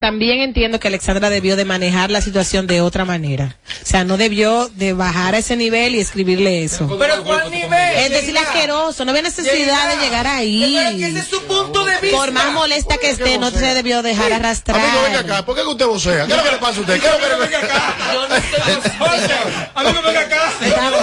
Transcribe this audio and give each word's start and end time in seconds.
También 0.00 0.38
entiendo 0.38 0.78
que 0.78 0.86
Alexandra 0.86 1.28
debió 1.28 1.56
de 1.56 1.64
manejar 1.64 2.12
la 2.12 2.20
situación 2.20 2.68
de 2.68 2.80
otra 2.80 3.04
manera. 3.04 3.56
O 3.82 3.84
sea, 3.84 4.04
no 4.04 4.16
debió 4.16 4.68
de 4.68 4.92
bajar 4.92 5.34
a 5.34 5.38
ese 5.38 5.56
nivel 5.56 5.96
y 5.96 5.98
escribirle 5.98 6.62
eso. 6.62 6.86
Pero 7.00 7.24
¿cuál 7.24 7.50
nivel? 7.50 7.96
Es 7.96 8.10
decir, 8.10 8.38
asqueroso, 8.38 9.04
no 9.04 9.10
había 9.10 9.24
necesidad 9.24 9.96
de 9.96 10.04
llegar 10.04 10.28
ahí. 10.28 10.76
Pero 10.76 10.90
ese 11.04 11.18
es 11.18 11.24
su 11.24 11.42
punto 11.42 11.77
de 11.88 12.00
vista. 12.00 12.16
Por 12.16 12.32
más 12.32 12.52
molesta 12.52 12.96
que 12.98 13.10
esté, 13.10 13.38
no 13.38 13.50
se 13.50 13.74
debió 13.74 14.02
dejar 14.02 14.32
arrastrar. 14.32 14.80
Amigo, 14.80 15.02
venga 15.02 15.20
acá, 15.20 15.44
¿por 15.44 15.54
qué 15.56 15.62
que 15.62 15.68
usted 15.68 15.86
vocea? 15.86 16.26
¿Qué 16.26 16.32
es 16.32 16.38
lo 16.38 16.44
que 16.44 16.50
le 16.50 16.58
pasa 16.58 16.78
a 16.78 16.80
usted? 16.80 17.00
¿Qué 17.00 17.06
es 17.06 17.12
lo 17.12 17.18
que 17.18 17.28
le 17.28 17.36
pasa 17.36 17.58
acá? 17.58 17.96
Yo 18.12 18.28
no 18.28 18.34
estoy 18.36 18.60
Amigo, 19.74 20.02
venga 20.02 20.20
acá. 20.20 20.52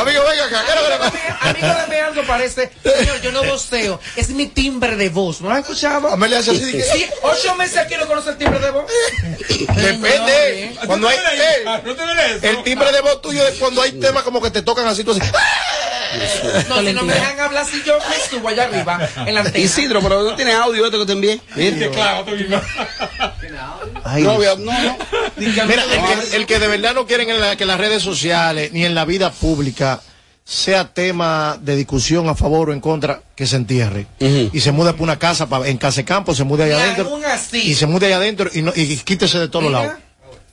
Amigo, 0.02 0.24
venga 0.30 0.46
acá, 0.46 0.64
¿qué 0.66 0.72
es 0.72 0.76
lo 0.76 0.84
que 0.84 0.90
le 0.90 0.98
pasa? 0.98 1.40
Amigo 1.42 1.76
de 1.90 2.02
algo 2.02 2.24
parece, 2.28 2.72
señor, 2.84 3.22
yo 3.22 3.32
no 3.32 3.44
voceo, 3.44 4.00
es 4.16 4.30
mi 4.30 4.48
timbre 4.48 4.96
de 4.96 5.10
voz, 5.10 5.42
¿no 5.42 5.50
lo 5.50 5.56
has 5.56 5.62
escuchado? 5.62 6.10
Amelia 6.10 6.40
hace 6.40 6.52
así 6.52 6.82
Sí, 6.82 7.06
ocho 7.22 7.56
meses 7.56 7.78
aquí 7.78 7.96
no 7.96 8.08
conoce 8.08 8.32
el 8.32 8.38
timbre 8.38 8.60
de 8.60 8.72
voz. 8.72 8.86
Depende. 9.50 10.78
Cuando 10.86 11.08
hay 11.08 11.18
Ah, 11.66 11.80
el, 11.84 11.88
¿No 11.88 11.96
te 11.96 12.06
ves 12.06 12.38
eso? 12.38 12.48
el 12.48 12.64
timbre 12.64 12.92
de 12.92 13.02
voz 13.02 13.22
tuyo 13.22 13.48
es 13.48 13.58
cuando 13.58 13.82
hay 13.82 13.92
temas 13.94 14.24
como 14.24 14.42
que 14.42 14.52
te 14.52 14.62
tocan 14.62 14.88
así, 14.88 15.04
tú 15.04 15.12
así. 15.12 15.22
No, 16.70 16.82
si 16.82 16.94
no 16.94 17.04
me 17.04 17.14
dejan 17.14 17.40
hablar, 17.40 17.66
si 17.66 17.84
yo 17.84 17.98
me 17.98 18.16
subo 18.38 18.50
allá 18.50 18.64
arriba 18.66 19.10
en 19.26 19.34
la 19.34 19.42
antena. 19.42 19.60
Isidro, 19.66 20.02
pero 20.02 20.24
no 20.24 20.36
tiene 20.36 20.54
audio 20.54 20.86
esto 20.86 21.00
que 21.00 21.06
te 21.06 21.12
envié. 21.14 21.42
Claro, 21.92 22.24
tú 22.26 22.32
mismo. 22.36 22.60
No, 24.24 24.38
no, 24.60 24.80
no. 24.80 24.98
Mira, 25.38 25.84
el 25.84 26.30
que, 26.30 26.36
el 26.38 26.46
que 26.46 26.60
de 26.60 26.68
verdad 26.68 26.94
no 26.94 27.06
quieren 27.06 27.30
en 27.30 27.40
la- 27.42 27.56
que 27.56 27.66
las 27.66 27.78
redes 27.80 28.02
sociales 28.04 28.72
ni 28.74 28.86
en 28.86 28.96
la 28.96 29.06
vida 29.06 29.32
pública 29.32 30.02
sea 30.44 30.94
tema 30.94 31.58
de 31.60 31.76
discusión 31.76 32.30
a 32.30 32.36
favor 32.36 32.70
o 32.70 32.74
en 32.74 32.80
contra, 32.80 33.22
que 33.36 33.48
se 33.48 33.56
entierre. 33.56 34.06
Y 34.54 34.60
se 34.60 34.72
mude 34.72 34.94
por 34.94 35.02
una 35.02 35.18
casa, 35.18 35.48
pa- 35.48 35.68
en 35.68 35.78
casa 35.78 35.98
de 35.98 36.06
campo, 36.06 36.36
se 36.36 36.44
mude 36.44 36.66
allá 36.66 36.78
Y 36.78 36.82
adentro. 36.82 37.18
así. 37.28 37.62
Y 37.72 37.76
se 37.76 37.88
mude 37.88 38.06
allá 38.08 38.18
adentro 38.18 38.50
y, 38.54 38.62
no, 38.62 38.72
y 38.76 38.96
quítese 38.98 39.40
de 39.40 39.48
todos 39.48 39.72
lados. 39.72 39.94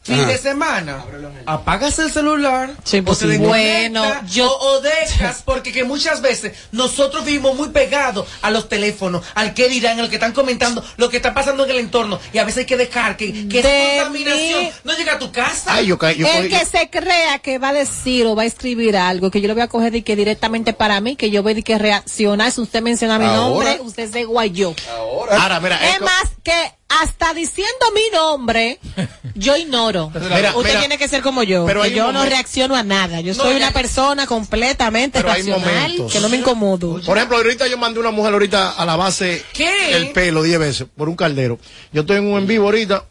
Fin 0.05 0.27
de 0.27 0.37
semana, 0.37 1.05
apagas 1.47 1.97
el 2.01 2.11
celular, 2.11 2.73
Sí, 2.83 3.03
pues 3.03 3.19
o 3.19 3.21
te 3.21 3.25
sí. 3.27 3.39
desconectas, 3.39 3.93
Bueno, 3.93 4.29
yo- 4.29 4.51
o, 4.53 4.73
o 4.79 4.81
dejas, 4.81 5.43
porque 5.45 5.71
que 5.73 5.85
muchas 5.85 6.21
veces 6.21 6.53
nosotros 6.73 7.25
vivimos 7.25 7.55
muy 7.57 7.69
pegados 7.69 8.27
a 8.43 8.51
los 8.51 8.69
teléfonos, 8.69 9.25
al 9.35 9.55
que 9.55 9.69
dirán, 9.69 10.01
al 10.01 10.09
que 10.09 10.17
están 10.17 10.33
comentando, 10.33 10.85
lo 10.97 11.09
que 11.09 11.19
está 11.19 11.35
pasando 11.35 11.65
en 11.65 11.71
el 11.71 11.79
entorno, 11.79 12.19
y 12.33 12.39
a 12.39 12.45
veces 12.45 12.59
hay 12.59 12.67
que 12.67 12.77
dejar 12.77 13.17
que, 13.17 13.33
que 13.49 13.63
De 13.63 13.95
esa 13.95 14.05
contaminación 14.05 14.61
mí- 14.65 14.73
no 14.83 14.93
llegue 14.97 15.11
a 15.11 15.19
tu 15.21 15.31
casa. 15.31 15.75
Ay, 15.75 15.87
yo 15.87 15.97
caí, 15.99 16.17
yo 16.17 16.27
el 16.27 16.49
que 16.49 16.65
se 16.67 16.91
crea 16.91 17.39
que 17.39 17.59
va 17.59 17.69
a 17.69 17.73
decir 17.73 18.27
o 18.27 18.35
va 18.35 18.43
a 18.43 18.47
escribir 18.47 18.97
algo 18.97 19.31
que 19.31 19.41
yo 19.41 19.47
lo 19.47 19.55
voy 19.55 19.63
a 19.63 19.69
coger 19.69 19.95
y 19.95 20.03
que 20.03 20.17
directamente 20.17 20.73
para 20.73 21.01
mí, 21.01 21.15
que 21.15 21.31
yo 21.31 21.45
voy 21.45 21.53
a 21.59 21.63
que 21.63 21.79
reaccionar, 21.79 22.51
si 22.51 22.61
usted 22.61 22.83
menciona 22.83 23.19
mi 23.21 23.27
Ahora. 23.27 23.37
nombre, 23.75 23.81
usted 23.83 24.11
se 24.11 24.25
guayó. 24.25 24.75
Ahora, 24.97 25.61
mira, 25.61 25.79
Es 25.95 26.01
más, 26.01 26.25
que 26.43 26.73
hasta 27.01 27.33
diciendo 27.35 27.87
mi 27.95 28.03
nombre, 28.17 28.79
yo 29.35 29.57
ignoro. 29.57 30.11
Mira, 30.15 30.53
Usted 30.55 30.69
mira, 30.71 30.81
tiene 30.81 30.99
que 30.99 31.09
ser 31.09 31.23
como 31.23 31.43
yo, 31.43 31.65
pero 31.67 31.83
que 31.83 31.93
yo 31.93 32.13
no 32.13 32.25
reacciono 32.25 32.75
a 32.77 32.83
nada. 32.83 33.21
Yo 33.21 33.35
No, 33.35 33.43
soy 33.45 33.53
ya- 33.53 33.57
una 33.59 33.71
persona 33.73 34.27
completamente 34.27 35.21
Pero 35.21 35.33
racional, 35.33 35.61
momentos. 35.61 36.13
que 36.13 36.21
no 36.21 36.29
me 36.29 36.37
incomodo. 36.39 37.01
Por 37.05 37.17
ejemplo, 37.17 37.37
ahorita 37.39 37.67
yo 37.69 37.79
mandé 37.79 38.01
una 38.01 38.11
mujer 38.11 38.33
ahorita 38.35 38.73
a 38.73 38.85
la 38.85 38.97
base 38.97 39.43
¿Qué? 39.53 39.97
el 39.97 40.11
pelo 40.11 40.43
10 40.43 40.59
veces 40.59 40.87
por 40.97 41.09
un 41.09 41.17
caldero. 41.17 41.59
Yo 41.93 42.03
estoy 42.03 42.19
en 42.19 42.31
un 42.33 42.39
en 42.39 42.47
vivo 42.47 42.67
ahorita 42.67 43.05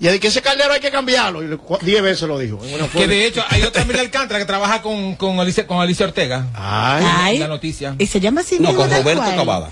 y 0.00 0.06
de 0.06 0.18
que 0.20 0.28
ese 0.28 0.40
caldero 0.40 0.72
hay 0.72 0.80
que 0.80 0.90
cambiarlo. 0.90 1.42
Y 1.42 1.58
10 1.84 2.02
veces 2.02 2.22
lo 2.28 2.38
dijo. 2.38 2.58
Que 2.92 3.06
de 3.06 3.26
hecho 3.26 3.44
hay 3.50 3.62
otra 3.62 3.82
Emilia 3.82 4.00
Alcántara 4.06 4.38
que 4.40 4.46
trabaja 4.46 4.80
con, 4.80 5.16
con, 5.16 5.38
Alicia, 5.40 5.66
con 5.66 5.80
Alicia 5.80 6.06
Ortega. 6.06 6.46
Ay, 6.54 7.04
Ay, 7.06 7.38
La 7.38 7.48
noticia. 7.48 7.94
y 7.98 8.06
se 8.06 8.20
llama 8.20 8.40
así 8.40 8.58
No, 8.58 8.74
con 8.74 8.90
Roberto 8.90 9.44
cual. 9.44 9.70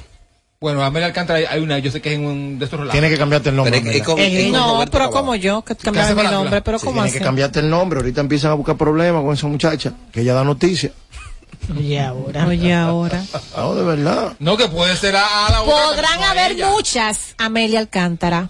Bueno, 0.65 0.83
Amelia 0.83 1.09
Alcántara 1.09 1.41
hay- 1.51 1.61
una, 1.61 1.79
yo 1.79 1.91
sé 1.91 2.01
que 2.01 2.09
es 2.09 2.15
en 2.19 2.25
un 2.25 2.59
de 2.59 2.65
estos 2.65 2.81
relatos. 2.81 2.93
tiene 2.99 3.11
que 3.11 3.19
cambiarte 3.19 3.51
el 3.51 3.57
nombre. 3.57 3.71
Pero 3.71 3.91
es- 3.91 3.97
es 3.97 4.01
Amelia. 4.01 4.05
con- 4.07 4.19
Eh, 4.19 4.47
es 4.47 4.51
con 4.51 4.53
no, 4.79 4.85
pero 4.91 5.11
como 5.11 5.35
yo, 5.35 5.61
que 5.63 5.77
cambiaba 5.77 6.09
hace 6.09 6.15
mi 6.15 6.23
nombre, 6.23 6.63
pero 6.63 6.79
Sí, 6.79 6.87
¿cómo 6.87 7.03
tiene 7.03 7.19
que 7.19 7.23
cambiarte 7.23 7.61
el 7.61 7.69
nombre. 7.69 7.99
Ahorita 7.99 8.23
empiezan 8.23 8.51
a 8.51 8.55
buscar 8.55 8.75
problemas 8.79 9.23
con 9.23 9.35
esa 9.35 9.47
muchacha 9.47 9.93
que 10.11 10.23
ella 10.23 10.33
da 10.33 10.43
noticias. 10.43 10.93
Oye, 11.77 12.01
ahora. 12.01 12.47
Oye, 12.47 12.73
ahora. 12.75 13.23
No, 13.59 13.75
de 13.75 13.83
verdad. 13.85 14.33
No, 14.39 14.57
que 14.57 14.67
puede 14.69 14.97
ser 14.97 15.17
a, 15.17 15.47
a 15.49 15.51
la 15.51 15.61
otra, 15.63 15.75
Podrán 15.75 16.23
haber 16.23 16.53
ella. 16.53 16.71
muchas 16.71 17.35
Amelia 17.37 17.81
Alcántara, 17.81 18.49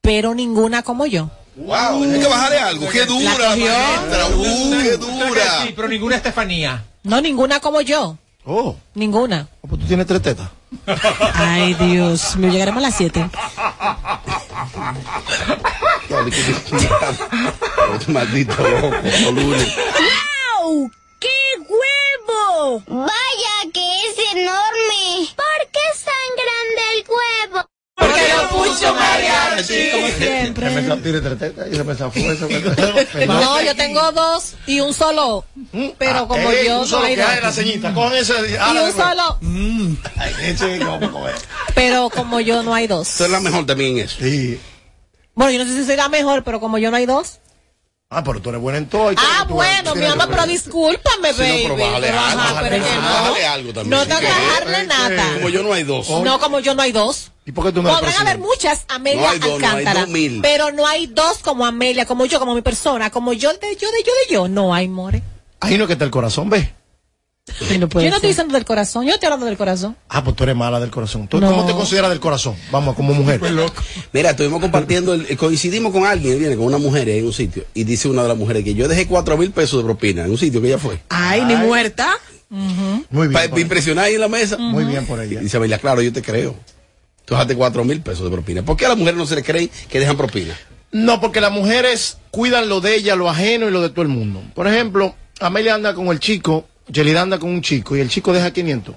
pero 0.00 0.34
ninguna 0.34 0.82
como 0.82 1.04
yo. 1.04 1.28
Wow, 1.56 2.02
hay 2.04 2.20
que 2.20 2.26
bajarle 2.26 2.58
algo. 2.58 2.88
Qué 2.88 3.04
dura, 3.04 3.34
cogió. 3.34 3.66
maestra. 3.66 4.26
Uh, 4.34 4.70
qué 4.82 4.96
dura. 4.96 5.62
Sí, 5.66 5.72
pero 5.76 5.88
ninguna 5.88 6.16
Estefanía. 6.16 6.84
No, 7.02 7.20
ninguna 7.20 7.60
como 7.60 7.82
yo. 7.82 8.16
Oh, 8.46 8.76
Ninguna. 8.94 9.46
pues 9.68 9.78
tú 9.82 9.86
tienes 9.86 10.06
tres 10.06 10.22
tetas. 10.22 10.48
Ay, 11.34 11.74
Dios 11.74 12.36
mío, 12.36 12.50
llegaremos 12.50 12.82
a 12.82 12.86
las 12.88 12.96
7. 12.96 13.30
Maldito 18.08 18.62
loco, 18.62 18.96
lunes. 19.32 19.76
¡Wow! 19.76 20.90
¡Qué 21.18 21.28
huevo! 21.58 22.82
Vaya 22.86 23.72
que 23.72 23.98
es 24.06 24.18
enorme. 24.32 25.28
¿Por 25.36 25.70
qué 25.72 25.80
es 25.92 26.04
tan 26.04 26.30
grande 26.36 26.82
el 26.94 27.04
huevo? 27.08 27.69
Porque 28.00 28.22
lo 28.34 28.48
pucho 28.48 28.94
María. 28.94 29.62
Se 29.62 29.64
Siempre. 30.18 30.70
pensaba, 30.70 31.00
tiene 31.02 31.20
tres 31.20 31.38
tetas 31.38 31.68
y 31.70 31.76
se 31.76 31.84
fue 31.84 32.32
eso. 32.32 32.48
Pero- 32.48 33.26
No, 33.40 33.60
yo 33.62 33.76
tengo 33.76 34.10
dos 34.12 34.54
y 34.66 34.80
un 34.80 34.94
solo. 34.94 35.44
Pero 35.98 36.26
como 36.26 36.50
Ey, 36.50 36.66
yo 36.66 36.80
un 36.80 36.86
solo 36.88 37.06
soy 37.06 37.14
que 37.14 37.22
hay, 37.22 37.40
la 37.40 37.46
dos. 37.48 37.54
ceñita, 37.56 37.92
cojan 37.94 38.14
ese. 38.16 38.32
Y 38.34 38.78
un 38.78 38.92
solo. 38.92 39.38
Ay, 40.16 40.56
a 41.04 41.10
comer. 41.10 41.34
Pero 41.74 42.10
como 42.10 42.40
yo 42.40 42.62
no 42.62 42.74
hay 42.74 42.86
dos. 42.86 43.08
Tú 43.16 43.24
eres 43.24 43.32
la 43.32 43.40
mejor 43.40 43.66
también 43.66 43.98
en 43.98 44.04
eso. 44.04 44.16
Sí. 44.18 44.58
Bueno, 45.34 45.52
yo 45.52 45.64
no 45.64 45.70
sé 45.70 45.78
si 45.78 45.86
soy 45.86 45.96
la 45.96 46.08
mejor, 46.08 46.42
pero 46.42 46.58
como 46.60 46.78
yo 46.78 46.90
no 46.90 46.96
hay 46.96 47.06
dos. 47.06 47.38
Ah, 48.12 48.24
pero 48.24 48.40
tú 48.42 48.48
eres 48.48 48.60
buena 48.60 48.78
en 48.78 48.86
todo. 48.88 49.12
Ah, 49.16 49.44
tú- 49.46 49.54
bueno, 49.54 49.94
mi 49.94 50.04
amor, 50.04 50.26
pero 50.28 50.44
discúlpame, 50.46 51.32
Sí, 51.32 51.38
no, 51.68 51.76
baby. 51.76 51.76
pero 51.76 51.76
bájale 51.76 52.06
Pero, 52.08 52.18
algo, 52.18 52.40
ajá, 52.40 52.52
bájale 52.54 52.68
pero 52.70 52.84
algo, 52.84 53.00
no. 53.02 53.08
bájale 53.08 53.46
algo 53.46 53.72
también. 53.72 53.90
No 53.90 54.00
Sí, 54.02 54.08
tengo 54.08 54.20
que 54.20 54.26
que- 54.26 54.32
bajarle 54.32 54.86
nada. 54.86 55.32
Como 55.34 55.48
yo 55.48 55.62
no 55.62 55.72
hay 55.72 55.82
dos. 55.84 56.10
No, 56.10 56.40
como 56.40 56.58
yo 56.60 56.74
no 56.74 56.82
hay 56.82 56.90
dos. 56.92 57.30
¿Y 57.50 57.52
por 57.52 57.66
qué 57.66 57.72
tú 57.72 57.82
no 57.82 57.90
Podrán 57.90 58.14
haber 58.20 58.38
muchas 58.38 58.84
Amelia 58.86 59.22
No 59.22 59.28
hay 59.28 59.38
dos, 59.40 59.48
no 59.48 59.54
hay 59.56 59.64
Alcántara, 59.64 60.00
dos 60.02 60.08
mil. 60.10 60.38
pero 60.40 60.70
no 60.70 60.86
hay 60.86 61.08
dos 61.08 61.38
como 61.38 61.66
Amelia, 61.66 62.06
como 62.06 62.24
yo, 62.24 62.38
como 62.38 62.54
mi 62.54 62.62
persona, 62.62 63.10
como 63.10 63.32
yo 63.32 63.52
de 63.52 63.74
yo 63.76 63.90
de 63.90 64.02
yo 64.06 64.12
de 64.28 64.32
yo. 64.34 64.46
No 64.48 64.72
hay, 64.72 64.86
more. 64.86 65.20
Ahí 65.58 65.76
no 65.76 65.84
es 65.84 65.86
que 65.88 65.94
está 65.94 66.04
el 66.04 66.12
corazón, 66.12 66.48
¿ves? 66.48 66.68
yo 67.68 67.78
no 67.78 67.86
estoy 67.86 68.28
diciendo 68.28 68.54
del 68.54 68.64
corazón, 68.64 69.04
yo 69.06 69.14
estoy 69.14 69.26
hablando 69.26 69.46
del 69.46 69.56
corazón. 69.56 69.96
Ah, 70.08 70.22
pues 70.22 70.36
tú 70.36 70.44
eres 70.44 70.54
mala 70.54 70.78
del 70.78 70.90
corazón. 70.90 71.26
¿Tú, 71.26 71.40
No. 71.40 71.48
¿Cómo 71.50 71.66
te 71.66 71.72
consideras 71.72 72.10
del 72.10 72.20
corazón? 72.20 72.54
Vamos, 72.70 72.94
como 72.94 73.12
mujer. 73.12 73.40
Mira, 74.12 74.30
estuvimos 74.30 74.60
compartiendo, 74.60 75.14
el- 75.14 75.36
coincidimos 75.36 75.90
con 75.92 76.06
alguien, 76.06 76.38
viene 76.38 76.54
con 76.54 76.66
una 76.66 76.78
mujer 76.78 77.08
en 77.08 77.26
un 77.26 77.32
sitio, 77.32 77.64
y 77.74 77.82
dice 77.82 78.06
una 78.08 78.22
de 78.22 78.28
las 78.28 78.36
mujeres 78.36 78.62
que 78.62 78.74
yo 78.74 78.86
dejé 78.86 79.08
cuatro 79.08 79.36
mil 79.36 79.50
pesos 79.50 79.78
de 79.80 79.84
propina 79.84 80.24
en 80.24 80.30
un 80.30 80.38
sitio 80.38 80.60
que 80.62 80.68
ella 80.68 80.78
fue. 80.78 81.00
Ay, 81.08 81.44
ni 81.44 81.56
muerta. 81.56 82.16
Muy 82.48 83.28
bien. 83.28 83.32
Para 83.32 83.60
impresionar 83.60 84.04
ahí 84.04 84.14
en 84.14 84.20
la 84.20 84.28
mesa. 84.28 84.56
Muy 84.56 84.84
bien 84.84 85.06
por 85.06 85.20
ella. 85.20 85.40
Y 85.40 85.44
dice 85.44 85.56
Amelia, 85.56 85.78
claro, 85.78 86.02
yo 86.02 86.12
te 86.12 86.22
creo. 86.22 86.54
Tú 87.30 87.36
dejaste 87.36 87.54
cuatro 87.54 87.84
mil 87.84 88.00
pesos 88.02 88.24
de 88.24 88.30
propina. 88.32 88.64
¿Por 88.64 88.76
qué 88.76 88.86
a 88.86 88.88
las 88.88 88.98
mujeres 88.98 89.16
no 89.16 89.24
se 89.24 89.36
les 89.36 89.44
cree 89.44 89.68
que 89.88 90.00
dejan 90.00 90.16
propina? 90.16 90.58
No, 90.90 91.20
porque 91.20 91.40
las 91.40 91.52
mujeres 91.52 92.16
cuidan 92.32 92.68
lo 92.68 92.80
de 92.80 92.96
ella, 92.96 93.14
lo 93.14 93.30
ajeno 93.30 93.68
y 93.68 93.70
lo 93.70 93.80
de 93.80 93.90
todo 93.90 94.02
el 94.02 94.08
mundo. 94.08 94.42
Por 94.52 94.66
ejemplo, 94.66 95.14
Amelia 95.38 95.74
anda 95.76 95.94
con 95.94 96.08
el 96.08 96.18
chico, 96.18 96.66
Yelida 96.88 97.20
anda 97.22 97.38
con 97.38 97.50
un 97.50 97.62
chico 97.62 97.94
y 97.96 98.00
el 98.00 98.08
chico 98.10 98.32
deja 98.32 98.50
500. 98.52 98.96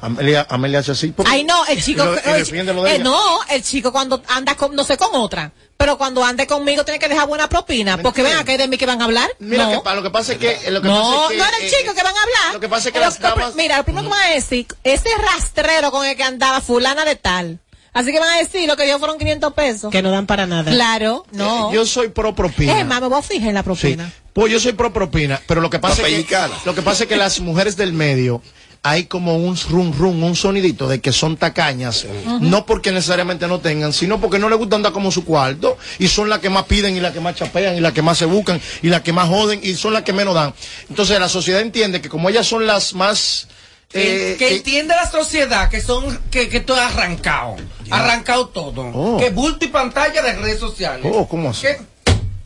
Amelia, 0.00 0.44
Amelia 0.50 0.80
hace 0.80 0.90
así. 0.90 1.12
porque- 1.12 1.30
Ay, 1.30 1.44
no, 1.44 1.64
el 1.66 1.80
chico. 1.80 2.02
Y, 2.02 2.06
lo- 2.06 2.14
y 2.14 2.18
oye, 2.32 2.38
defiende 2.38 2.74
lo 2.74 2.82
de 2.82 2.90
eh, 2.90 2.94
ella. 2.96 3.04
no, 3.04 3.38
el 3.48 3.62
chico 3.62 3.92
cuando 3.92 4.20
anda 4.26 4.56
con, 4.56 4.74
no 4.74 4.82
sé, 4.82 4.96
con 4.96 5.10
otra. 5.14 5.52
Pero 5.76 5.96
cuando 5.96 6.24
ande 6.24 6.48
conmigo 6.48 6.84
tiene 6.84 6.98
que 6.98 7.06
dejar 7.08 7.28
buena 7.28 7.48
propina. 7.48 7.96
Porque 7.98 8.24
ven 8.24 8.36
acá, 8.36 8.56
¿de 8.56 8.66
mí 8.66 8.76
que 8.76 8.86
van 8.86 9.00
a 9.00 9.04
hablar? 9.04 9.30
Mira, 9.38 9.66
no. 9.66 9.70
que 9.70 9.78
pa- 9.84 9.94
lo 9.94 10.02
que 10.02 10.10
pasa 10.10 10.32
es 10.32 10.38
que. 10.38 10.50
eh, 10.64 10.70
Lo 10.72 10.82
que 10.82 10.88
no, 10.88 10.94
pasa 11.00 11.22
es 11.22 11.28
que, 11.30 11.36
no 11.36 11.44
era 11.44 11.56
el 11.58 11.64
eh, 11.64 11.70
chico 11.70 11.94
que 11.94 12.02
van 12.02 12.16
a 12.16 12.22
hablar. 12.22 12.54
Lo 12.54 12.60
que 12.60 12.68
pasa 12.68 12.88
es 12.88 12.92
que 12.92 12.98
Lo- 12.98 13.04
las 13.04 13.20
damas. 13.20 13.54
Mira, 13.54 13.76
lo 13.78 13.84
primero 13.84 14.08
que 14.08 14.10
van 14.16 14.26
a 14.32 14.34
decir, 14.34 14.66
ese 14.82 15.08
rastrero 15.16 15.92
con 15.92 16.04
el 16.04 16.16
que 16.16 16.24
andaba 16.24 16.60
fulana 16.60 17.04
de 17.04 17.14
tal. 17.14 17.60
Así 17.98 18.12
que 18.12 18.20
van 18.20 18.28
a 18.28 18.38
decir, 18.38 18.68
lo 18.68 18.76
que 18.76 18.84
dio 18.84 18.98
fueron 18.98 19.18
500 19.18 19.52
pesos. 19.54 19.90
Que 19.90 20.02
no 20.02 20.10
dan 20.10 20.26
para 20.26 20.46
nada. 20.46 20.70
Claro, 20.70 21.24
no. 21.32 21.70
Eh, 21.70 21.74
Yo 21.74 21.84
soy 21.86 22.08
pro 22.08 22.34
propina. 22.34 22.78
es 22.80 22.86
más, 22.86 23.00
me 23.00 23.08
voy 23.08 23.18
a 23.18 23.22
fijar 23.22 23.48
en 23.48 23.54
la 23.54 23.60
Sí. 23.62 23.64
propina. 23.64 24.12
Pues 24.32 24.52
yo 24.52 24.60
soy 24.60 24.72
pro 24.72 24.92
propina, 24.92 25.40
pero 25.48 25.60
lo 25.60 25.68
que 25.68 25.80
pasa 25.80 26.02
Pa' 26.02 26.08
es 26.08 26.24
que, 26.26 26.36
lo 26.64 26.74
que 26.74 26.82
pasa 26.82 27.02
es 27.04 27.08
que 27.08 27.16
las 27.16 27.40
mujeres 27.40 27.76
del 27.76 27.92
medio 27.92 28.40
hay 28.84 29.06
como 29.06 29.36
un 29.36 29.58
rum 29.68 29.92
rum, 29.98 30.22
un 30.22 30.36
sonidito 30.36 30.86
de 30.86 31.00
que 31.00 31.10
son 31.10 31.36
tacañas, 31.36 32.06
no 32.40 32.64
porque 32.64 32.92
necesariamente 32.92 33.48
no 33.48 33.58
tengan, 33.58 33.92
sino 33.92 34.20
porque 34.20 34.38
no 34.38 34.48
les 34.48 34.56
gusta 34.56 34.76
andar 34.76 34.92
como 34.92 35.10
su 35.10 35.24
cuarto 35.24 35.76
y 35.98 36.06
son 36.06 36.28
las 36.28 36.38
que 36.38 36.50
más 36.50 36.66
piden 36.66 36.96
y 36.96 37.00
las 37.00 37.12
que 37.12 37.18
más 37.18 37.34
chapean 37.34 37.76
y 37.76 37.80
las 37.80 37.92
que 37.92 38.02
más 38.02 38.16
se 38.16 38.26
buscan 38.26 38.60
y 38.80 38.86
las 38.86 39.00
que 39.02 39.12
más 39.12 39.28
joden 39.28 39.58
y 39.60 39.74
son 39.74 39.92
las 39.92 40.04
que 40.04 40.12
menos 40.12 40.36
dan. 40.36 40.54
Entonces 40.88 41.18
la 41.18 41.28
sociedad 41.28 41.60
entiende 41.60 42.00
que 42.00 42.08
como 42.08 42.28
ellas 42.28 42.46
son 42.46 42.64
las 42.68 42.94
más 42.94 43.48
Que, 43.88 44.32
eh, 44.32 44.36
que 44.36 44.48
eh, 44.48 44.56
entiende 44.56 44.94
la 44.94 45.10
sociedad 45.10 45.70
que 45.70 45.80
son 45.80 46.18
que, 46.30 46.50
que 46.50 46.60
todo 46.60 46.78
arrancado 46.78 47.56
arrancado 47.90 48.48
todo 48.48 48.82
Oh. 48.94 49.16
que 49.18 49.30
bulto 49.30 49.64
y 49.64 49.68
pantalla 49.68 50.20
de 50.20 50.34
redes 50.34 50.60
sociales 50.60 51.10
Oh, 51.10 51.26
¿cómo 51.26 51.50
así? 51.50 51.62
Que- 51.62 51.74
tú. 51.76 51.84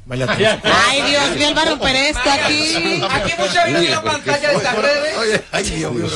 Ay, 0.09 1.03
Dios 1.03 1.37
mío, 1.37 1.49
él 1.49 1.57
va 1.57 1.63
a 1.63 1.65
romper 1.67 1.97
esto 1.97 2.21
aquí. 2.31 3.01
Aquí 3.09 3.33
mucha 3.39 3.65
vida 3.67 3.79
en 3.79 3.91
la 3.93 4.03
pantalla 4.03 4.49
de 4.51 4.57
estas 4.57 4.77
redes 4.77 5.41
ay, 5.53 5.63
Dios 5.65 5.93
mío. 5.93 6.07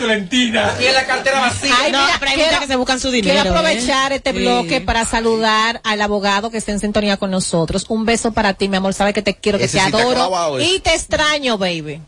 Valentina. 0.00 0.74
y 0.80 0.84
en 0.84 0.94
la 0.94 1.06
cartera 1.06 1.40
vacía. 1.40 1.74
Ay, 1.80 1.90
no, 1.92 1.98
hay 2.04 2.36
gente 2.36 2.58
que 2.60 2.66
se 2.66 2.76
buscan 2.76 3.00
su 3.00 3.10
dinero. 3.10 3.34
Quiero 3.42 3.50
aprovechar 3.58 4.12
¿eh? 4.12 4.16
este 4.16 4.32
Sí. 4.32 4.38
bloque 4.38 4.80
para 4.80 5.04
saludar 5.04 5.80
al 5.84 6.00
abogado 6.02 6.50
que 6.50 6.58
está 6.58 6.72
en 6.72 6.80
sintonía 6.80 7.16
con 7.16 7.30
nosotros. 7.30 7.86
Un 7.88 8.04
beso 8.04 8.32
para 8.32 8.54
ti, 8.54 8.68
mi 8.68 8.76
amor. 8.76 8.94
Sabes 8.94 9.14
que 9.14 9.22
te 9.22 9.34
quiero, 9.34 9.58
que 9.58 9.64
Ese 9.64 9.78
te 9.78 9.84
sí 9.84 9.88
adoro. 9.94 10.60
Y 10.60 10.80
te 10.80 10.94
extraño, 10.94 11.58
baby. 11.58 12.00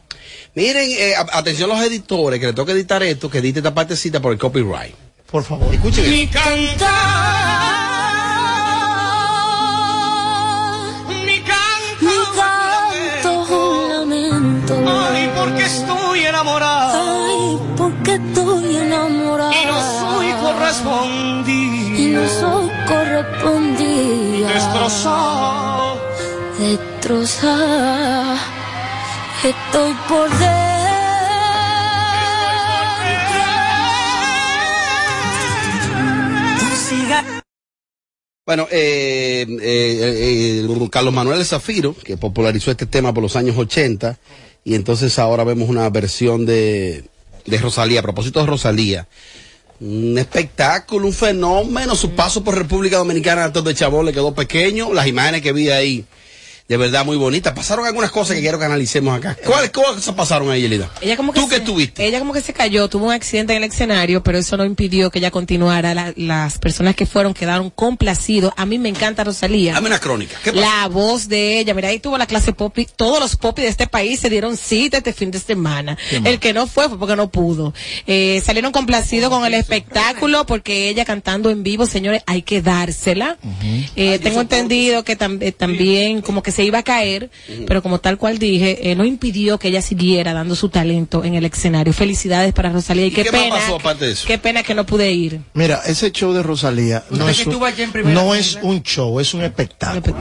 Miren, 0.55 0.89
eh, 0.91 1.15
atención 1.33 1.71
a 1.71 1.75
los 1.75 1.85
editores 1.85 2.41
que 2.41 2.47
le 2.47 2.53
toca 2.53 2.73
editar 2.73 3.03
esto, 3.03 3.31
que 3.31 3.39
edite 3.39 3.59
esta 3.61 3.75
partecita 3.75 4.21
por 4.21 4.33
el 4.33 4.39
copyright. 4.39 4.95
Por 5.31 5.43
favor. 5.45 5.75
Escuchen. 5.75 6.09
Mi 6.11 6.27
cantar, 6.29 6.87
mi 11.09 11.41
canto, 11.41 12.07
Mi 12.07 12.17
canto 12.37 13.31
un 13.55 13.89
lamento. 13.91 14.75
ay, 15.13 15.31
porque 15.37 15.65
estoy 15.65 16.21
enamorado 16.21 17.27
Ay, 17.27 17.59
porque 17.77 18.15
estoy 18.15 18.77
enamorada. 18.77 19.53
y 19.55 19.67
no 19.67 19.81
soy 20.01 20.27
Y 20.29 20.33
correspondido, 20.35 22.21
no 22.23 22.29
soy 22.29 22.71
correspondida. 22.87 24.49
destrozado. 24.53 26.01
Destrozada. 26.59 28.37
Estoy 29.45 29.93
por 30.09 30.31
dentro. 30.31 30.67
Bueno, 38.47 38.69
eh, 38.71 39.45
eh, 39.61 40.63
eh, 40.65 40.89
Carlos 40.89 41.13
Manuel 41.13 41.45
Zafiro, 41.45 41.97
que 41.97 42.17
popularizó 42.17 42.71
este 42.71 42.87
tema 42.87 43.13
por 43.13 43.25
los 43.25 43.35
años 43.35 43.59
80, 43.59 44.19
y 44.63 44.77
entonces 44.77 45.19
ahora 45.19 45.43
vemos 45.43 45.69
una 45.69 45.91
versión 45.91 46.47
de, 46.47 47.05
de 47.45 47.59
Rosalía. 47.59 47.99
A 47.99 48.03
propósito 48.05 48.39
de 48.39 48.47
Rosalía, 48.47 49.09
un 49.81 50.17
espectáculo, 50.17 51.07
un 51.07 51.13
fenómeno, 51.13 51.97
su 51.97 52.13
paso 52.13 52.45
por 52.45 52.57
República 52.57 52.99
Dominicana 52.99 53.45
antes 53.45 53.65
de 53.65 53.75
Chabón 53.75 54.07
le 54.07 54.13
quedó 54.13 54.33
pequeño, 54.33 54.95
las 54.95 55.09
imágenes 55.09 55.43
que 55.43 55.53
vi 55.53 55.71
ahí, 55.71 56.05
de 56.69 56.77
verdad 56.77 57.05
muy 57.05 57.17
bonitas. 57.17 57.53
Pasaron 57.55 57.87
algunas 57.87 58.11
cosas 58.11 58.35
que 58.37 58.43
quiero 58.43 58.59
que 58.59 58.65
analicemos 58.65 59.17
acá. 59.17 59.37
¿Cuáles 59.45 59.71
cosas 59.71 60.15
pasaron 60.15 60.51
ahí, 60.51 60.65
Elida? 60.65 60.91
Ella 61.01 61.17
como 61.17 61.33
que 61.33 61.41
¿Tú 61.41 61.49
que 61.49 61.57
se- 61.57 61.61
estuviste? 61.63 62.07
Ella 62.07 62.19
como 62.19 62.33
que 62.33 62.41
se 62.41 62.53
cayó, 62.53 62.89
tuvo 62.89 63.07
un 63.07 63.13
accidente 63.13 63.55
en 63.55 63.63
el 63.63 63.71
escenario, 63.71 64.23
pero 64.23 64.39
eso 64.39 64.57
no 64.57 64.65
impidió 64.65 65.11
que 65.11 65.19
ella 65.21 65.31
continuara. 65.31 65.95
La- 65.95 66.13
las 66.17 66.59
personas 66.59 66.97
que 66.97 67.07
fueron 67.07 67.35
quedaron 67.35 67.71
complacidos. 67.71 68.53
A 68.57 68.67
mí 68.67 68.79
me 68.79 68.89
encanta 68.89 69.23
Rosalía. 69.23 69.75
Dame 69.75 69.87
una 69.89 70.01
crónica. 70.01 70.37
¿Qué 70.43 70.53
pasó? 70.53 70.65
La 70.65 70.89
voz 70.89 71.29
de 71.29 71.61
ella, 71.61 71.73
mira, 71.75 71.89
ahí 71.89 72.01
tuvo 72.01 72.19
la 72.19 72.27
clase 72.27 72.53
pop, 72.53 72.77
todos 72.97 73.21
los 73.21 73.37
popis 73.37 73.65
de 73.65 73.71
este 73.71 73.87
país 73.87 74.19
se 74.21 74.29
dieron 74.31 74.57
cita 74.57 74.97
este 74.99 75.13
fin 75.13 75.31
de 75.31 75.39
semana. 75.39 75.97
El 76.25 76.39
que 76.41 76.53
no 76.53 76.67
fue 76.67 76.89
fue 76.89 76.99
porque 76.99 77.17
no 77.17 77.31
pudo. 77.31 77.75
Eh, 78.07 78.43
salieron 78.45 78.73
complacidos 78.73 79.31
con 79.31 79.45
el 79.47 79.55
espectáculo 79.55 80.47
porque 80.47 80.89
ella 80.89 81.05
cantando 81.05 81.51
en 81.51 81.63
vivo, 81.63 81.87
señores, 81.87 82.23
hay 82.27 82.43
que 82.43 82.61
dársela. 82.61 83.39
Eh, 83.95 84.19
tengo 84.21 84.41
entendido 84.41 85.05
que 85.05 85.17
tam- 85.19 85.39
eh, 85.41 85.53
también 85.53 86.23
como 86.23 86.43
que 86.43 86.53
se 86.57 86.65
iba 86.65 86.79
a 86.79 86.83
caer, 86.83 87.31
pero 87.67 87.83
como 87.83 88.01
tal 88.01 88.17
cual 88.19 88.39
dije, 88.39 88.91
eh, 88.91 88.95
no 88.97 89.05
impidió 89.05 89.59
que 89.59 89.69
ella 89.69 89.83
siguiera 89.83 90.33
dando 90.33 90.57
su 90.57 90.71
talento 90.71 91.23
en 91.23 91.35
el 91.35 91.45
escenario. 91.45 91.93
Felicidades 91.93 92.53
para 92.55 92.71
Rosalía 92.71 93.05
y, 93.05 93.09
¿Y 93.09 93.11
qué, 93.13 93.25
qué 93.25 93.31
más 93.33 93.43
pena, 93.43 93.55
pasó 93.57 93.75
aparte 93.77 94.07
de 94.07 94.13
eso? 94.13 94.27
qué 94.27 94.39
pena 94.39 94.63
que 94.63 94.75
no 94.75 94.87
pude 94.87 95.13
ir. 95.13 95.41
Mira, 95.55 95.83
ese 95.87 96.11
show 96.11 96.33
de 96.33 96.43
Rosalía 96.43 97.05
no, 97.11 97.29
es 97.29 97.47
un, 97.47 97.61
no 98.15 98.35
es 98.35 98.59
un 98.63 98.83
show, 98.83 99.21
es 99.21 99.35
un 99.35 99.41
Un 99.41 99.47
espectáculo. 99.47 100.15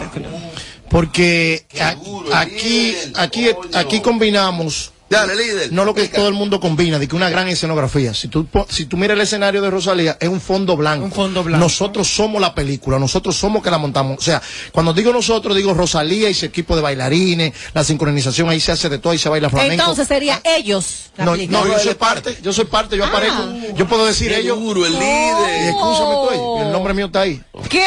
Porque 0.89 1.65
a- 1.79 1.95
aquí, 2.41 2.93
aquí, 3.15 3.47
aquí 3.73 4.01
combinamos 4.01 4.91
Dale, 5.15 5.35
líder. 5.35 5.71
no 5.73 5.85
lo 5.85 5.93
que 5.93 6.07
todo 6.07 6.27
el 6.27 6.33
mundo 6.33 6.59
combina, 6.59 6.99
de 6.99 7.07
que 7.07 7.15
una 7.15 7.29
gran 7.29 7.47
escenografía. 7.47 8.13
Si 8.13 8.27
tú, 8.27 8.45
po- 8.45 8.67
si 8.69 8.85
tú 8.85 8.97
miras 8.97 9.15
el 9.15 9.21
escenario 9.21 9.61
de 9.61 9.69
Rosalía, 9.69 10.17
es 10.19 10.29
un 10.29 10.41
fondo 10.41 10.75
blanco. 10.77 11.05
Un 11.05 11.11
fondo 11.11 11.43
blanco. 11.43 11.63
Nosotros 11.63 12.07
somos 12.07 12.41
la 12.41 12.53
película, 12.55 12.99
nosotros 12.99 13.35
somos 13.35 13.63
que 13.63 13.71
la 13.71 13.77
montamos. 13.77 14.17
O 14.17 14.21
sea, 14.21 14.41
cuando 14.71 14.93
digo 14.93 15.11
nosotros, 15.13 15.55
digo 15.55 15.73
Rosalía 15.73 16.29
y 16.29 16.33
su 16.33 16.45
equipo 16.45 16.75
de 16.75 16.81
bailarines, 16.81 17.53
la 17.73 17.83
sincronización, 17.83 18.49
ahí 18.49 18.59
se 18.59 18.71
hace 18.71 18.89
de 18.89 18.97
todo, 18.99 19.11
ahí 19.13 19.19
se 19.19 19.29
baila 19.29 19.49
flamenco. 19.49 19.73
Entonces 19.81 20.07
sería 20.07 20.41
ellos. 20.43 21.11
la 21.17 21.25
no, 21.25 21.35
no, 21.35 21.67
yo 21.67 21.79
soy 21.79 21.93
parte. 21.95 22.37
yo 22.41 22.53
soy 22.53 22.65
parte, 22.65 22.97
yo 22.97 23.05
aparezco. 23.05 23.43
Yo 23.75 23.87
puedo 23.87 24.05
decir 24.05 24.29
Qué 24.31 24.39
ellos. 24.39 24.59
duro, 24.59 24.85
el 24.85 24.93
Y 24.93 24.95
líder. 24.95 25.69
escúchame 25.69 26.13
tú 26.15 26.29
ahí, 26.31 26.65
el 26.65 26.71
nombre 26.71 26.93
mío 26.93 27.05
está 27.07 27.21
ahí. 27.21 27.41
¿Qué? 27.69 27.83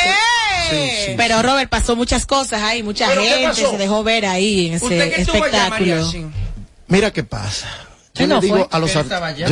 Sí, 0.70 0.76
sí. 1.06 1.12
Pero 1.16 1.40
Robert 1.40 1.70
pasó 1.70 1.96
muchas 1.96 2.26
cosas 2.26 2.62
ahí, 2.62 2.82
mucha 2.82 3.08
¿Pero 3.08 3.22
qué 3.22 3.28
gente 3.28 3.54
se 3.70 3.76
dejó 3.78 4.02
ver 4.04 4.26
ahí 4.26 4.66
en 4.66 4.74
ese 4.74 4.84
Usted 4.84 5.14
que 5.14 5.20
estuvo 5.22 5.44
allá, 5.44 5.68
espectáculo. 5.68 6.32
Mira 6.88 7.12
qué 7.12 7.22
pasa. 7.24 7.68
Yo 8.14 8.24
Él 8.24 8.30
le 8.30 8.34
no 8.34 8.40
digo 8.40 8.56
fue. 8.56 8.68
a 8.72 8.78
los 8.80 8.92
yo 8.92 9.02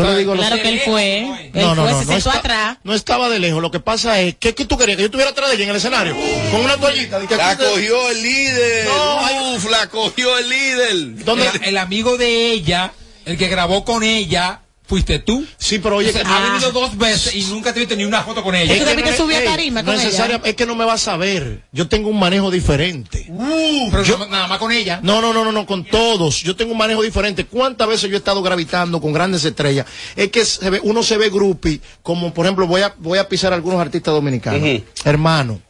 le 0.05 0.19
digo 0.19 0.33
a 0.33 0.35
los 0.35 0.45
Claro 0.47 0.61
que 0.61 0.69
él 0.69 0.81
fue, 0.85 1.19
él 1.21 1.51
no, 1.55 1.75
no, 1.77 1.83
fue, 1.85 1.93
no, 1.93 1.99
se 2.01 2.05
no, 2.07 2.13
sentó 2.15 2.29
está- 2.31 2.39
atrás. 2.41 2.79
no 2.83 2.95
estaba 2.95 3.29
de 3.29 3.39
lejos. 3.39 3.63
Lo 3.63 3.71
que 3.71 3.79
pasa 3.79 4.19
es 4.21 4.35
que, 4.37 4.55
¿qué 4.57 4.65
tú 4.65 4.77
querías? 4.77 4.97
Que 4.97 5.03
yo 5.03 5.07
estuviera 5.07 5.31
atrás 5.31 5.51
de 5.51 5.55
ella 5.55 5.65
en 5.65 5.71
el 5.71 5.77
escenario 5.77 6.17
con 6.51 6.63
una 6.63 6.77
toallita. 6.77 7.21
de 7.21 7.29
que 7.29 7.37
La 7.37 7.57
cogió 7.57 8.11
el 8.11 8.23
líder. 8.23 8.87
No, 8.89 9.55
Uf, 9.55 9.71
la 9.71 9.87
cogió 9.89 10.37
el 10.39 10.49
líder. 10.49 11.25
¿Dónde? 11.25 11.47
El, 11.47 11.65
el 11.65 11.79
amigo 11.79 12.17
de 12.17 12.51
ella, 12.51 12.93
el 13.25 13.39
que 13.39 13.47
grabó 13.47 13.85
con 13.85 14.03
ella, 14.03 14.63
fuiste 14.87 15.19
tú. 15.19 15.45
Sí, 15.59 15.79
pero 15.81 15.97
oye, 15.97 16.11
O 16.11 16.13
sea, 16.13 16.23
que- 16.23 16.29
ha 16.29 16.41
venido 16.53 16.71
dos 16.73 16.97
veces 16.97 17.35
y 17.35 17.45
nunca 17.47 17.73
te 17.75 17.81
viste 17.81 17.97
ni 17.97 18.05
una 18.05 18.23
foto 18.23 18.43
con 18.43 18.55
ella. 18.55 18.73
¿Tú 18.79 18.85
que 18.85 18.97
no 19.03 19.09
es- 19.09 19.17
subir 19.17 19.37
a 19.37 19.45
tarima 19.45 19.83
no 19.83 19.87
con 19.87 19.95
es 19.97 20.01
ella? 20.03 20.11
necesaria- 20.11 20.41
Es 20.45 20.55
que 20.55 20.65
no 20.67 20.75
me 20.77 20.85
vas 20.85 21.09
a 21.09 21.17
ver. 21.17 21.63
Yo 21.73 21.89
tengo 21.89 22.09
un 22.09 22.19
manejo 22.19 22.51
diferente. 22.51 23.27
Pero 23.91 24.03
Yo- 24.05 24.19
no- 24.19 24.27
nada 24.27 24.47
más 24.47 24.59
con 24.59 24.71
ella. 24.73 25.01
No, 25.03 25.21
no, 25.21 25.33
no, 25.33 25.45
no, 25.45 25.53
no, 25.53 25.67
con 25.67 25.85
todos. 25.85 26.43
Yo 26.43 26.55
tengo 26.57 26.73
un 26.73 26.79
manejo 26.79 27.03
diferente. 27.03 27.47
¿Cuántas 27.47 27.89
veces 27.89 28.09
yo 28.11 28.15
he 28.17 28.19
estado 28.19 28.43
gravitando 28.43 29.01
con 29.01 29.13
grandes 29.13 29.45
estrellas? 29.45 29.87
Es 30.15 30.31
que 30.31 30.45
se 30.45 30.71
ve- 30.71 30.81
uno 30.83 31.03
se 31.03 31.17
ve 31.17 31.31
grupi, 31.31 31.81
como 32.03 32.33
por 32.33 32.47
ejemplo, 32.47 32.67
voy 32.67 32.83
a, 32.83 32.95
voy 32.99 33.19
a 33.19 33.29
pisar 33.29 33.53
a 33.53 33.57
algunos 33.57 33.81
artistas 33.81 34.15
dominicanos. 34.15 34.63
Hermano, 35.05 35.61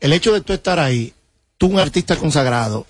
el 0.00 0.12
hecho 0.12 0.32
de 0.32 0.40
tú 0.40 0.52
estar 0.52 0.78
ahí, 0.78 1.12
tú 1.58 1.66
un 1.66 1.78
artista 1.78 2.16
consagrado, 2.16 2.86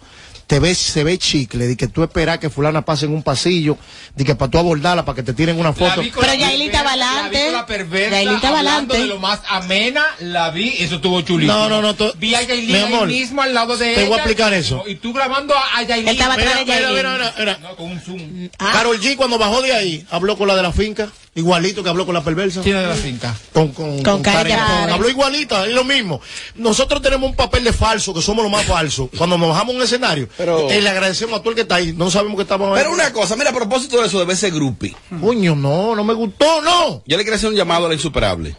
te 0.53 0.61
ves, 0.61 0.77
se 0.77 1.03
ve 1.03 1.17
chicle, 1.17 1.67
de 1.67 1.79
que 1.79 1.89
tú 1.89 2.03
esperas 2.03 2.39
que 2.39 2.51
fulana 2.51 2.83
pase 2.83 3.07
en 3.07 3.15
un 3.15 3.23
pasillo, 3.23 3.79
de 4.15 4.23
que 4.23 4.35
para 4.35 4.51
tú 4.51 4.59
abordarla, 4.59 5.03
para 5.03 5.17
que 5.17 5.23
te 5.23 5.33
tiren 5.33 5.59
una 5.59 5.71
La 5.71 5.75
foto. 5.75 6.03
vi 6.03 6.11
con 6.11 6.23
Pero 6.27 6.35
perversa, 6.39 6.81
adelante. 6.91 6.99
La 6.99 7.29
vi 7.31 7.45
con 7.47 7.53
la 7.55 7.67
perversa, 7.67 8.19
hablando 8.19 8.47
adelante. 8.59 8.99
de 8.99 9.07
lo 9.07 9.19
más 9.19 9.41
amena, 9.49 10.05
la 10.21 10.51
vi, 10.51 10.75
eso 10.79 10.97
estuvo 10.97 11.23
chulísimo. 11.23 11.57
No, 11.57 11.69
no, 11.71 11.81
no, 11.81 11.95
tú- 11.95 12.13
Vi 12.19 12.35
a 12.35 12.43
Yailin 12.43 12.91
mi 12.91 12.95
ahí 12.97 13.07
mismo 13.07 13.41
al 13.41 13.55
lado 13.55 13.79
de 13.79 13.95
te 13.95 14.01
ella. 14.01 14.09
voy 14.11 14.19
a 14.19 14.23
explicar 14.25 14.53
eso. 14.53 14.85
Y 14.87 14.97
tú 14.97 15.15
grabando 15.15 15.55
a, 15.57 15.79
a 15.79 15.83
Yailin. 15.85 16.09
Él 16.09 16.17
estaba 16.17 16.35
atrás 16.35 16.59
de 16.59 16.65
mira, 16.67 16.81
Yailin. 16.81 16.97
mira, 16.97 17.13
mira, 17.17 17.35
mira. 17.39 17.59
No, 17.63 17.75
con 17.77 17.91
un 17.91 18.01
zoom. 18.03 18.49
Ah. 18.59 18.73
Carol 18.75 19.01
G 19.01 19.17
cuando 19.17 19.39
bajó 19.39 19.63
de 19.63 19.73
ahí, 19.73 20.07
habló 20.11 20.37
con 20.37 20.49
la 20.49 20.55
de 20.55 20.63
la 20.65 20.73
finca, 20.73 21.09
igualito 21.35 21.83
que 21.83 21.89
habló 21.89 22.05
con 22.05 22.15
la 22.15 22.23
perversa. 22.23 22.61
Tiene 22.63 22.81
de 22.81 22.87
la 22.89 22.95
finca. 22.95 23.35
Con, 23.53 23.69
con, 23.73 24.03
Con 24.03 24.23
Karen 24.23 24.55
Karen. 24.55 24.57
Karen. 24.57 24.95
Habló 24.95 25.09
igualita, 25.09 25.67
es 25.67 25.73
lo 25.73 25.85
mismo. 25.85 26.21
Nosotros 26.57 27.01
tenemos 27.03 27.31
un 27.31 27.37
papel 27.37 27.65
de 27.65 27.73
falso, 27.73 28.13
que 28.13 28.21
somos 28.23 28.43
los 28.43 28.53
más 28.53 28.65
falsos. 28.67 29.09
Cuando 29.17 29.39
nos 29.39 29.49
bajamos 29.49 29.75
a 29.75 29.79
un 29.79 29.83
escenario, 29.85 30.29
Pero- 30.37 30.71
eh, 30.71 30.81
le 30.83 30.89
agradecemos 30.89 31.37
a 31.39 31.41
todo 31.41 31.51
el 31.51 31.57
que 31.57 31.63
está 31.63 31.77
ahí. 31.77 31.93
No 31.93 32.11
sabemos 32.11 32.37
que 32.37 32.43
estamos 32.43 32.69
ahí. 32.69 32.75
Pero 32.83 32.93
una 32.93 33.13
cosa, 33.13 33.37
mira, 33.37 33.51
a 33.51 33.55
propósito 33.55 34.01
de 34.01 34.07
eso, 34.09 34.19
de 34.19 34.25
verse 34.27 34.51
grupi. 34.51 34.95
Coño, 35.21 35.55
no, 35.57 35.95
no 35.97 36.05
me 36.05 36.15
gustó, 36.15 36.61
no. 36.63 37.03
Yo 37.07 37.17
le 37.17 37.23
quiero 37.23 37.37
hacer 37.37 37.49
un 37.49 37.57
llamado 37.57 37.87
a 37.87 37.89
la 37.89 37.95
insuperable. 37.95 38.57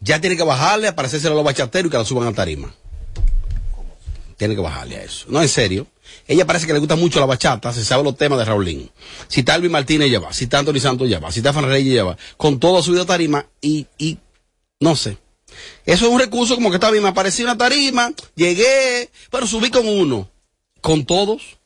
Ya 0.00 0.20
tiene 0.20 0.36
que 0.36 0.42
bajarle, 0.42 0.88
aparecerse 0.88 1.26
a 1.26 1.30
los 1.30 1.42
bachateros 1.42 1.88
y 1.88 1.90
que 1.90 1.96
la 1.98 2.04
suban 2.04 2.28
a 2.28 2.32
tarima. 2.32 2.72
Tiene 4.36 4.54
que 4.54 4.60
bajarle 4.60 4.96
a 4.98 5.02
eso. 5.02 5.24
No, 5.28 5.40
en 5.40 5.48
serio. 5.48 5.86
Ella 6.26 6.46
parece 6.46 6.66
que 6.66 6.72
le 6.72 6.78
gusta 6.78 6.96
mucho 6.96 7.20
la 7.20 7.26
bachata, 7.26 7.72
se 7.72 7.84
sabe 7.84 8.02
los 8.02 8.16
temas 8.16 8.38
de 8.38 8.44
Raulín. 8.44 8.90
Si 9.28 9.40
está 9.40 9.54
Alvin 9.54 9.70
Martínez, 9.70 10.08
ella 10.08 10.20
va. 10.20 10.32
Si 10.32 10.44
está 10.44 10.58
Anthony 10.58 10.80
Santos, 10.80 11.06
ella 11.06 11.20
va. 11.20 11.30
Si 11.30 11.40
está 11.40 11.52
Fan 11.52 11.66
Reyes, 11.66 11.92
ella 11.92 12.04
va. 12.04 12.16
Con 12.36 12.58
todo 12.58 12.82
subido 12.82 13.02
a 13.02 13.06
tarima 13.06 13.46
y, 13.60 13.86
y, 13.98 14.18
no 14.80 14.96
sé. 14.96 15.18
Eso 15.84 16.06
es 16.06 16.12
un 16.12 16.18
recurso 16.18 16.54
como 16.54 16.70
que 16.70 16.76
está 16.76 16.90
bien. 16.90 17.02
Me 17.02 17.10
apareció 17.10 17.44
una 17.44 17.56
tarima, 17.56 18.12
llegué, 18.34 19.10
pero 19.30 19.46
subí 19.46 19.70
con 19.70 19.86
uno. 19.86 20.28
Con 20.80 21.04
todos. 21.04 21.58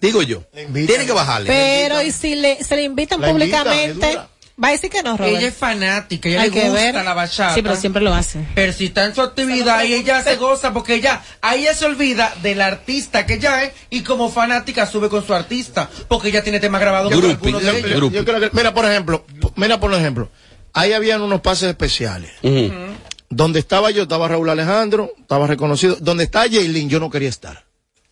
Digo 0.00 0.22
yo. 0.22 0.42
Tiene 0.52 1.06
que 1.06 1.12
bajarle. 1.12 1.48
Pero 1.48 2.02
y 2.02 2.12
si 2.12 2.34
le, 2.34 2.62
se 2.62 2.76
le 2.76 2.82
invitan 2.82 3.20
públicamente. 3.20 4.18
Va 4.62 4.68
a 4.68 4.70
decir 4.72 4.88
que 4.90 5.02
no, 5.02 5.16
Robert. 5.16 5.36
Ella 5.38 5.48
es 5.48 5.54
fanática, 5.54 6.28
ella 6.28 6.40
Hay 6.42 6.50
le 6.50 6.54
que 6.60 6.68
gusta 6.68 6.82
ver. 6.82 6.94
la 7.04 7.12
bachata. 7.14 7.54
Sí, 7.54 7.62
pero 7.62 7.76
siempre 7.76 8.02
lo 8.02 8.14
hace. 8.14 8.40
Pero 8.54 8.72
si 8.72 8.86
está 8.86 9.04
en 9.04 9.14
su 9.14 9.20
actividad 9.22 9.84
y 9.84 9.92
ella 9.94 10.22
se 10.22 10.36
goza 10.36 10.72
porque 10.72 10.94
ella, 10.94 11.22
ahí 11.42 11.62
ella 11.62 11.74
se 11.74 11.84
olvida 11.84 12.32
del 12.42 12.62
artista 12.62 13.26
que 13.26 13.34
ella 13.34 13.64
es 13.64 13.72
y 13.90 14.00
como 14.02 14.30
fanática 14.30 14.86
sube 14.86 15.08
con 15.10 15.26
su 15.26 15.34
artista 15.34 15.90
porque 16.08 16.28
ella 16.28 16.42
tiene 16.42 16.58
temas 16.60 16.80
grabados 16.80 17.12
con 17.12 17.20
Grupi, 17.20 17.34
algunos 17.48 17.60
de 17.62 17.66
yo- 17.66 17.86
ellos. 17.86 18.00
Yo- 18.00 18.10
yo 18.10 18.24
creo 18.24 18.40
que- 18.40 18.50
mira, 18.52 18.72
por 18.72 18.86
ejemplo, 18.86 19.26
mira, 19.56 19.78
por 19.78 19.92
ejemplo, 19.92 20.30
ahí 20.72 20.92
habían 20.94 21.20
unos 21.20 21.42
pases 21.42 21.68
especiales. 21.68 22.30
Donde 23.28 23.58
estaba 23.58 23.90
yo, 23.90 24.04
estaba 24.04 24.28
Raúl 24.28 24.48
Alejandro, 24.48 25.12
estaba 25.20 25.46
reconocido. 25.48 25.96
Donde 26.00 26.24
está 26.24 26.42
Jaylin, 26.48 26.88
yo 26.88 27.00
no 27.00 27.10
quería 27.10 27.28
estar. 27.28 27.65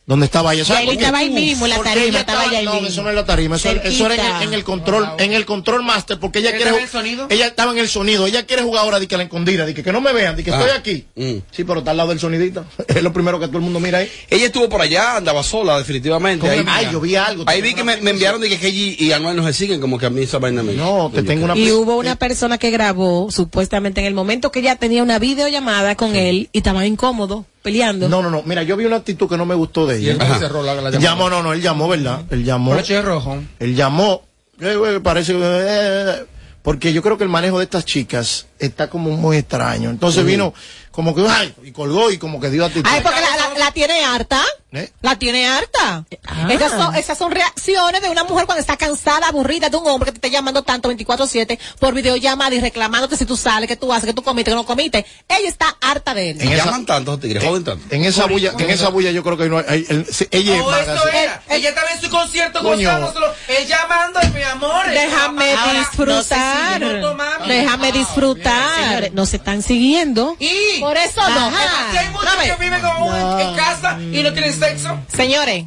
Donde 0.07 0.27
estaba 0.27 0.53
ella. 0.53 0.67
¿Sabes 0.67 0.85
por 0.85 0.95
qué? 0.97 1.01
estaba 1.01 1.19
ahí 1.19 1.31
mismo, 1.31 1.67
la 1.67 1.79
tarima, 1.83 2.19
estaba 2.21 2.45
ella 2.45 2.59
ahí 2.59 2.65
No, 2.67 2.75
mismo. 2.75 2.89
eso 2.89 3.03
no 3.03 3.09
es 3.09 3.15
la 3.15 3.25
tarima, 3.25 3.57
eso, 3.57 3.71
eso 3.71 4.05
era 4.05 4.15
en, 4.15 4.37
el- 4.37 4.43
en 4.49 4.53
el 4.55 4.63
control, 4.63 5.09
en 5.19 5.33
el 5.33 5.47
control 5.47 5.83
master, 5.83 6.19
porque 6.21 6.41
ella 6.41 6.51
¿Ella 6.51 6.59
quiere. 6.59 6.71
estaba 6.73 6.79
en 6.79 6.85
el 6.85 6.91
sonido? 7.17 7.27
Ella 7.31 7.47
estaba 7.47 7.73
en 7.73 7.79
el 7.79 7.89
sonido, 7.89 8.27
ella 8.27 8.45
quiere 8.45 8.63
jugar 8.63 8.85
ahora 8.85 9.01
de 9.01 9.09
que 9.09 9.17
la 9.17 9.23
escondida, 9.23 9.65
de 9.65 9.73
que, 9.73 9.83
que 9.83 9.93
no 9.93 10.03
me 10.03 10.13
vean, 10.13 10.37
de 10.37 10.45
que 10.45 10.51
Ah. 10.53 10.61
estoy 10.61 10.77
aquí. 10.77 11.07
Mm. 11.15 11.39
Sí, 11.51 11.65
pero 11.65 11.79
está 11.79 11.93
al 11.93 11.97
lado 11.97 12.11
del 12.11 12.21
sonidito. 12.21 12.67
Es 12.87 13.03
lo 13.03 13.15
primero 13.15 13.41
que 13.41 13.47
todo 13.47 13.57
el 13.57 13.65
mundo 13.65 13.81
mira 13.81 13.99
ahí. 13.99 14.11
Ella 14.29 14.45
estuvo 14.47 14.69
por 14.69 14.83
allá, 14.83 15.17
andaba 15.17 15.43
sola, 15.43 15.79
definitivamente. 15.79 16.51
Ahí, 16.51 16.63
Ay, 16.69 16.89
yo 16.93 17.01
vi 17.01 17.17
algo. 17.17 17.45
ahí 17.47 17.63
vi 17.63 17.73
que 17.73 17.83
me, 17.83 17.97
me 17.97 18.11
enviaron 18.11 18.43
de 18.43 18.51
que 18.51 18.59
Kelly 18.59 18.97
y 18.99 19.13
Anuel 19.13 19.37
no 19.37 19.47
se 19.47 19.55
siguen, 19.55 19.81
como 19.81 19.99
que 19.99 20.05
a 20.05 20.11
mí 20.11 20.23
esa 20.23 20.39
vaina 20.39 20.63
me. 20.63 20.75
No, 20.75 21.11
te 21.15 21.23
tengo 21.23 21.47
una 21.47 21.57
Y 21.57 21.73
hubo 21.73 21.97
una 21.97 22.17
persona 22.17 22.59
que 22.59 22.71
grabó, 22.71 23.31
supuestamente 23.31 24.01
en 24.03 24.07
el 24.07 24.13
momento 24.15 24.53
que 24.53 24.59
ella 24.61 24.77
tenía 24.77 25.03
una 25.03 25.19
videollamada 25.19 25.95
con 25.97 26.15
él 26.15 26.51
y 26.53 26.59
estaba 26.59 26.85
incómodo, 26.87 27.47
peleando. 27.65 28.09
No, 28.09 28.23
no, 28.23 28.31
no. 28.31 28.43
Mira, 28.45 28.63
yo 28.63 28.77
vi 28.77 28.85
una 28.85 28.97
actitud 28.97 29.29
que 29.29 29.37
no 29.39 29.47
me 29.47 29.55
gustó 29.57 29.87
de 29.87 29.99
Y 30.01 30.11
él 30.11 30.17
ella. 30.17 30.29
no 30.29 30.39
cerró 30.39 30.63
la, 30.63 30.75
la 30.75 30.91
Él 30.91 30.99
llamó, 31.01 31.29
no, 31.31 31.43
no, 31.43 31.53
él 31.55 31.63
llamó, 31.63 31.89
¿verdad? 31.89 32.23
Él 32.31 32.45
llamó. 32.45 32.73
Broche 32.73 33.01
rojo. 33.03 33.43
Él 33.59 33.75
llamó. 33.75 34.23
eh, 34.61 34.77
eh, 34.87 35.01
parece 35.03 35.33
que. 35.33 35.41
eh, 35.43 36.25
porque 36.63 36.93
yo 36.93 37.03
creo 37.03 37.19
que 37.19 37.25
el 37.25 37.31
manejo 37.31 37.59
de 37.59 37.65
estas 37.65 37.85
chicas 37.85 38.47
está 38.59 38.89
como 38.89 39.11
muy 39.11 39.37
extraño. 39.39 39.91
Entonces 39.91 40.25
vino 40.25 40.55
como 40.91 41.15
que, 41.15 41.27
ay, 41.29 41.53
y 41.65 41.73
colgó 41.73 42.11
y 42.11 42.19
como 42.19 42.41
que 42.41 42.49
dio 42.51 42.65
actitud. 42.65 42.89
Ay, 42.91 43.01
porque 43.03 43.21
la, 43.21 43.37
la- 43.49 43.59
la 43.59 43.71
tiene 43.73 44.03
harta. 44.05 44.43
¿Eh? 44.75 44.93
La 45.03 45.17
tiene 45.19 45.47
harta. 45.47 46.05
Ah. 46.27 46.49
Esas, 46.51 46.73
son, 46.73 46.95
esas 46.97 47.17
son 47.19 47.31
reacciones 47.31 48.03
de 48.03 48.09
una 48.11 48.25
mujer 48.25 48.47
cuando 48.47 48.61
está 48.61 48.77
cansada, 48.77 49.29
aburrida 49.29 49.69
de 49.69 49.77
un 49.77 49.87
hombre 49.87 50.07
que 50.13 50.19
te 50.19 50.27
esté 50.27 50.31
llamando 50.37 50.63
tanto 50.63 50.91
24-7 50.93 51.59
por 51.79 51.95
videollamada 51.95 52.55
y 52.55 52.61
reclamándote 52.61 53.17
si 53.17 53.25
tú 53.27 53.37
sales, 53.37 53.69
que 53.69 53.77
tú 53.77 53.93
haces, 53.93 54.07
que 54.07 54.15
tú 54.15 54.23
comiste, 54.23 54.51
que 54.51 54.55
no 54.57 54.67
comiste. 54.67 55.07
Ella 55.29 55.49
está 55.49 55.77
harta 55.81 56.15
de 56.15 56.31
él. 56.31 56.41
En 56.41 56.53
esa- 56.53 56.65
Llaman 56.65 56.87
tanto, 56.87 57.19
tigres, 57.19 57.45
joden 57.45 57.65
tanto. 57.65 57.95
En 57.95 58.05
esa 58.05 58.27
bulla, 58.27 58.53
en 58.59 58.71
esa 58.71 58.89
bulla 58.89 59.11
yo 59.11 59.23
creo 59.23 59.37
que 59.37 59.49
no 59.49 59.59
hay, 59.59 59.65
hay- 59.69 59.87
el- 59.89 60.07
se- 60.13 60.29
ella 60.31 60.57
es 60.57 60.63
Oh, 60.63 60.73
sí. 60.73 61.17
era. 61.17 61.43
Ella 61.49 61.69
estaba 61.69 61.89
en 61.91 62.01
su 62.01 62.11
concierto 62.11 62.61
Coño. 62.63 62.89
gozándoselo. 62.89 63.27
Él 63.49 63.67
llamando, 63.67 64.21
mi 64.35 64.43
amor. 64.43 64.87
Déjame 64.91 65.53
Ahora, 65.55 65.79
disfrutar. 65.79 66.81
no 66.81 67.15
no. 67.15 67.47
Déjame 67.47 67.93
disfrutar. 67.93 68.85
Señores, 68.85 69.13
no 69.13 69.27
se 69.27 69.37
están 69.37 69.63
siguiendo. 69.63 70.37
Y 70.39 70.81
Por 70.81 70.97
eso 70.97 71.21
no. 71.29 71.47
Ajá. 71.49 72.01
Hay 72.01 72.09
muchos 72.09 72.25
No, 72.35 72.41
que 72.43 72.65
viven 72.65 72.81
con 72.81 73.03
uno 73.03 73.39
en, 73.41 73.49
en 73.49 73.57
casa 73.57 73.99
y 74.01 74.23
no 74.23 74.33
tienen 74.33 74.51
sexo. 74.69 74.99
Señores, 75.15 75.65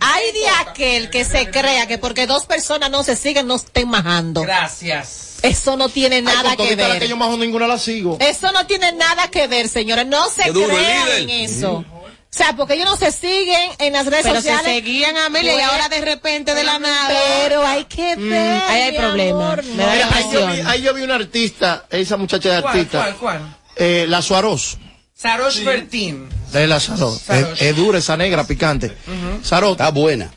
hay 0.00 0.32
de 0.32 0.48
aquel 0.66 1.10
que 1.10 1.24
se 1.24 1.50
crea 1.50 1.86
que 1.86 1.98
porque 1.98 2.26
dos 2.26 2.46
personas 2.46 2.90
no 2.90 3.02
se 3.02 3.16
siguen 3.16 3.46
no 3.46 3.56
estén 3.56 3.88
majando. 3.88 4.42
Gracias. 4.42 5.38
Eso 5.42 5.76
no 5.76 5.88
tiene 5.88 6.16
Ay, 6.16 6.22
nada 6.22 6.56
con 6.56 6.66
que 6.68 6.76
ver. 6.76 6.98
que 6.98 7.08
yo 7.08 7.16
más 7.16 7.36
ninguna 7.38 7.66
la 7.66 7.78
sigo. 7.78 8.16
Eso 8.20 8.52
no 8.52 8.66
tiene 8.66 8.92
nada 8.92 9.28
que 9.28 9.46
ver, 9.46 9.68
señores. 9.68 10.06
No 10.06 10.28
se 10.28 10.44
Qué 10.44 10.52
crean 10.52 11.08
en 11.18 11.30
eso. 11.30 11.84
O 12.32 12.32
sea, 12.32 12.54
porque 12.54 12.74
ellos 12.74 12.86
no 12.86 12.96
se 12.96 13.10
siguen 13.10 13.72
en 13.78 13.92
las 13.92 14.06
redes 14.06 14.22
Pero 14.22 14.36
se 14.36 14.42
sociales. 14.50 14.72
seguían 14.74 15.16
a 15.16 15.26
Amelia 15.26 15.56
y 15.56 15.60
ahora 15.62 15.88
de 15.88 16.00
repente 16.00 16.54
de 16.54 16.62
la 16.62 16.78
nada. 16.78 17.08
Pero 17.42 17.66
hay 17.66 17.84
que 17.86 18.14
ver. 18.16 18.62
ahí 18.68 18.82
hay 18.82 18.92
mi 18.92 18.98
problema. 18.98 19.44
amor, 19.52 19.64
Me 19.64 19.84
da 19.84 19.86
no. 19.86 19.92
Mira, 19.92 20.08
ahí, 20.16 20.24
yo 20.32 20.46
vi, 20.46 20.60
ahí 20.60 20.82
yo 20.82 20.94
vi 20.94 21.02
una 21.02 21.14
artista, 21.16 21.86
esa 21.90 22.16
muchacha 22.16 22.54
de 22.54 22.62
¿Cuál, 22.62 22.74
artista, 22.76 22.98
cuál, 23.00 23.16
cuál? 23.16 23.56
eh, 23.76 24.04
la 24.08 24.22
Suaroz. 24.22 24.78
Sarosh 25.20 25.62
Bertin. 25.64 26.28
De 26.52 26.66
la. 26.66 26.78
Es, 26.78 27.76
dura 27.76 27.98
esa 27.98 28.16
negra 28.16 28.44
picante. 28.44 28.96
Sarot, 29.42 29.72
Está 29.72 29.90
buena. 29.90 30.30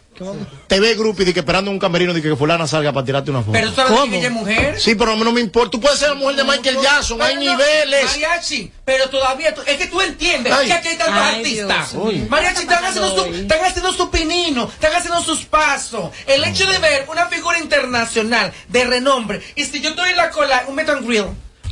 te 0.67 0.79
ve 0.79 0.93
grupo 0.95 1.21
y 1.21 1.25
de 1.25 1.33
que 1.33 1.39
esperando 1.39 1.71
un 1.71 1.79
camerino 1.79 2.13
de 2.13 2.21
que 2.21 2.35
fulana 2.35 2.67
salga 2.67 2.91
para 2.91 3.05
tirarte 3.05 3.31
una 3.31 3.39
foto. 3.39 3.53
Pero 3.53 3.69
tú 3.69 3.75
sabes 3.77 4.09
que 4.09 4.17
ella 4.17 4.27
es 4.27 4.33
mujer. 4.33 4.79
Sí, 4.79 4.95
pero 4.95 5.13
a 5.13 5.15
mí 5.15 5.23
no 5.23 5.31
me 5.31 5.39
importa. 5.41 5.71
Tú 5.71 5.79
puedes 5.79 5.99
ser 5.99 6.09
la 6.09 6.15
mujer 6.15 6.35
de 6.35 6.43
Michael 6.43 6.77
Jackson, 6.81 7.21
hay 7.21 7.35
no, 7.35 7.41
niveles. 7.41 8.05
Mariachi, 8.05 8.71
pero 8.85 9.09
todavía, 9.09 9.55
tú- 9.55 9.61
es 9.65 9.77
que 9.77 9.87
tú 9.87 10.01
entiendes 10.01 10.51
Ay. 10.53 10.67
que 10.67 10.73
aquí 10.73 10.87
hay 10.89 10.97
tantos 10.97 11.15
Ay, 11.17 11.35
artistas. 11.37 11.93
Mariachi, 12.29 12.61
están 12.61 12.83
haciendo, 12.85 13.15
su, 13.15 13.33
están 13.33 13.59
haciendo 13.65 13.93
su 13.93 14.09
pinino, 14.11 14.69
están 14.71 14.93
haciendo 14.93 15.21
sus 15.21 15.45
pasos. 15.45 16.11
El 16.27 16.43
hecho 16.43 16.67
de 16.69 16.77
ver 16.79 17.05
una 17.09 17.27
figura 17.27 17.57
internacional 17.57 18.51
de 18.67 18.83
renombre, 18.83 19.41
y 19.55 19.63
si 19.63 19.79
yo 19.81 19.91
estoy 19.91 20.11
en 20.11 20.17
la 20.17 20.29
cola, 20.29 20.65
un 20.67 20.75
meet 20.75 20.89
and 20.89 21.07
grill, 21.07 21.25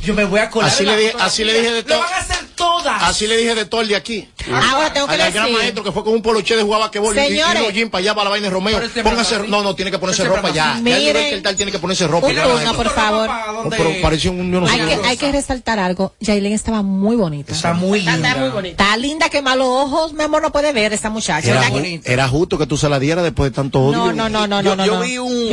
yo 0.04 0.14
me 0.14 0.24
voy 0.24 0.40
a 0.40 0.50
colar. 0.50 0.70
Así 0.70 0.84
le 0.84 0.96
dije- 0.96 1.14
así 1.18 1.44
le 1.44 1.52
dije 1.54 1.70
de 1.72 1.82
Lo 1.82 1.86
todo. 1.88 2.00
van 2.00 2.12
a 2.12 2.16
hacer 2.18 2.36
todas. 2.56 3.02
Así 3.02 3.26
le 3.26 3.36
dije 3.36 3.54
de 3.54 3.64
todo 3.64 3.80
el 3.80 3.88
de 3.88 3.96
aquí. 3.96 4.28
Ahora 4.70 4.92
tengo 4.92 5.06
que 5.06 5.12
al 5.14 5.32
gran 5.32 5.44
decir. 5.46 5.58
maestro 5.58 5.84
que 5.84 5.92
fue 5.92 6.04
con 6.04 6.12
un 6.14 6.22
poloche 6.22 6.56
de 6.56 6.62
jugaba 6.62 6.90
que 6.90 6.98
y, 6.98 7.02
y 7.02 7.04
unos 7.04 7.72
jeans 7.72 7.90
para 7.90 8.00
allá 8.00 8.14
para 8.14 8.24
la 8.24 8.30
vaina 8.30 8.46
de 8.48 8.50
Romeo. 8.52 8.80
Este 8.80 9.02
Póngase, 9.02 9.38
no, 9.48 9.62
no, 9.62 9.74
tiene 9.74 9.90
que 9.90 9.98
ponerse 9.98 10.22
este 10.22 10.34
ropa 10.34 10.50
ya. 10.50 10.72
Brasil- 10.72 10.84
Ya 10.84 10.96
el 10.96 11.02
Miren. 11.04 11.30
que 11.36 11.40
tal 11.40 11.56
tiene 11.56 11.72
que 11.72 11.78
ponerse 11.78 12.06
ropa. 12.06 12.26
Un 12.26 12.34
turno, 12.34 12.74
por 12.74 12.90
favor. 12.90 13.28
No, 13.64 13.70
pero 13.70 13.90
parecía 14.02 14.30
un 14.30 14.52
yo 14.52 14.60
no 14.60 14.66
sé 14.66 14.72
Hay 14.74 14.80
qué. 14.80 15.00
que, 15.00 15.06
hay 15.08 15.16
que 15.16 15.32
resaltar 15.32 15.78
algo. 15.78 16.14
Jailen 16.20 16.52
estaba 16.52 16.82
muy 16.82 17.16
bonita. 17.16 17.52
Está 17.52 17.72
muy 17.72 18.00
linda. 18.00 18.28
Está 18.28 18.40
muy 18.40 18.48
bonita. 18.50 18.82
Está 18.84 18.96
linda 18.96 19.28
que 19.28 19.42
malos 19.42 19.66
ojos, 19.68 20.12
mi 20.12 20.22
amor, 20.24 20.42
no 20.42 20.50
puede 20.52 20.72
ver 20.72 20.92
esa 20.92 21.10
muchacha. 21.10 21.48
Era, 21.50 21.60
¿verdad 21.60 21.72
que- 21.82 22.00
ju- 22.00 22.02
era 22.04 22.28
justo 22.28 22.58
que 22.58 22.66
tú 22.66 22.76
se 22.76 22.88
la 22.88 22.98
dieras 22.98 23.24
después 23.24 23.50
de 23.50 23.54
tanto 23.54 23.80
odio. 23.80 23.98
No, 23.98 24.12
no, 24.12 24.28
no, 24.28 24.46
no, 24.46 24.62
Yo- 24.62 24.76
no, 24.76 24.84
no. 24.84 24.86
yo 24.86 25.00
vi 25.00 25.18
un- 25.18 25.48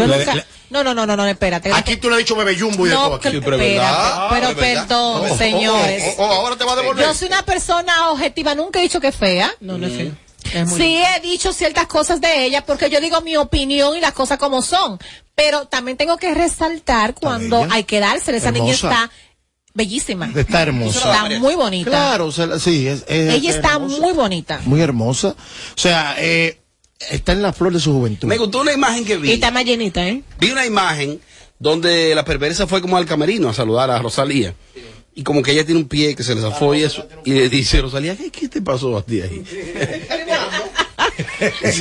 No, 0.70 0.84
no, 0.84 0.94
no, 0.94 1.06
no, 1.06 1.16
no, 1.16 1.26
espérate. 1.28 1.72
Aquí 1.74 1.98
tú 1.98 2.10
le 2.10 2.16
has 2.16 2.20
dicho 2.20 2.36
bebé 2.36 2.58
jumbo 2.60 2.86
y 2.86 2.90
de 2.90 2.96
todo 2.96 3.10
no, 3.10 3.16
aquí. 3.16 3.24
que- 3.30 3.32
Sí, 3.38 3.42
pero 3.44 3.58
verdad, 3.58 4.28
pero 4.30 4.56
perdón, 4.56 5.24
Oh, 5.32 5.38
señores. 5.38 6.16
oh, 6.18 6.24
oh, 6.24 6.26
oh, 6.28 6.32
ahora 6.34 6.56
te 6.58 6.64
va 6.66 6.74
a 6.74 6.76
devolver. 6.76 7.06
Yo 7.06 7.14
soy 7.14 7.28
una 7.28 7.44
persona 7.44 8.10
objetiva, 8.12 8.54
nunca 8.56 8.80
he 8.80 8.84
dicho 8.84 9.00
que 9.00 9.08
es 9.08 9.16
fea. 9.16 9.52
No, 9.60 9.78
no 9.78 9.88
es 9.88 9.94
feo. 9.94 10.12
Sí 10.76 10.98
he 11.04 11.20
dicho 11.22 11.54
ciertas 11.54 11.86
cosas 11.88 12.22
de 12.22 12.46
ella 12.46 12.66
porque 12.66 12.90
yo 12.90 13.00
digo 13.02 13.22
mi 13.22 13.36
opinión 13.38 13.96
y 13.96 14.02
las 14.02 14.14
cosas 14.14 14.38
como 14.38 14.62
son. 14.62 14.98
Pero 15.36 15.66
también 15.66 15.96
tengo 15.98 16.18
que 16.18 16.34
resaltar 16.34 17.14
cuando 17.14 17.66
hay 17.70 17.84
que 17.84 18.00
dársela. 18.00 18.38
Esa 18.38 18.52
niña 18.52 18.74
Hermosa. 18.74 18.88
está 18.90 19.12
bellísima. 19.74 20.30
Está 20.36 20.62
hermosa. 20.64 20.98
Está 21.26 21.40
muy 21.40 21.56
bonita. 21.56 21.90
Claro, 21.92 22.26
o 22.28 22.32
sea, 22.32 22.58
sí. 22.60 22.88
Es, 22.88 23.04
es- 23.08 23.34
Ella 23.34 23.50
es 23.50 23.56
está 23.58 23.74
hermosa. 23.74 24.02
muy 24.02 24.14
bonita. 24.14 24.60
Muy 24.66 24.82
hermosa. 24.82 25.30
O 25.30 25.78
sea, 25.80 26.16
eh, 26.18 26.60
está 27.00 27.32
en 27.32 27.42
la 27.42 27.54
flor 27.54 27.74
de 27.74 27.80
su 27.80 27.94
juventud. 27.94 28.28
Me 28.28 28.38
gustó 28.38 28.62
una 28.62 28.74
imagen 28.74 29.06
que 29.06 29.14
Y 29.14 29.18
vi. 29.18 29.32
está 29.34 29.52
más 29.52 29.66
llenita, 29.66 30.08
¿eh? 30.08 30.22
Vi 30.40 30.52
una 30.52 30.66
imagen 30.66 31.20
donde 31.58 32.14
la 32.16 32.26
perversa 32.26 32.68
fue 32.68 32.82
como 32.82 32.98
al 32.98 33.06
camerino 33.06 33.50
a 33.50 33.54
saludar 33.54 33.90
a 33.92 34.00
Rosalía. 34.02 34.54
Y 35.16 35.24
como 35.24 35.42
que 35.42 35.52
ella 35.52 35.66
tiene 35.66 35.82
un 35.82 35.88
pie 35.88 36.16
que 36.16 36.24
se 36.24 36.36
le 36.36 36.42
zafó 36.42 36.74
y 36.76 36.84
eso. 36.84 37.06
Y 37.26 37.32
le 37.34 37.50
dice, 37.50 37.82
Rosalía, 37.82 38.16
¿qué, 38.16 38.30
qué 38.30 38.48
te 38.48 38.62
pasó 38.62 38.98
a 38.98 39.02
ti 39.02 39.22
ahí? 39.22 39.44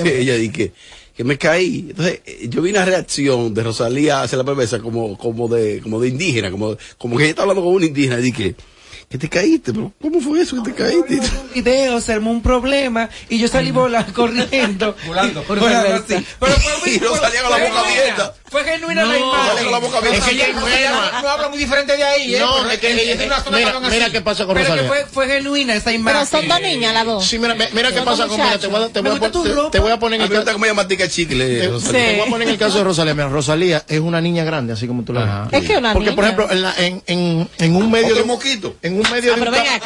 Ella 0.05 0.35
dice 0.37 0.53
que, 0.53 0.73
que 1.17 1.25
me 1.25 1.39
caí. 1.39 1.87
Entonces, 1.91 2.21
eh, 2.27 2.47
yo 2.49 2.63
vi 2.63 2.71
una 2.71 2.85
reacción 2.85 3.55
de 3.55 3.63
Rosalía 3.63 4.23
hacia 4.23 4.39
la 4.39 4.45
perversa 4.45 4.81
como, 4.81 5.17
como 5.17 5.47
de, 5.49 5.81
como 5.81 6.01
de 6.01 6.09
indígena, 6.09 6.51
como, 6.51 6.77
como 6.97 7.17
que 7.17 7.25
ella 7.25 7.31
está 7.31 7.43
hablando 7.43 7.63
con 7.63 7.75
un 7.75 7.85
indígena 7.85 8.19
y 8.19 8.23
dije, 8.23 8.55
que 9.09 9.17
te 9.17 9.29
caíste, 9.29 9.73
pero 9.73 9.91
¿cómo 10.01 10.21
fue 10.21 10.43
eso 10.43 10.63
que 10.63 10.71
te 10.71 10.77
caíste? 10.77 11.21
video, 11.55 12.01
se 12.01 12.13
armó 12.13 12.31
un 12.31 12.43
problema 12.43 13.09
y 13.31 13.39
yo 13.39 13.49
salí 13.49 13.71
volando, 13.71 14.13
corriendo. 14.13 14.95
Volando. 15.07 15.43
Por 15.45 15.59
volando, 15.59 16.05
sí. 16.07 16.27
Pero 16.39 16.53
fue 16.53 16.93
no 18.51 18.59
fue 18.59 18.65
genuina. 18.65 19.05
la 19.05 19.19
imagen. 19.19 19.71
la 19.71 19.79
boca. 19.79 19.99
Es 19.99 20.25
que 20.25 20.31
ella 20.33 20.45
es 20.45 20.51
ingenua. 20.51 21.21
No 21.23 21.29
habla 21.29 21.49
muy 21.49 21.59
diferente 21.59 21.97
de 21.97 22.05
ahí, 22.05 22.35
¿eh? 22.35 22.39
No, 22.41 22.71
es 22.71 22.79
que 22.79 22.93
ella- 22.93 23.13
es 23.15 23.27
una 23.27 23.41
zona 23.43 23.59
mira, 23.59 23.81
mira 23.81 24.11
qué 24.11 24.21
pasa 24.21 24.47
con 24.47 24.55
Pero 24.55 24.67
que 24.67 24.73
Rosalía. 24.83 24.89
fue, 24.89 25.07
fue 25.13 25.27
genuina 25.27 25.75
esa 25.75 25.93
imagen. 25.93 26.21
Pero 26.29 26.41
son 26.41 26.49
dos 26.49 26.61
niñas 26.61 26.93
las 26.95 27.05
dos. 27.05 27.25
Sí, 27.27 27.39
mira, 27.39 27.55
mira 27.55 27.93
qué 27.93 28.03
pasa 28.03 28.27
con 28.27 28.39
mira, 28.41 28.59
te 28.59 28.67
voy 28.67 28.83
a, 28.85 28.89
te 28.89 29.01
voy 29.01 29.11
a 29.17 29.21
te- 29.21 29.71
te 29.71 29.79
voy 29.81 29.91
a 29.93 29.99
poner 29.99 30.21
en 30.21 30.27
el 30.33 30.45
caso. 30.45 30.59
chicle, 31.09 31.61
Te, 31.61 31.69
Rosalía. 31.69 32.07
te 32.07 32.13
voy 32.19 32.27
a 32.27 32.31
poner 32.31 32.49
en 32.49 32.55
el 32.55 32.59
caso 32.59 32.79
de 32.79 32.85
Rosalía. 32.85 33.15
Mira, 33.15 33.29
Rosalía 33.29 33.85
es 33.89 34.01
una 34.01 34.21
niña 34.21 34.45
grande, 34.45 34.73
así 34.73 34.87
como 34.87 35.03
tú 35.05 35.13
la 35.13 35.47
ves. 35.51 35.63
Es 35.63 35.69
que 35.69 35.77
una 35.77 35.93
Porque, 35.93 36.13
por 36.13 36.25
ejemplo, 36.25 36.51
en, 36.51 36.63
la- 36.63 36.75
en, 36.79 37.03
en, 37.07 37.49
en 37.59 37.77
un 37.77 37.91
medio 37.91 38.15
de 38.15 38.23
un, 38.23 38.29
moquito. 38.29 38.77
en 38.83 38.95
un 38.95 39.11
medio 39.11 39.33
Ah, 39.33 39.37
de 39.37 39.43
pero 39.45 39.57
acá. 39.57 39.81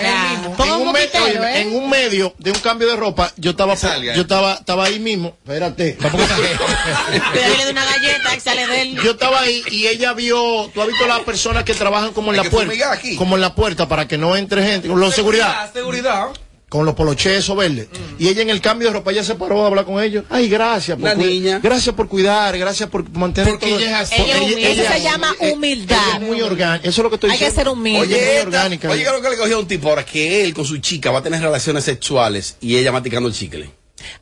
en 1.55 1.75
un 1.75 1.89
medio 1.91 2.35
de 2.39 2.51
un 2.51 2.59
cambio 2.61 2.89
de 2.89 2.97
ropa, 2.97 3.33
yo 3.37 3.51
estaba 3.53 3.75
yo 3.75 4.23
estaba 4.23 4.55
estaba 4.55 4.85
ahí 4.85 4.99
mismo, 4.99 5.37
espérate. 5.43 5.97
De 5.97 7.71
una 7.71 7.85
galleta 7.85 8.31
que 8.35 8.41
sale 8.55 8.67
de 8.67 8.83
él. 8.83 8.99
Yo 9.03 9.11
estaba 9.13 9.41
ahí 9.41 9.63
y 9.71 9.87
ella 9.87 10.13
vio, 10.13 10.71
tú 10.73 10.81
has 10.83 10.89
visto 10.89 11.07
las 11.07 11.21
personas 11.21 11.65
que 11.65 11.75
trabajan 11.75 12.13
como 12.13 12.33
en 12.33 12.39
Hay 12.39 12.45
la 12.45 12.51
que 12.51 12.51
puerta, 12.51 12.93
aquí. 12.93 13.17
como 13.17 13.35
en 13.37 13.41
la 13.41 13.55
puerta 13.55 13.89
para 13.89 14.07
que 14.09 14.19
no 14.19 14.37
entre 14.37 14.63
gente, 14.65 14.89
con 14.89 15.01
los 15.01 15.15
seguridad, 15.15 15.73
Seguridad. 15.73 16.29
con 16.69 16.87
los 16.87 16.95
poloches 16.95 17.39
esos 17.39 17.55
verdes. 17.57 17.89
Y 18.19 18.29
ella 18.29 18.41
en 18.43 18.49
el 18.51 18.61
cambio 18.63 18.89
de 18.89 18.95
ropa 18.95 19.11
ella 19.13 19.23
se 19.25 19.35
paró 19.35 19.63
a 19.63 19.67
hablar 19.67 19.85
con 19.85 20.03
ellos. 20.03 20.25
Ay, 20.31 20.49
gracias 20.49 20.99
por 20.99 21.17
niña. 21.19 21.61
gracias 21.63 21.95
por 21.95 22.09
cuidar, 22.09 22.57
gracias 22.57 22.89
por 22.89 23.09
mantener 23.11 23.51
Porque 23.51 23.67
todo. 23.67 23.79
ella 23.79 24.01
es 24.03 24.13
así. 24.13 24.23
Eso 24.59 24.93
se 24.93 25.03
llama 25.03 25.35
humildad. 25.41 25.99
ella 26.09 26.17
es 26.17 26.23
muy 26.23 26.41
orgánica. 26.41 26.89
Eso 26.89 27.01
es 27.01 27.05
lo 27.05 27.11
que 27.11 27.17
estoy 27.17 27.31
Hay 27.31 27.39
que 27.39 27.45
diciendo. 27.47 27.71
ser 27.71 27.79
humilde. 27.79 28.01
Oye, 28.01 28.09
muy 28.09 28.17
Oye, 28.25 28.33
esta- 28.39 28.47
orgánica. 28.47 28.91
oye, 28.91 29.03
creo 29.05 29.21
que 29.23 29.31
le 29.31 29.37
cogió 29.37 29.57
a 29.57 29.61
un 29.61 29.69
tipo 29.69 29.89
ahora 29.91 30.05
que 30.07 30.45
él 30.45 30.55
con 30.55 30.65
su 30.65 30.79
chica 30.79 31.11
va 31.11 31.19
a 31.19 31.23
tener 31.23 31.41
relaciones 31.43 31.85
sexuales 31.85 32.57
y 32.61 32.77
ella 32.79 32.91
masticando 32.93 33.29
el 33.29 33.35
chicle. 33.35 33.71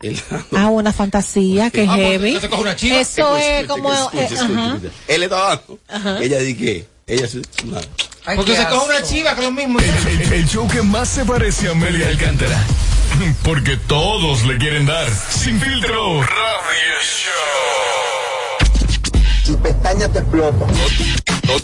Ah, 0.57 0.69
una 0.69 0.93
fantasía 0.93 1.71
que 1.71 1.87
Ah, 1.89 1.95
heavy. 1.97 2.29
entonces 2.29 2.51
coge 2.51 2.63
una 2.63 2.77
chiva. 2.77 3.01
Eso 3.01 3.37
es 3.37 3.67
como. 3.67 3.93
escuche, 3.93 4.19
eh, 4.21 4.25
escuche, 4.25 4.41
ajá. 4.53 4.79
Él 5.09 5.21
le 5.21 5.27
estaba 5.27 5.63
dando. 5.89 6.21
Ella 6.21 6.39
dice 6.39 6.57
que 6.59 6.87
ella 7.07 7.27
se- 7.27 7.43
Ay, 8.27 8.37
Porque 8.37 8.55
se 8.57 8.65
coge 8.67 8.87
una 8.97 9.03
chiva 9.03 9.35
que 9.35 9.41
es 9.41 9.47
lo 9.47 9.53
mismo. 9.53 9.79
El, 9.81 9.91
el- 10.21 10.33
el 10.33 10.49
show 10.49 10.69
que 10.69 10.83
más 10.83 11.09
se 11.09 11.25
parece 11.25 11.69
a 11.69 11.71
Amelia 11.73 12.09
Alcántara. 12.09 12.63
Porque 13.43 13.77
todos 13.77 14.45
le 14.45 14.57
quieren 14.59 14.87
dar. 14.87 15.09
Sin 15.11 15.61
filtro. 15.61 16.23
Radio 16.23 16.95
Show. 17.03 17.91
Sin 19.45 19.57
pestañas 19.57 20.13
te 20.13 20.19
exploto. 20.21 20.67
No, 20.67 20.75
no, 21.49 21.55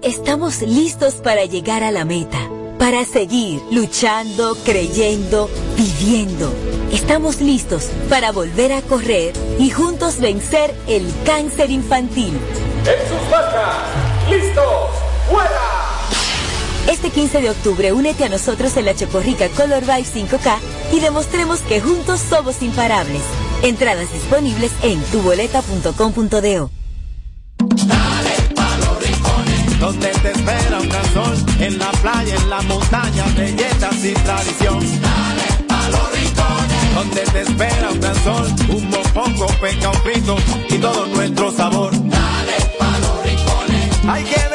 Estamos 0.00 0.62
listos 0.62 1.16
para 1.16 1.44
llegar 1.44 1.82
a 1.82 1.90
la 1.90 2.06
meta, 2.06 2.38
para 2.78 3.04
seguir 3.04 3.60
luchando, 3.70 4.56
creyendo, 4.64 5.50
viviendo. 5.76 6.54
Estamos 6.90 7.42
listos 7.42 7.90
para 8.08 8.32
volver 8.32 8.72
a 8.72 8.80
correr 8.80 9.34
y 9.58 9.68
juntos 9.68 10.20
vencer 10.20 10.74
el 10.86 11.04
cáncer 11.26 11.70
infantil. 11.70 12.32
En 12.32 13.08
sus 13.10 13.20
marcas. 13.30 13.76
¡Listos! 14.30 15.03
¡Fuera! 15.30 15.84
Este 16.90 17.10
15 17.10 17.40
de 17.40 17.50
octubre 17.50 17.92
únete 17.92 18.24
a 18.24 18.28
nosotros 18.28 18.76
en 18.76 18.84
la 18.84 18.94
Chocorrica 18.94 19.48
Color 19.48 19.80
Vibe 19.82 20.04
5K 20.04 20.58
y 20.92 21.00
demostremos 21.00 21.60
que 21.60 21.80
juntos 21.80 22.20
somos 22.20 22.62
imparables. 22.62 23.22
Entradas 23.62 24.12
disponibles 24.12 24.72
en 24.82 25.02
tuboleta.com.do. 25.04 26.70
Donde 29.80 30.08
te 30.08 30.30
espera 30.30 30.80
un 30.80 30.88
gran 30.88 31.12
sol, 31.12 31.36
en 31.58 31.78
la 31.78 31.90
playa, 31.90 32.34
en 32.36 32.50
la 32.50 32.62
montaña, 32.62 33.24
belletas 33.36 34.04
y 34.04 34.12
tradición. 34.14 34.80
Dale 34.80 35.64
pa' 35.68 35.88
los 35.88 36.12
rincones. 36.12 36.94
Donde 36.94 37.20
te 37.20 37.40
espera 37.42 37.90
un 37.90 38.00
gran 38.00 38.24
sol, 38.24 38.54
un 38.68 38.90
mopongo, 38.90 39.46
peca, 39.60 39.90
un 39.90 39.96
frito 40.02 40.36
y 40.70 40.78
todo 40.78 41.06
nuestro 41.06 41.52
sabor. 41.52 41.92
Dale 41.92 42.56
pa' 42.78 42.98
los 42.98 43.24
rincones. 43.24 43.90
Hay 44.08 44.24
que 44.24 44.53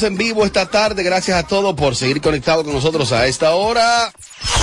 En 0.03 0.17
vivo 0.17 0.45
esta 0.45 0.67
tarde. 0.71 1.03
Gracias 1.03 1.37
a 1.37 1.47
todos 1.47 1.75
por 1.75 1.97
seguir 1.97 2.21
conectados 2.21 2.65
con 2.65 2.73
nosotros 2.73 3.11
a 3.13 3.27
esta 3.27 3.55
hora. 3.55 4.13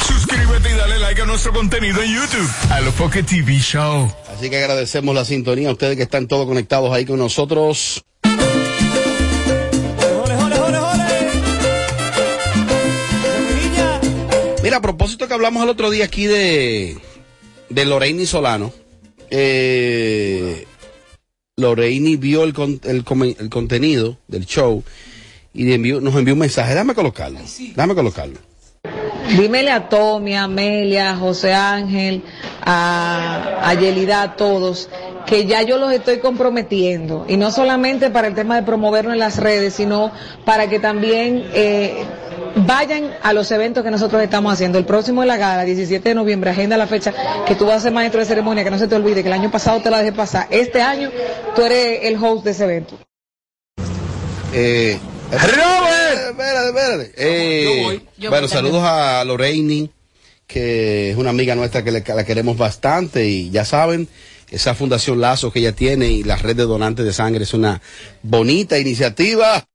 Suscríbete 0.08 0.69
y 0.71 0.74
dale 0.74 0.98
like 1.00 1.21
a 1.21 1.26
nuestro 1.26 1.52
contenido 1.52 2.02
en 2.02 2.13
YouTube. 2.15 2.50
A 2.71 2.80
lo 2.80 2.91
Pocket 2.93 3.24
TV 3.24 3.60
Show. 3.60 4.12
Así 4.36 4.50
que 4.50 4.58
agradecemos 4.58 5.13
la 5.13 5.26
sintonía 5.26 5.69
a 5.69 5.74
ustedes 5.74 5.98
que 5.98 6.04
están 6.04 6.28
todos 6.28 6.45
conectados 6.48 6.91
ahí 6.93 7.06
con 7.06 7.19
nosotros. 7.19 8.04
Mira, 14.63 14.78
a 14.78 14.82
propósito 14.82 15.28
que 15.28 15.34
hablamos 15.34 15.63
el 15.63 15.69
otro 15.69 15.91
día 15.91 16.06
aquí 16.06 16.26
de, 16.26 16.98
de 17.69 17.86
Lorraine 17.86 18.26
Solano, 18.26 18.74
eh, 19.30 20.65
Lorraine 21.58 22.17
vio 22.17 22.43
el, 22.43 22.54
con- 22.54 22.82
el 22.84 23.06
el 23.39 23.50
contenido 23.50 24.17
del 24.28 24.45
show 24.48 24.84
y 25.56 25.72
envió- 25.74 26.02
nos 26.02 26.15
envió 26.15 26.34
un 26.34 26.39
mensaje. 26.41 26.72
Déjame 26.74 26.94
colocarlo. 26.94 27.39
Déjame 27.58 27.96
colocarlo. 27.96 28.39
Dímele 29.38 29.72
a 29.72 29.89
Tommy, 29.89 30.36
a 30.36 30.44
Amelia, 30.44 31.12
a 31.12 31.15
José 31.15 31.52
Ángel, 31.54 32.22
a, 32.63 33.60
a 33.63 33.74
Yelida, 33.74 34.22
a 34.22 34.36
todos, 34.36 34.88
que 35.26 35.46
ya 35.48 35.63
yo 35.63 35.80
los 35.80 35.91
estoy 35.91 36.20
comprometiendo. 36.20 37.26
Y 37.28 37.38
no 37.38 37.50
solamente 37.52 38.12
para 38.12 38.28
el 38.28 38.36
tema 38.36 38.56
de 38.56 38.62
promoverlo 38.63 39.12
en 39.13 39.18
las 39.20 39.38
redes, 39.38 39.74
sino 39.74 40.12
para 40.46 40.70
que 40.70 40.80
también 40.80 41.44
eh, 41.54 42.04
vayan 42.68 43.10
a 43.24 43.34
los 43.34 43.50
eventos 43.50 43.84
que 43.84 43.89
nosotros 43.89 44.22
estamos 44.22 44.54
haciendo. 44.54 44.78
El 44.78 44.86
próximo 44.86 45.22
de 45.22 45.28
la 45.28 45.38
gala, 45.38 45.63
17 45.63 46.08
de 46.10 46.13
noviembre, 46.15 46.52
agenda 46.52 46.78
la 46.78 46.86
fecha 46.86 47.12
que 47.48 47.56
tú 47.56 47.65
vas 47.65 47.78
a 47.78 47.80
ser 47.82 47.94
maestro 47.94 48.20
de 48.20 48.28
ceremonia, 48.28 48.63
que 48.63 48.70
no 48.72 48.78
se 48.78 48.88
te 48.88 48.94
olvide 48.96 49.24
que 49.24 49.30
el 49.30 49.34
año 49.34 49.50
pasado 49.50 49.82
te 49.82 49.89
la 49.89 49.98
dejé 50.00 50.12
pasar. 50.12 50.46
Este 50.52 50.84
año 50.84 51.10
tú 51.56 51.63
eres 51.63 52.02
el 52.04 52.24
host 52.24 52.46
de 52.46 52.52
ese 52.52 52.63
evento. 52.63 52.96
Eh, 54.54 55.00
Robert, 55.31 56.29
espérate, 56.29 56.67
espérate. 56.67 57.13
Eh, 57.17 57.63
Yo 57.63 57.83
voy. 57.83 58.05
Yo 58.17 58.29
bueno, 58.29 58.47
saludos 58.47 58.83
a 58.83 59.23
Lorraine, 59.25 59.89
que 60.47 61.11
es 61.11 61.17
una 61.17 61.31
amiga 61.31 61.55
nuestra 61.55 61.83
que 61.83 61.91
le- 61.91 62.03
que 62.03 62.13
la 62.13 62.23
queremos 62.25 62.57
bastante 62.57 63.27
y 63.27 63.49
ya 63.49 63.65
saben, 63.65 64.07
esa 64.51 64.75
fundación 64.75 65.19
Lazo 65.19 65.51
que 65.51 65.59
ella 65.59 65.71
tiene 65.73 66.07
y 66.07 66.23
la 66.23 66.35
red 66.35 66.55
de 66.55 66.63
donantes 66.63 67.05
de 67.05 67.13
sangre 67.13 67.43
es 67.43 67.53
una 67.53 67.81
bonita 68.21 68.77
iniciativa. 68.77 69.65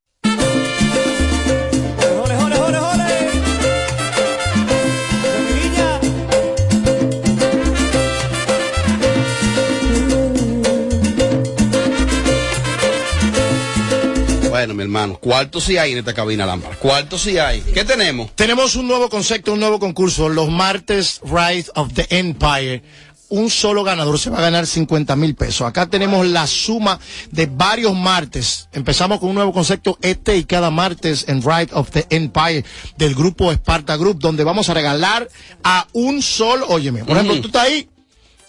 Bueno, 14.61 14.75
mi 14.75 14.83
hermano, 14.83 15.17
¿cuántos 15.19 15.65
sí 15.65 15.79
hay 15.79 15.93
en 15.93 15.99
esta 15.99 16.13
cabina 16.13 16.45
lámpara? 16.45 16.77
¿Cuántos 16.77 17.23
sí 17.23 17.39
hay? 17.39 17.63
¿Qué 17.63 17.83
tenemos? 17.83 18.31
Tenemos 18.37 18.77
un 18.77 18.87
nuevo 18.89 19.09
concepto, 19.09 19.55
un 19.55 19.61
nuevo 19.61 19.79
concurso, 19.79 20.29
los 20.29 20.51
martes 20.51 21.23
Rise 21.25 21.71
of 21.77 21.95
the 21.95 22.07
Empire. 22.11 22.83
Un 23.31 23.49
solo 23.49 23.85
ganador 23.85 24.19
se 24.19 24.29
va 24.29 24.37
a 24.37 24.43
ganar 24.43 24.67
50 24.67 25.17
mil 25.17 25.35
pesos. 25.35 25.63
Acá 25.67 25.87
tenemos 25.87 26.27
la 26.27 26.47
suma 26.47 27.01
de 27.31 27.47
varios 27.47 27.95
martes. 27.97 28.69
Empezamos 28.75 29.19
con 29.19 29.31
un 29.31 29.37
nuevo 29.37 29.55
concepto 29.55 29.97
este 30.03 30.37
y 30.37 30.45
cada 30.45 30.71
martes 30.71 31.25
en 31.27 31.41
Rise 31.41 31.71
of 31.73 31.89
the 31.93 32.07
Empire 32.11 32.63
del 32.99 33.15
grupo 33.15 33.51
Sparta 33.53 33.97
Group, 33.97 34.19
donde 34.19 34.45
vamos 34.45 34.69
a 34.69 34.75
regalar 34.75 35.27
a 35.65 35.87
un 35.95 36.21
solo, 36.21 36.67
óyeme, 36.69 37.03
por 37.03 37.13
ejemplo, 37.17 37.33
Ujú. 37.33 37.41
tú 37.43 37.49
estás 37.49 37.63
ahí, 37.63 37.89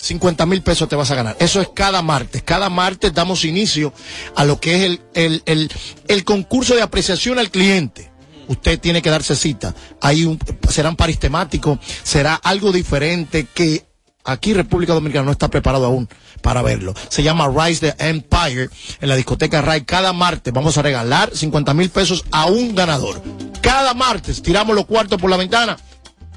50 0.01 0.45
mil 0.47 0.63
pesos 0.63 0.89
te 0.89 0.95
vas 0.95 1.11
a 1.11 1.15
ganar. 1.15 1.37
Eso 1.39 1.61
es 1.61 1.69
cada 1.73 2.01
martes. 2.01 2.41
Cada 2.43 2.69
martes 2.69 3.13
damos 3.13 3.45
inicio 3.45 3.93
a 4.35 4.43
lo 4.45 4.59
que 4.59 4.75
es 4.75 4.81
el, 4.83 5.01
el, 5.13 5.43
el, 5.45 5.71
el 6.07 6.23
concurso 6.23 6.75
de 6.75 6.81
apreciación 6.81 7.39
al 7.39 7.51
cliente. 7.51 8.11
Usted 8.47 8.79
tiene 8.79 9.01
que 9.01 9.09
darse 9.09 9.35
cita. 9.35 9.73
Hay 10.01 10.25
un, 10.25 10.39
serán 10.69 10.95
paris 10.95 11.19
temáticos, 11.19 11.79
será 12.03 12.35
algo 12.35 12.71
diferente 12.71 13.47
que 13.53 13.85
aquí 14.25 14.53
República 14.53 14.93
Dominicana 14.93 15.25
no 15.25 15.31
está 15.31 15.47
preparado 15.47 15.85
aún 15.85 16.09
para 16.41 16.61
verlo. 16.61 16.93
Se 17.09 17.23
llama 17.23 17.47
Rise 17.47 17.91
the 17.91 18.09
Empire 18.09 18.69
en 18.99 19.09
la 19.09 19.15
discoteca 19.15 19.61
Ray. 19.61 19.81
Cada 19.81 20.11
martes 20.13 20.51
vamos 20.51 20.77
a 20.77 20.81
regalar 20.81 21.31
50 21.33 21.73
mil 21.75 21.89
pesos 21.91 22.25
a 22.31 22.47
un 22.47 22.75
ganador. 22.75 23.21
Cada 23.61 23.93
martes 23.93 24.41
tiramos 24.41 24.75
los 24.75 24.85
cuartos 24.85 25.21
por 25.21 25.29
la 25.29 25.37
ventana 25.37 25.77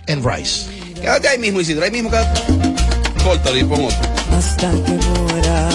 en 0.07 0.23
Rise. 0.23 0.67
Quédate 1.01 1.29
ahí 1.29 1.39
mismo, 1.39 1.61
Isidro, 1.61 1.85
ahí 1.85 1.91
mismo. 1.91 2.11
Córtalo 3.25 3.57
y 3.59 3.65
pon 3.65 3.85
otro. 3.87 3.99
hasta 4.37 4.71
que 4.71 4.93
muera. 4.93 5.69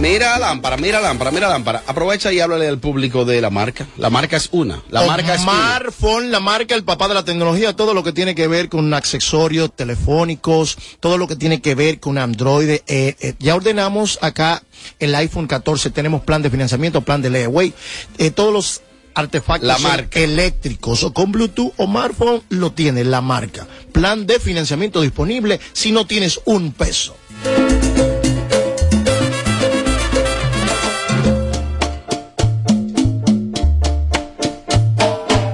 Mira 0.00 0.30
la 0.32 0.48
lámpara, 0.48 0.76
mira 0.76 1.00
la 1.00 1.08
lámpara, 1.08 1.30
mira 1.30 1.46
la 1.48 1.54
lámpara. 1.54 1.82
Aprovecha 1.86 2.32
y 2.32 2.40
háblale 2.40 2.66
al 2.68 2.78
público 2.78 3.24
de 3.24 3.40
la 3.40 3.48
marca. 3.50 3.86
La 3.96 4.10
marca 4.10 4.36
es 4.36 4.48
una. 4.52 4.82
La 4.90 5.04
marca 5.06 5.34
es 5.34 5.42
una. 5.42 5.52
Omar 5.52 5.92
Fon, 5.92 6.30
la 6.30 6.40
marca, 6.40 6.74
el 6.74 6.84
papá 6.84 7.08
de 7.08 7.14
la 7.14 7.24
tecnología, 7.24 7.74
todo 7.74 7.94
lo 7.94 8.02
que 8.02 8.12
tiene 8.12 8.34
que 8.34 8.48
ver 8.48 8.68
con 8.68 8.92
accesorios 8.92 9.70
telefónicos, 9.74 10.76
todo 11.00 11.16
lo 11.16 11.26
que 11.28 11.36
tiene 11.36 11.60
que 11.62 11.74
ver 11.74 12.00
con 12.00 12.18
Android. 12.18 12.68
eh, 12.70 12.82
eh, 12.86 13.34
ya 13.38 13.54
ordenamos 13.54 14.18
acá 14.20 14.62
el 14.98 15.14
iPhone 15.14 15.46
14, 15.46 15.90
tenemos 15.90 16.22
plan 16.22 16.42
de 16.42 16.50
financiamiento, 16.50 17.00
plan 17.02 17.22
de 17.22 17.30
layaway, 17.30 17.72
eh, 18.18 18.30
todos 18.30 18.52
los 18.52 18.82
artefactos 19.14 19.66
La 19.66 19.78
marca. 19.78 20.18
eléctricos 20.20 21.02
o 21.02 21.12
con 21.12 21.32
Bluetooth, 21.32 21.72
Omar 21.76 22.14
Fon 22.14 22.42
lo 22.48 22.72
tiene, 22.72 23.04
la 23.04 23.20
marca. 23.20 23.66
Plan 23.92 24.26
de 24.26 24.38
financiamiento 24.40 25.00
disponible 25.00 25.60
si 25.72 25.92
no 25.92 26.06
tienes 26.06 26.40
un 26.44 26.72
peso. 26.72 27.16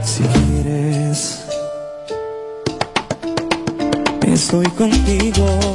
Si 0.05 0.23
quieres, 0.23 1.45
estoy 4.27 4.67
contigo 4.71 5.70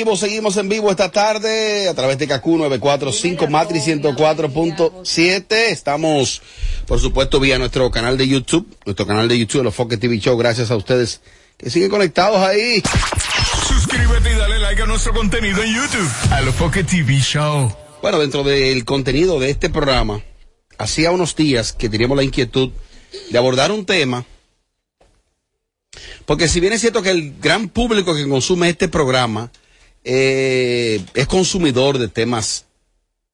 vivo, 0.00 0.16
seguimos 0.16 0.56
en 0.56 0.70
vivo 0.70 0.90
esta 0.90 1.10
tarde 1.10 1.86
a 1.86 1.92
través 1.92 2.16
de 2.16 2.26
KQ 2.26 2.46
945 2.46 3.48
Matri 3.48 3.80
104.7. 3.80 5.44
Estamos, 5.50 6.40
por 6.86 6.98
supuesto, 6.98 7.38
vía 7.38 7.58
nuestro 7.58 7.90
canal 7.90 8.16
de 8.16 8.26
YouTube, 8.26 8.66
nuestro 8.86 9.06
canal 9.06 9.28
de 9.28 9.38
YouTube, 9.38 9.62
los 9.62 9.74
Foque 9.74 9.98
TV 9.98 10.18
Show. 10.18 10.38
Gracias 10.38 10.70
a 10.70 10.76
ustedes 10.76 11.20
que 11.58 11.68
siguen 11.68 11.90
conectados 11.90 12.38
ahí. 12.38 12.82
Suscríbete 13.68 14.32
y 14.32 14.36
dale 14.36 14.58
like 14.60 14.80
a 14.80 14.86
nuestro 14.86 15.12
contenido 15.12 15.62
en 15.62 15.74
YouTube. 15.74 16.10
A 16.30 16.40
lo 16.40 16.52
Foque 16.54 16.82
TV 16.82 17.18
Show. 17.18 17.70
Bueno, 18.00 18.18
dentro 18.18 18.42
del 18.42 18.86
contenido 18.86 19.38
de 19.38 19.50
este 19.50 19.68
programa, 19.68 20.22
hacía 20.78 21.10
unos 21.10 21.36
días 21.36 21.74
que 21.74 21.90
teníamos 21.90 22.16
la 22.16 22.24
inquietud 22.24 22.70
de 23.28 23.36
abordar 23.36 23.70
un 23.70 23.84
tema, 23.84 24.24
porque 26.24 26.48
si 26.48 26.58
bien 26.60 26.72
es 26.72 26.80
cierto 26.80 27.02
que 27.02 27.10
el 27.10 27.38
gran 27.38 27.68
público 27.68 28.14
que 28.14 28.26
consume 28.26 28.70
este 28.70 28.88
programa 28.88 29.52
eh, 30.04 31.04
es 31.14 31.26
consumidor 31.26 31.98
de 31.98 32.08
temas 32.08 32.66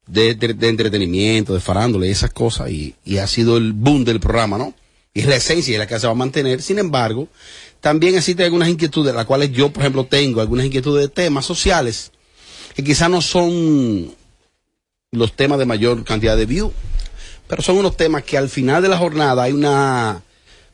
de, 0.06 0.34
de- 0.34 0.54
de 0.54 0.68
entretenimiento, 0.68 1.54
de 1.54 1.60
farándula 1.60 2.06
y 2.06 2.10
esas 2.10 2.30
cosas, 2.32 2.70
y, 2.70 2.94
ha 3.18 3.26
sido 3.26 3.56
el 3.56 3.72
boom 3.72 4.04
del 4.04 4.20
programa, 4.20 4.58
¿no? 4.58 4.74
Y 5.14 5.20
es 5.20 5.26
la 5.26 5.36
esencia 5.36 5.72
es 5.72 5.78
la 5.78 5.86
que 5.86 5.98
se 5.98 6.06
va 6.06 6.12
a 6.12 6.16
mantener. 6.16 6.60
Sin 6.62 6.78
embargo, 6.78 7.28
también 7.80 8.14
existen 8.14 8.44
algunas 8.44 8.68
inquietudes, 8.68 9.14
las 9.14 9.24
cuales 9.26 9.50
yo, 9.52 9.70
por 9.72 9.82
ejemplo, 9.82 10.04
tengo 10.04 10.40
algunas 10.40 10.66
inquietudes 10.66 11.02
de 11.04 11.08
temas 11.08 11.46
sociales 11.46 12.12
que 12.74 12.84
quizás 12.84 13.08
no 13.08 13.22
son 13.22 14.14
los 15.12 15.32
temas 15.34 15.58
de 15.58 15.64
mayor 15.64 16.04
cantidad 16.04 16.36
de 16.36 16.44
views, 16.44 16.72
pero 17.48 17.62
son 17.62 17.78
unos 17.78 17.96
temas 17.96 18.24
que 18.24 18.36
al 18.36 18.50
final 18.50 18.82
de 18.82 18.88
la 18.90 18.98
jornada 18.98 19.42
hay 19.44 19.52
una, 19.52 20.22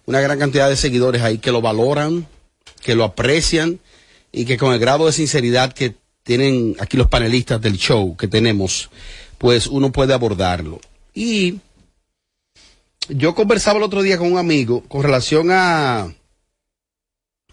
una 0.07 0.21
gran 0.21 0.39
cantidad 0.41 0.69
de 0.69 0.77
seguidores 0.77 1.23
ahí 1.23 1.39
que 1.39 1.53
lo 1.53 1.61
valoran, 1.61 2.27
que 2.83 2.97
lo 2.97 3.05
aprecian 3.05 3.79
y 4.33 4.47
que 4.47 4.57
con 4.57 4.73
el 4.73 4.81
grado 4.81 5.07
de 5.07 5.13
sinceridad 5.13 5.73
que 5.73 5.95
tienen 6.23 6.77
aquí 6.81 6.97
los 6.97 7.09
panelistas 7.09 7.61
del 7.61 7.77
show 7.77 8.17
que 8.17 8.29
tenemos, 8.29 8.91
pues 9.39 9.67
uno 9.67 9.93
puede 9.93 10.15
abordarlo. 10.15 10.81
Y 11.15 11.59
yo 13.09 13.35
conversaba 13.35 13.79
el 13.79 13.85
otro 13.85 14.03
día 14.03 14.19
con 14.19 14.33
un 14.33 14.39
amigo 14.39 14.83
con 14.89 15.03
relación 15.03 15.51
a, 15.51 16.13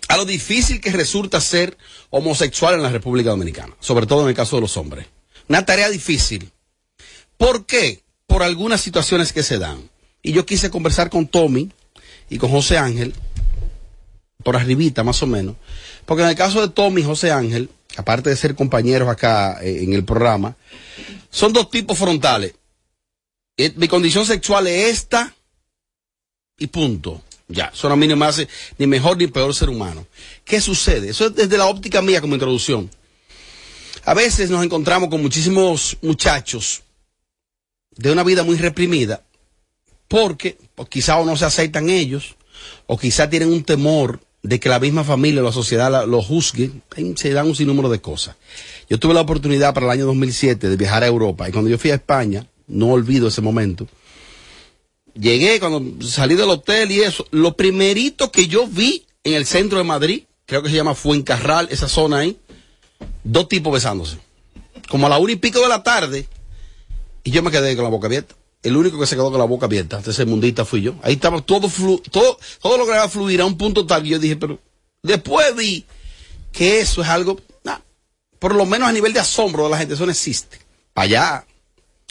a 0.08 0.18
lo 0.18 0.26
difícil 0.26 0.80
que 0.80 0.92
resulta 0.92 1.42
ser 1.42 1.78
homosexual 2.10 2.76
en 2.76 2.84
la 2.84 2.90
República 2.90 3.32
Dominicana, 3.32 3.76
sobre 3.80 4.06
todo 4.06 4.24
en 4.24 4.30
el 4.30 4.36
caso 4.36 4.56
de 4.56 4.62
los 4.62 4.78
hombres. 4.78 5.08
Una 5.48 5.66
tarea 5.66 5.90
difícil. 5.90 6.52
¿Por 7.38 7.66
qué? 7.66 8.04
Por 8.28 8.44
algunas 8.44 8.82
situaciones 8.82 9.34
que 9.34 9.44
se 9.44 9.58
dan. 9.58 9.90
Y 10.22 10.32
yo 10.34 10.46
quise 10.46 10.70
conversar 10.70 11.10
con 11.10 11.28
Tommy 11.28 11.72
y 12.30 12.38
con 12.38 12.52
José 12.52 12.78
Ángel, 12.78 13.14
por 14.44 14.56
arribita 14.56 15.04
más 15.04 15.24
o 15.24 15.28
menos, 15.28 15.56
porque 16.10 16.24
en 16.24 16.30
el 16.30 16.36
caso 16.36 16.60
de 16.60 16.74
Tommy 16.74 17.02
y 17.02 17.04
José 17.04 17.30
Ángel, 17.30 17.70
aparte 17.96 18.32
de 18.32 18.36
ser 18.36 18.56
compañeros 18.56 19.08
acá 19.08 19.60
eh, 19.62 19.84
en 19.84 19.94
el 19.94 20.04
programa, 20.04 20.56
son 21.30 21.54
dos 21.54 21.70
tipos 21.70 22.00
frontales. 22.00 22.56
Eh, 23.56 23.74
Mi 23.76 23.88
condición 23.88 24.26
sexual 24.26 24.66
es 24.66 24.90
esta 24.90 25.36
y 26.58 26.66
punto. 26.66 27.22
Ya, 27.48 27.66
eso 27.72 27.90
a 27.90 27.96
mí 27.96 28.08
no 28.08 28.16
me 28.16 28.26
hace 28.26 28.48
ni 28.80 28.88
mejor 28.88 29.18
ni 29.18 29.28
peor 29.28 29.54
ser 29.54 29.70
humano. 29.70 30.08
¿Qué 30.44 30.60
sucede? 30.60 31.12
Eso 31.12 31.28
es 31.28 31.36
desde 31.36 31.60
la 31.60 31.68
óptica 31.68 32.02
mía 32.02 32.22
como 32.22 32.34
introducción. 32.34 32.90
A 34.04 34.16
veces 34.16 34.50
nos 34.50 34.66
encontramos 34.66 35.10
con 35.10 35.22
muchísimos 35.22 35.96
muchachos 36.02 36.82
de 37.92 38.12
una 38.12 38.24
vida 38.24 38.42
muy 38.42 38.58
reprimida 38.58 39.22
porque 40.08 40.58
pues, 40.74 40.90
quizá 40.90 41.18
o 41.18 41.26
no 41.26 41.38
se 41.38 41.46
aceptan 41.46 41.88
ellos 41.88 42.36
o 42.88 42.98
quizá 42.98 43.30
tienen 43.30 43.54
un 43.54 43.64
temor 43.64 44.20
de 44.42 44.60
que 44.60 44.70
la 44.70 44.80
misma 44.80 45.04
familia 45.04 45.42
o 45.42 45.46
la 45.46 45.52
sociedad 45.52 45.92
la- 45.92 46.06
los 46.06 46.26
juzgue, 46.26 46.72
se 47.16 47.32
dan 47.32 47.48
un 47.48 47.56
sinnúmero 47.56 47.90
de 47.90 48.00
cosas. 48.00 48.36
Yo 48.90 48.98
tuve 49.00 49.14
la 49.14 49.22
oportunidad 49.22 49.74
para 49.74 49.86
el 49.88 49.92
año 49.92 50.06
2007 50.06 50.70
de 50.70 50.78
viajar 50.78 51.04
a 51.04 51.08
Europa 51.08 51.48
y 51.48 51.52
cuando 51.52 51.70
yo 51.70 51.78
fui 51.78 51.92
a 51.92 51.96
España, 51.96 52.48
no 52.68 52.88
olvido 52.92 53.28
ese 53.28 53.42
momento, 53.42 53.88
llegué 55.14 55.60
cuando 55.60 56.06
salí 56.08 56.36
del 56.36 56.50
hotel 56.50 56.92
y 56.92 57.02
eso, 57.02 57.26
lo 57.32 57.56
primerito 57.58 58.32
que 58.32 58.48
yo 58.48 58.68
vi 58.68 59.06
en 59.24 59.34
el 59.34 59.46
centro 59.46 59.78
de 59.78 59.84
Madrid, 59.84 60.24
creo 60.46 60.64
que 60.64 60.70
se 60.70 60.76
llama 60.76 60.96
Fuencarral, 60.96 61.68
esa 61.72 61.90
zona 61.90 62.20
ahí, 62.20 62.38
dos 63.24 63.50
tipos 63.50 63.74
besándose. 63.74 64.18
Como 64.88 65.06
a 65.08 65.10
la 65.10 65.18
una 65.20 65.34
y 65.34 65.36
pico 65.36 65.60
de 65.62 65.68
la 65.68 65.84
tarde, 65.84 66.28
y 67.24 67.32
yo 67.32 67.44
me 67.44 67.52
quedé 67.52 67.76
con 67.76 67.84
la 67.84 67.90
boca 67.90 68.08
abierta. 68.08 68.36
El 68.62 68.76
único 68.76 69.00
que 69.00 69.06
se 69.06 69.16
quedó 69.16 69.32
con 69.32 69.40
la 69.40 69.46
boca 69.46 69.68
abierta, 69.68 70.02
ese 70.06 70.26
mundista 70.26 70.66
fui 70.66 70.82
yo. 70.82 70.96
Ahí 71.02 71.14
estaba 71.14 71.42
todo, 71.42 71.70
flu, 71.70 72.00
todo, 72.12 72.38
todo 72.62 72.78
lograba 72.78 73.08
fluir 73.08 73.42
a 73.42 73.46
un 73.46 73.58
punto 73.58 73.86
tal 73.86 74.04
que 74.04 74.10
yo 74.10 74.20
dije, 74.20 74.36
pero 74.36 74.60
después 75.02 75.56
vi 75.56 75.86
que 76.52 76.82
eso 76.82 77.02
es 77.02 77.08
algo, 77.08 77.40
por 78.40 78.56
lo 78.56 78.66
menos 78.66 78.88
a 78.88 78.92
nivel 78.92 79.14
de 79.14 79.20
asombro 79.20 79.66
de 79.66 79.70
la 79.70 79.78
gente, 79.78 79.94
eso 79.94 80.06
no 80.06 80.12
existe. 80.12 80.58
Allá, 80.96 81.46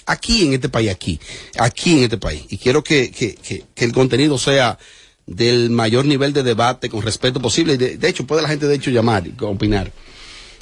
aquí 0.07 0.47
en 0.47 0.55
este 0.55 0.69
país, 0.69 0.91
aquí, 0.91 1.19
aquí 1.59 1.93
en 1.93 2.05
este 2.05 2.19
país. 2.19 2.45
Y 2.51 2.59
quiero 2.59 2.85
que, 2.85 3.11
que, 3.11 3.35
que, 3.35 3.65
que 3.75 3.85
el 3.85 3.93
contenido 3.93 4.39
sea 4.39 4.79
del 5.27 5.71
mayor 5.71 6.05
nivel 6.05 6.33
de 6.33 6.43
debate 6.43 6.89
con 6.89 7.03
respeto 7.03 7.41
posible. 7.41 7.75
Y 7.75 7.77
De, 7.77 7.97
de 7.97 8.09
hecho, 8.09 8.27
puede 8.27 8.43
la 8.43 8.49
gente 8.49 8.67
de 8.67 8.75
hecho 8.75 8.91
llamar 8.91 9.27
y 9.27 9.35
opinar. 9.43 9.93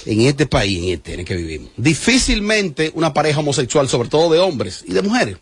En 0.05 0.21
este 0.21 0.45
país, 0.45 0.83
en 0.83 0.89
este 0.93 1.13
en 1.13 1.19
el 1.21 1.25
que 1.25 1.35
vivimos. 1.35 1.71
Difícilmente 1.75 2.91
una 2.93 3.13
pareja 3.13 3.41
homosexual, 3.41 3.89
sobre 3.89 4.07
todo 4.07 4.31
de 4.31 4.39
hombres 4.39 4.85
y 4.87 4.93
de 4.93 5.01
mujeres, 5.01 5.37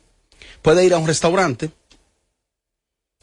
puede 0.65 0.83
ir 0.83 0.95
a 0.95 0.97
un 0.97 1.05
restaurante 1.05 1.69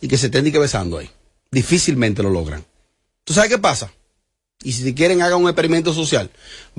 y 0.01 0.07
que 0.07 0.17
se 0.17 0.27
estén 0.27 0.53
que 0.53 0.61
besando 0.61 0.99
ahí. 0.99 1.11
Difícilmente 1.51 2.23
lo 2.23 2.31
logran. 2.31 2.65
¿Tú 3.25 3.35
sabes 3.35 3.51
qué 3.51 3.59
pasa? 3.59 3.93
Y 4.63 4.71
si 4.71 4.95
quieren 4.95 5.23
hagan 5.23 5.43
un 5.43 5.49
experimento 5.49 5.93
social, 5.93 6.31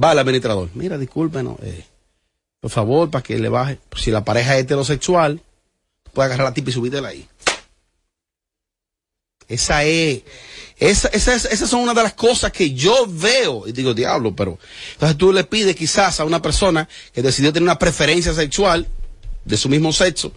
va 0.02 0.12
al 0.12 0.20
administrador. 0.20 0.70
Mira, 0.74 0.98
discúlpenos, 0.98 1.58
eh, 1.64 1.84
por 2.62 2.72
favor, 2.72 3.12
para 3.12 3.22
que 3.22 3.38
le 3.40 3.50
baje. 3.50 3.78
Si 3.98 4.10
la 4.10 4.24
pareja 4.24 4.56
es 4.56 4.62
heterosexual, 4.64 5.42
puede 6.14 6.28
agarrar 6.28 6.46
la 6.48 6.54
tipa 6.54 6.70
y 6.70 6.74
subirla 6.74 7.10
ahí. 7.10 7.28
Esa 9.50 9.84
es, 9.84 10.24
esa, 10.78 11.10
esa 11.10 11.36
es- 11.36 11.46
esas 11.46 11.70
son 11.70 11.82
una 11.82 11.94
de 11.94 12.04
las 12.04 12.14
cosas 12.14 12.54
que 12.54 12.74
yo 12.74 13.06
veo. 13.10 13.68
Y 13.68 13.74
digo, 13.74 13.94
diablo, 13.94 14.34
pero. 14.34 14.58
Entonces 14.94 15.18
tú 15.18 15.34
le 15.34 15.44
pides 15.44 15.76
quizás 15.76 16.22
a 16.22 16.24
una 16.24 16.42
persona 16.42 16.88
que 17.14 17.22
decidió 17.22 17.52
tener 17.52 17.64
una 17.68 17.78
preferencia 17.78 18.34
sexual 18.34 18.88
de 19.46 19.58
su 19.58 19.70
mismo 19.70 19.92
sexo. 19.94 20.32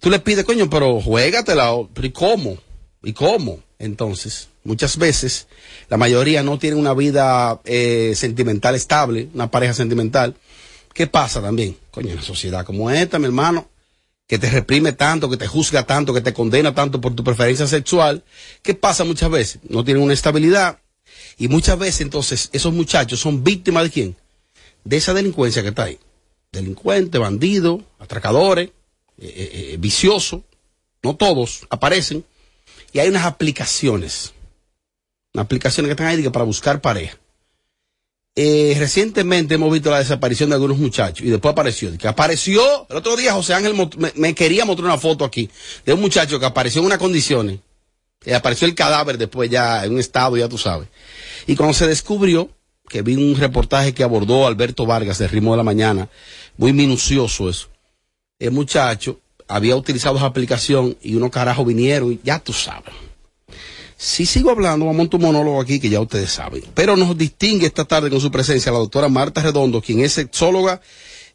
Tú 0.00 0.10
le 0.10 0.18
pides, 0.18 0.44
coño, 0.44 0.68
pero 0.68 1.00
juégatela. 1.00 1.72
o- 1.72 1.88
¿Pero 1.92 2.06
y 2.06 2.10
cómo? 2.12 2.58
¿Y 3.02 3.12
cómo? 3.12 3.60
Entonces, 3.78 4.48
muchas 4.64 4.96
veces, 4.96 5.46
la 5.88 5.96
mayoría 5.96 6.42
no 6.42 6.58
tiene 6.58 6.76
una 6.76 6.94
vida 6.94 7.60
eh, 7.64 8.12
sentimental 8.16 8.74
estable, 8.74 9.28
una 9.34 9.50
pareja 9.50 9.74
sentimental. 9.74 10.34
¿Qué 10.94 11.06
pasa 11.06 11.40
también? 11.40 11.76
Coño, 11.90 12.08
en 12.08 12.14
una 12.14 12.22
sociedad 12.22 12.64
como 12.64 12.90
esta, 12.90 13.18
mi 13.18 13.26
hermano, 13.26 13.68
que 14.28 14.38
te 14.38 14.48
reprime 14.50 14.92
tanto, 14.92 15.28
que 15.28 15.36
te 15.36 15.46
juzga 15.46 15.84
tanto, 15.84 16.14
que 16.14 16.20
te 16.20 16.32
condena 16.32 16.74
tanto 16.74 17.00
por 17.00 17.14
tu 17.14 17.24
preferencia 17.24 17.66
sexual, 17.66 18.22
¿qué 18.62 18.74
pasa 18.74 19.04
muchas 19.04 19.30
veces? 19.30 19.58
No 19.68 19.84
tienen 19.84 20.02
una 20.02 20.14
estabilidad 20.14 20.78
y 21.38 21.48
muchas 21.48 21.78
veces 21.78 22.02
entonces 22.02 22.48
esos 22.52 22.72
muchachos 22.72 23.20
son 23.20 23.42
víctimas 23.42 23.84
de 23.84 23.90
quién? 23.90 24.16
De 24.84 24.96
esa 24.96 25.12
delincuencia 25.12 25.62
que 25.62 25.68
está 25.70 25.84
ahí. 25.84 25.98
Delincuentes, 26.52 27.20
bandidos, 27.20 27.80
atracadores, 27.98 28.68
eh, 29.18 29.26
eh, 29.26 29.50
eh, 29.72 29.76
viciosos, 29.78 30.42
no 31.02 31.16
todos 31.16 31.66
aparecen 31.70 32.24
y 32.92 32.98
hay 32.98 33.08
unas 33.08 33.24
aplicaciones, 33.24 34.34
unas 35.34 35.46
aplicaciones 35.46 35.88
que 35.88 35.92
están 35.92 36.06
ahí 36.06 36.28
para 36.28 36.44
buscar 36.44 36.80
pareja. 36.80 37.18
Eh, 38.34 38.74
recientemente 38.78 39.56
hemos 39.56 39.70
visto 39.70 39.90
la 39.90 39.98
desaparición 39.98 40.48
de 40.48 40.54
algunos 40.54 40.78
muchachos 40.78 41.26
y 41.26 41.30
después 41.30 41.52
apareció. 41.52 41.96
Que 41.98 42.08
apareció, 42.08 42.86
el 42.88 42.96
otro 42.96 43.14
día 43.16 43.34
José 43.34 43.52
Ángel 43.52 43.74
me, 44.14 44.34
quería 44.34 44.64
mostrar 44.64 44.86
una 44.86 44.98
foto 44.98 45.24
aquí 45.24 45.50
de 45.84 45.92
un 45.92 46.00
muchacho 46.00 46.40
que 46.40 46.46
apareció 46.46 46.80
en 46.80 46.86
unas 46.86 46.98
condiciones. 46.98 47.58
Apareció 48.34 48.66
el 48.66 48.74
cadáver 48.74 49.18
después 49.18 49.50
ya 49.50 49.84
en 49.84 49.92
un 49.94 50.00
estado, 50.00 50.36
ya 50.36 50.48
tú 50.48 50.56
sabes. 50.56 50.88
Y 51.46 51.56
cuando 51.56 51.74
se 51.74 51.86
descubrió, 51.86 52.48
que 52.88 53.02
vi 53.02 53.16
un 53.16 53.36
reportaje 53.36 53.92
que 53.92 54.02
abordó 54.02 54.46
Alberto 54.46 54.86
Vargas 54.86 55.18
de 55.18 55.28
Ritmo 55.28 55.52
de 55.52 55.56
la 55.58 55.62
Mañana, 55.62 56.08
muy 56.56 56.72
minucioso 56.72 57.48
eso. 57.48 57.68
El 58.38 58.50
muchacho 58.52 59.20
había 59.48 59.76
utilizado 59.76 60.16
esa 60.16 60.26
aplicación 60.26 60.96
y 61.02 61.14
unos 61.14 61.30
carajos 61.30 61.66
vinieron 61.66 62.12
y 62.12 62.20
ya 62.22 62.38
tú 62.38 62.52
sabes. 62.52 62.94
Si 63.96 64.26
sigo 64.26 64.50
hablando, 64.50 64.86
vamos 64.86 65.08
a 65.12 65.16
un 65.16 65.22
monólogo 65.22 65.60
aquí 65.60 65.78
que 65.78 65.88
ya 65.88 66.00
ustedes 66.00 66.32
saben. 66.32 66.64
Pero 66.74 66.96
nos 66.96 67.16
distingue 67.16 67.66
esta 67.66 67.84
tarde 67.84 68.10
con 68.10 68.20
su 68.20 68.32
presencia 68.32 68.72
la 68.72 68.78
doctora 68.78 69.08
Marta 69.08 69.42
Redondo, 69.42 69.80
quien 69.80 70.00
es 70.00 70.14
sexóloga 70.14 70.80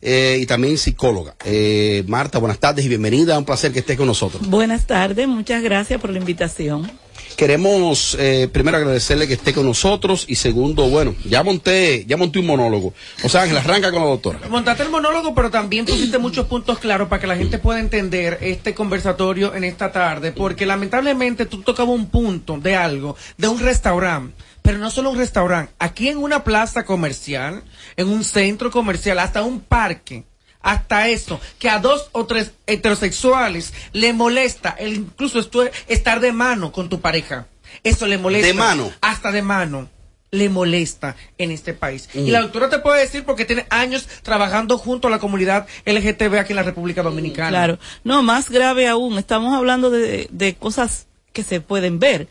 eh, 0.01 0.39
y 0.41 0.45
también 0.45 0.77
psicóloga. 0.77 1.35
Eh, 1.45 2.03
Marta, 2.07 2.39
buenas 2.39 2.59
tardes 2.59 2.85
y 2.85 2.89
bienvenida. 2.89 3.37
Un 3.37 3.45
placer 3.45 3.71
que 3.71 3.79
estés 3.79 3.97
con 3.97 4.07
nosotros. 4.07 4.47
Buenas 4.47 4.87
tardes, 4.87 5.27
muchas 5.27 5.63
gracias 5.63 5.99
por 5.99 6.09
la 6.09 6.19
invitación. 6.19 6.89
Queremos 7.35 8.17
eh, 8.19 8.49
primero 8.51 8.77
agradecerle 8.77 9.27
que 9.27 9.35
esté 9.35 9.53
con 9.53 9.67
nosotros 9.67 10.25
y 10.27 10.35
segundo, 10.35 10.89
bueno, 10.89 11.13
ya 11.23 11.43
monté, 11.43 12.03
ya 12.07 12.17
monté 12.17 12.39
un 12.39 12.47
monólogo. 12.47 12.95
O 13.23 13.29
sea, 13.29 13.43
Ángel, 13.43 13.57
arranca 13.57 13.91
con 13.91 14.01
la 14.01 14.07
doctora. 14.07 14.39
Montaste 14.49 14.81
el 14.81 14.89
monólogo, 14.89 15.35
pero 15.35 15.51
también 15.51 15.85
pusiste 15.85 16.17
muchos 16.17 16.47
puntos 16.47 16.79
claros 16.79 17.09
para 17.09 17.21
que 17.21 17.27
la 17.27 17.37
gente 17.37 17.59
pueda 17.59 17.79
entender 17.79 18.39
este 18.41 18.73
conversatorio 18.73 19.53
en 19.53 19.65
esta 19.65 19.91
tarde, 19.91 20.31
porque 20.31 20.65
lamentablemente 20.65 21.45
tú 21.45 21.61
tocabas 21.61 21.93
un 21.93 22.09
punto 22.09 22.57
de 22.57 22.75
algo, 22.75 23.15
de 23.37 23.47
un 23.47 23.59
restaurante. 23.59 24.33
Pero 24.67 24.79
no 24.79 24.91
solo 24.91 25.11
un 25.11 25.17
restaurante, 25.17 25.71
aquí 25.79 26.09
en 26.09 26.17
una 26.17 26.43
plaza 26.43 26.83
comercial, 26.83 27.63
en 27.95 28.09
un 28.09 28.25
centro 28.25 28.69
comercial, 28.69 29.17
hasta 29.19 29.41
un 29.41 29.61
parque, 29.61 30.25
hasta 30.61 31.07
eso, 31.07 31.39
que 31.57 31.69
a 31.69 31.79
dos 31.79 32.09
o 32.11 32.25
tres 32.25 32.51
heterosexuales 32.65 33.73
le 33.93 34.11
molesta 34.11 34.71
el 34.77 34.93
incluso 34.95 35.39
estu- 35.39 35.71
estar 35.87 36.19
de 36.19 36.33
mano 36.33 36.73
con 36.73 36.89
tu 36.89 36.99
pareja. 36.99 37.47
Eso 37.83 38.07
le 38.07 38.17
molesta. 38.17 38.47
¿De 38.47 38.53
mano? 38.53 38.91
Hasta 38.99 39.31
de 39.31 39.41
mano. 39.41 39.89
Le 40.31 40.49
molesta 40.49 41.15
en 41.37 41.51
este 41.51 41.73
país. 41.73 42.09
Mm. 42.13 42.19
Y 42.27 42.31
la 42.31 42.41
doctora 42.41 42.69
te 42.69 42.79
puede 42.79 42.99
decir 42.99 43.23
porque 43.23 43.45
tiene 43.45 43.65
años 43.69 44.05
trabajando 44.23 44.77
junto 44.77 45.07
a 45.07 45.11
la 45.11 45.19
comunidad 45.19 45.65
LGTB 45.85 46.35
aquí 46.39 46.51
en 46.51 46.57
la 46.57 46.63
República 46.63 47.01
Dominicana. 47.01 47.49
Claro. 47.49 47.79
No, 48.03 48.21
más 48.23 48.49
grave 48.49 48.89
aún, 48.89 49.17
estamos 49.17 49.53
hablando 49.55 49.89
de, 49.89 50.27
de 50.29 50.55
cosas 50.55 51.06
que 51.37 51.43
se 51.43 51.61
pueden 51.61 51.99
ver. 51.99 52.27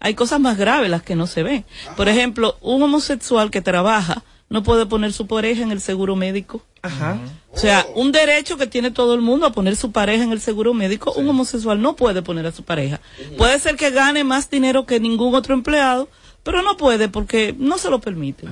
Hay 0.00 0.12
cosas 0.12 0.38
más 0.38 0.58
graves 0.58 0.90
las 0.90 1.02
que 1.02 1.16
no 1.16 1.26
se 1.26 1.42
ven. 1.42 1.64
Por 1.96 2.10
ejemplo, 2.10 2.58
un 2.60 2.82
homosexual 2.82 3.50
que 3.50 3.62
trabaja 3.62 4.22
no 4.50 4.62
puede 4.62 4.84
poner 4.84 5.14
su 5.14 5.26
pareja 5.26 5.62
en 5.62 5.70
el 5.70 5.80
seguro 5.80 6.14
médico. 6.14 6.62
Ajá. 6.82 7.18
O 7.54 7.56
sea, 7.56 7.86
un 7.94 8.12
derecho 8.12 8.58
que 8.58 8.66
tiene 8.66 8.90
todo 8.90 9.14
el 9.14 9.22
mundo 9.22 9.46
a 9.46 9.52
poner 9.52 9.76
su 9.76 9.92
pareja 9.92 10.24
en 10.24 10.32
el 10.32 10.42
seguro 10.42 10.74
médico, 10.74 11.10
un 11.12 11.26
homosexual 11.26 11.80
no 11.80 11.96
puede 11.96 12.20
poner 12.20 12.44
a 12.46 12.52
su 12.52 12.62
pareja. 12.62 13.00
Puede 13.38 13.58
ser 13.60 13.76
que 13.76 13.90
gane 13.90 14.24
más 14.24 14.50
dinero 14.50 14.84
que 14.84 15.00
ningún 15.00 15.34
otro 15.34 15.54
empleado, 15.54 16.10
pero 16.42 16.60
no 16.60 16.76
puede 16.76 17.08
porque 17.08 17.54
no 17.56 17.78
se 17.78 17.88
lo 17.88 18.02
permite. 18.02 18.46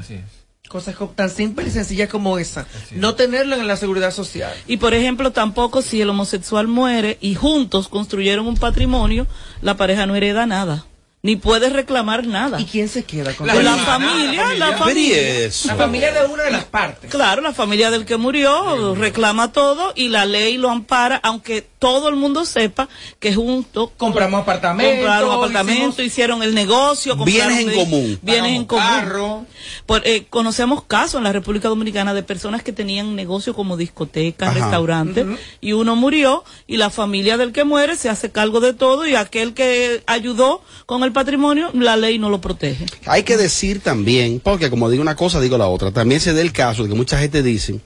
Cosas 0.68 0.94
co- 0.96 1.12
tan 1.14 1.30
simples 1.30 1.68
y 1.68 1.70
sencillas 1.70 2.08
como 2.10 2.38
esa. 2.38 2.66
No 2.92 3.14
tenerlo 3.14 3.56
en 3.56 3.66
la 3.66 3.76
seguridad 3.76 4.10
social. 4.12 4.52
Y 4.66 4.76
por 4.76 4.92
ejemplo, 4.94 5.32
tampoco 5.32 5.80
si 5.82 6.00
el 6.02 6.10
homosexual 6.10 6.68
muere 6.68 7.16
y 7.20 7.34
juntos 7.34 7.88
construyeron 7.88 8.46
un 8.46 8.56
patrimonio, 8.56 9.26
la 9.62 9.76
pareja 9.76 10.06
no 10.06 10.14
hereda 10.14 10.44
nada. 10.46 10.84
Ni 11.20 11.34
puede 11.34 11.68
reclamar 11.68 12.26
nada. 12.28 12.60
¿Y 12.60 12.64
quién 12.64 12.88
se 12.88 13.02
queda 13.02 13.34
con 13.34 13.48
la, 13.48 13.54
la 13.54 13.76
familia? 13.76 14.40
familia? 14.44 14.54
La 14.54 14.76
familia. 14.78 15.16
¿y 15.40 15.42
eso? 15.46 15.66
La 15.66 15.74
familia 15.74 16.12
de 16.12 16.26
una 16.28 16.44
de 16.44 16.50
las 16.52 16.64
partes. 16.64 17.10
Claro, 17.10 17.42
la 17.42 17.52
familia 17.52 17.90
del 17.90 18.04
que 18.04 18.16
murió 18.16 18.94
reclama 18.94 19.50
todo 19.50 19.92
y 19.96 20.10
la 20.10 20.26
ley 20.26 20.58
lo 20.58 20.70
ampara, 20.70 21.16
aunque 21.24 21.60
todo 21.78 22.08
el 22.08 22.16
mundo 22.16 22.44
sepa 22.44 22.88
que 23.18 23.34
juntos 23.34 23.90
compramos 23.96 24.42
apartamentos, 24.42 24.96
compraron 24.96 25.32
apartamentos, 25.32 26.04
hicieron 26.04 26.42
el 26.42 26.54
negocio, 26.54 27.16
compraron 27.16 27.56
Bienes 27.56 27.74
en 27.74 27.84
común. 27.84 28.18
bienes 28.22 28.52
en 28.52 28.64
común. 28.64 28.82
Pagamos 28.84 29.10
carro. 29.12 29.46
Por, 29.86 30.06
eh, 30.06 30.26
conocemos 30.28 30.82
casos 30.84 31.18
en 31.18 31.24
la 31.24 31.32
República 31.32 31.68
Dominicana 31.68 32.14
de 32.14 32.22
personas 32.22 32.62
que 32.62 32.72
tenían 32.72 33.16
negocios 33.16 33.54
como 33.54 33.76
discotecas, 33.76 34.50
Ajá. 34.50 34.58
restaurantes, 34.60 35.26
y 35.60 35.72
uno 35.72 35.96
murió 35.96 36.44
y 36.66 36.76
la 36.76 36.90
familia 36.90 37.36
del 37.36 37.52
que 37.52 37.64
muere 37.64 37.96
se 37.96 38.08
hace 38.08 38.30
cargo 38.30 38.60
de 38.60 38.72
todo 38.72 39.06
y 39.06 39.14
aquel 39.14 39.54
que 39.54 40.02
ayudó 40.06 40.62
con 40.86 41.02
el 41.04 41.12
patrimonio, 41.12 41.70
la 41.74 41.96
ley 41.96 42.18
no 42.18 42.30
lo 42.30 42.40
protege. 42.40 42.86
Hay 43.06 43.22
que 43.22 43.36
decir 43.36 43.80
también, 43.80 44.40
porque 44.40 44.70
como 44.70 44.90
digo 44.90 45.02
una 45.02 45.16
cosa, 45.16 45.40
digo 45.40 45.58
la 45.58 45.66
otra, 45.68 45.90
también 45.92 46.20
se 46.20 46.32
da 46.32 46.40
el 46.40 46.52
caso 46.52 46.82
de 46.82 46.88
que 46.88 46.94
mucha 46.94 47.18
gente 47.18 47.42
dice, 47.42 47.80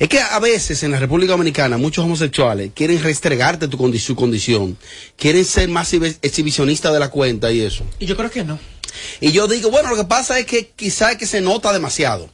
es 0.00 0.08
que 0.08 0.18
a 0.20 0.38
veces 0.40 0.82
en 0.82 0.90
la 0.90 0.98
República 0.98 1.32
Dominicana 1.32 1.76
muchos 1.78 2.04
homosexuales 2.04 2.72
quieren 2.74 3.00
restregarte 3.02 3.68
tu 3.68 3.76
condi- 3.78 4.00
su 4.00 4.16
condición, 4.16 4.76
quieren 5.16 5.44
ser 5.44 5.68
más 5.68 5.92
exhi- 5.94 6.16
exhibicionistas 6.22 6.92
de 6.92 6.98
la 6.98 7.10
cuenta 7.10 7.52
y 7.52 7.60
eso. 7.60 7.84
Y 8.00 8.06
yo 8.06 8.16
creo 8.16 8.30
que 8.30 8.42
no. 8.42 8.58
Y 9.20 9.30
yo 9.30 9.46
digo, 9.46 9.70
bueno, 9.70 9.90
lo 9.90 9.96
que 9.96 10.04
pasa 10.04 10.38
es 10.40 10.46
que 10.46 10.70
quizá 10.74 11.12
es 11.12 11.18
que 11.18 11.26
se 11.26 11.40
nota 11.40 11.72
demasiado 11.72 12.28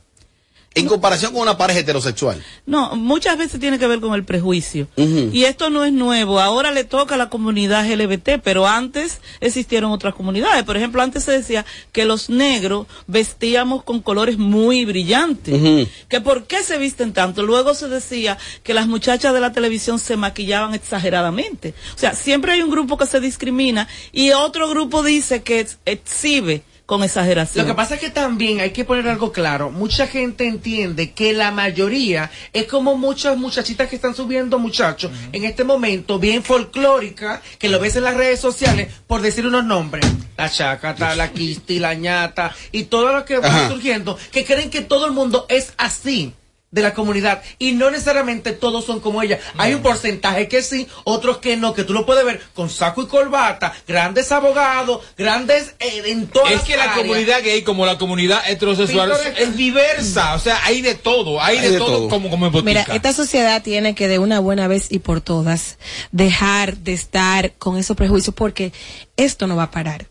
en 0.77 0.87
comparación 0.87 1.33
con 1.33 1.43
una 1.43 1.57
pareja 1.59 1.81
heterosexual. 1.81 2.41
No, 2.67 2.95
muchas 2.97 3.37
veces 3.39 3.59
tiene 3.59 3.79
que 3.79 3.87
ver 3.87 3.99
con 4.01 4.15
el 4.15 4.25
prejuicio. 4.25 4.87
Y 4.97 5.45
esto 5.45 5.71
no 5.71 5.85
es 5.85 5.93
nuevo. 5.93 6.39
Ahora 6.39 6.71
le 6.71 6.85
toca 6.85 7.15
a 7.17 7.19
la 7.19 7.29
comunidad 7.31 7.85
LGBT, 7.91 8.41
pero 8.45 8.67
antes 8.69 9.21
existieron 9.41 9.91
otras 9.91 10.15
comunidades. 10.15 10.63
Por 10.65 10.77
ejemplo, 10.77 11.03
antes 11.03 11.25
se 11.25 11.33
decía 11.33 11.65
que 11.93 12.05
los 12.05 12.29
negros 12.31 12.87
vestíamos 13.07 13.83
con 13.85 14.01
colores 14.01 14.39
muy 14.39 14.85
brillantes. 14.85 15.89
Que 16.09 16.21
por 16.21 16.47
qué 16.47 16.63
se 16.63 16.79
visten 16.79 17.13
tanto. 17.13 17.43
Luego 17.43 17.75
se 17.75 17.89
decía 17.89 18.37
que 18.63 18.75
las 18.75 18.87
muchachas 18.87 19.33
de 19.33 19.41
la 19.41 19.53
televisión 19.53 19.99
se 19.99 20.17
maquillaban 20.17 20.75
exageradamente. 20.75 21.75
O 21.95 21.99
sea, 21.99 22.15
siempre 22.15 22.53
hay 22.53 22.61
un 22.63 22.71
grupo 22.71 22.97
que 22.99 23.07
se 23.07 23.19
discrimina 23.21 23.89
y 24.13 24.31
otro 24.33 24.69
grupo 24.69 25.03
dice 25.03 25.43
que 25.43 25.61
ex- 25.61 25.79
exhibe 25.87 26.63
con 26.87 27.03
exageración. 27.03 27.67
Lo 27.67 27.73
que 27.73 27.77
pasa 27.77 27.97
es 27.97 28.01
que 28.01 28.11
también 28.11 28.61
hay 28.61 28.71
que 28.71 28.85
poner 28.85 29.09
algo 29.09 29.33
claro. 29.33 29.71
Mucha 29.71 30.07
gente 30.07 30.47
entiende 30.47 31.11
que 31.13 31.33
la 31.33 31.51
mayoría 31.51 32.31
es 32.53 32.67
como 32.67 32.97
muchas 32.97 33.37
muchachitas 33.37 33.89
que 33.89 33.97
están 33.97 34.15
subiendo 34.15 34.59
muchachos 34.59 35.11
en 35.33 35.45
este 35.45 35.65
momento, 35.65 36.19
bien 36.19 36.45
folclórica, 36.45 37.43
que 37.59 37.69
lo 37.69 37.81
ves 37.81 37.97
en 37.97 38.05
las 38.05 38.17
redes 38.17 38.41
sociales, 38.41 38.89
por 39.07 39.21
decir 39.21 39.47
unos 39.47 39.65
nombres. 39.65 40.07
La 40.37 40.49
chacata, 40.49 41.17
la 41.17 41.33
quisti, 41.33 41.81
la 41.81 41.95
ñata 41.95 42.55
y 42.71 42.85
todo 42.85 43.13
lo 43.13 43.25
que 43.25 43.39
va 43.39 43.69
surgiendo, 43.69 44.17
que 44.31 44.45
creen 44.45 44.71
que 44.71 44.83
todo 44.83 45.07
el 45.07 45.13
mundo 45.13 45.47
es 45.49 45.73
así 45.77 46.35
de 46.77 46.83
la 46.83 46.93
comunidad 46.95 47.43
y 47.59 47.73
no 47.73 47.91
necesariamente 47.91 48.53
todos 48.53 48.85
son 48.85 49.01
como 49.01 49.23
ella. 49.23 49.41
Hay 49.57 49.73
un 49.75 49.81
porcentaje 49.83 50.47
que 50.47 50.63
sí, 50.63 50.87
otros 51.05 51.39
que 51.39 51.57
no, 51.57 51.73
que 51.73 51.85
tú 51.85 51.95
lo 51.95 52.05
puedes 52.05 52.23
ver 52.25 52.41
con 52.55 52.69
saco 52.69 53.03
y 53.03 53.07
corbata, 53.07 53.75
grandes 53.89 54.31
abogados, 54.31 55.01
grandes 55.17 55.75
eh, 55.81 56.03
en 56.07 56.27
todas 56.27 56.53
Es 56.53 56.61
que 56.61 56.77
la 56.77 56.85
áreas. 56.85 56.99
comunidad 56.99 57.43
gay 57.43 57.63
como 57.63 57.87
la 57.87 57.97
comunidad 57.97 58.49
heterosexual 58.49 59.11
Pintores- 59.11 59.39
es 59.39 59.57
diversa, 59.57 60.35
o 60.35 60.39
sea, 60.39 60.61
hay 60.65 60.83
de 60.83 60.95
todo, 60.95 61.43
hay, 61.43 61.59
de, 61.61 61.79
todo, 61.79 62.09
como 62.09 62.29
como 62.29 62.47
en. 62.47 62.65
Mira, 62.65 62.87
esta 62.93 63.15
sociedad 63.15 63.63
tiene 63.63 63.95
que 63.95 64.07
de 64.07 64.19
una 64.19 64.39
buena 64.39 64.69
vez 64.69 64.89
y 64.91 64.99
por 64.99 65.23
todas 65.23 65.79
dejar 66.13 66.77
de 66.77 66.93
estar 66.93 67.55
con 67.55 67.79
esos 67.79 67.97
prejuicios 67.97 68.35
porque 68.35 68.73
esto 69.17 69.47
no 69.47 69.57
va 69.57 69.65
a 69.65 69.71
parar. 69.71 70.07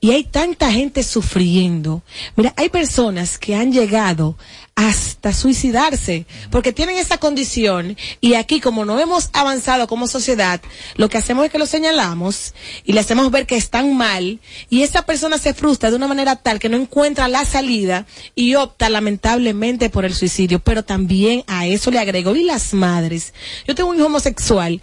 Y 0.00 0.12
hay 0.12 0.24
tanta 0.24 0.70
gente 0.70 1.02
sufriendo. 1.02 2.02
Mira, 2.36 2.52
hay 2.56 2.68
personas 2.68 3.38
que 3.38 3.56
han 3.56 3.72
llegado 3.72 4.36
hasta 4.76 5.32
suicidarse 5.32 6.26
porque 6.50 6.72
tienen 6.72 6.98
esa 6.98 7.18
condición 7.18 7.96
y 8.20 8.34
aquí 8.34 8.60
como 8.60 8.84
no 8.84 9.00
hemos 9.00 9.30
avanzado 9.32 9.88
como 9.88 10.06
sociedad, 10.06 10.60
lo 10.96 11.08
que 11.08 11.18
hacemos 11.18 11.46
es 11.46 11.50
que 11.50 11.58
lo 11.58 11.66
señalamos 11.66 12.54
y 12.84 12.92
le 12.92 13.00
hacemos 13.00 13.30
ver 13.30 13.46
que 13.46 13.56
están 13.56 13.96
mal 13.96 14.38
y 14.68 14.82
esa 14.82 15.06
persona 15.06 15.38
se 15.38 15.54
frustra 15.54 15.90
de 15.90 15.96
una 15.96 16.06
manera 16.06 16.36
tal 16.36 16.58
que 16.58 16.68
no 16.68 16.76
encuentra 16.76 17.26
la 17.26 17.44
salida 17.44 18.06
y 18.34 18.54
opta 18.54 18.90
lamentablemente 18.90 19.90
por 19.90 20.04
el 20.04 20.14
suicidio. 20.14 20.60
Pero 20.60 20.84
también 20.84 21.42
a 21.46 21.66
eso 21.66 21.90
le 21.90 21.98
agrego, 21.98 22.36
y 22.36 22.44
las 22.44 22.74
madres. 22.74 23.32
Yo 23.66 23.74
tengo 23.74 23.90
un 23.90 23.96
hijo 23.96 24.06
homosexual 24.06 24.80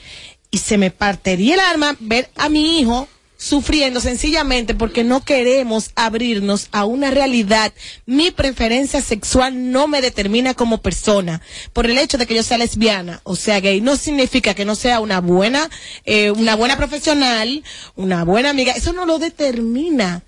y 0.49 0.57
se 0.57 0.77
me 0.77 0.91
partiría 0.91 1.53
el 1.53 1.59
alma 1.59 1.95
ver 1.99 2.29
a 2.35 2.49
mi 2.49 2.79
hijo 2.79 3.07
sufriendo 3.43 3.99
sencillamente 3.99 4.73
porque 4.73 5.03
no 5.03 5.25
queremos 5.25 5.91
abrirnos 5.95 6.69
a 6.71 6.85
una 6.85 7.11
realidad. 7.11 7.73
Mi 8.05 8.31
preferencia 8.31 9.01
sexual 9.01 9.69
no 9.69 9.89
me 9.89 9.99
determina 9.99 10.53
como 10.53 10.81
persona. 10.81 11.41
Por 11.73 11.85
el 11.85 11.97
hecho 11.97 12.17
de 12.17 12.25
que 12.25 12.35
yo 12.35 12.43
sea 12.43 12.57
lesbiana 12.57 13.19
o 13.25 13.35
sea 13.35 13.59
gay, 13.59 13.81
no 13.81 13.97
significa 13.97 14.53
que 14.53 14.63
no 14.63 14.75
sea 14.75 15.01
una 15.01 15.19
buena, 15.19 15.69
eh, 16.05 16.31
una 16.31 16.55
buena 16.55 16.77
profesional, 16.77 17.65
una 17.97 18.23
buena 18.23 18.49
amiga. 18.49 18.71
Eso 18.71 18.93
no 18.93 19.05
lo 19.05 19.19
determina. 19.19 20.23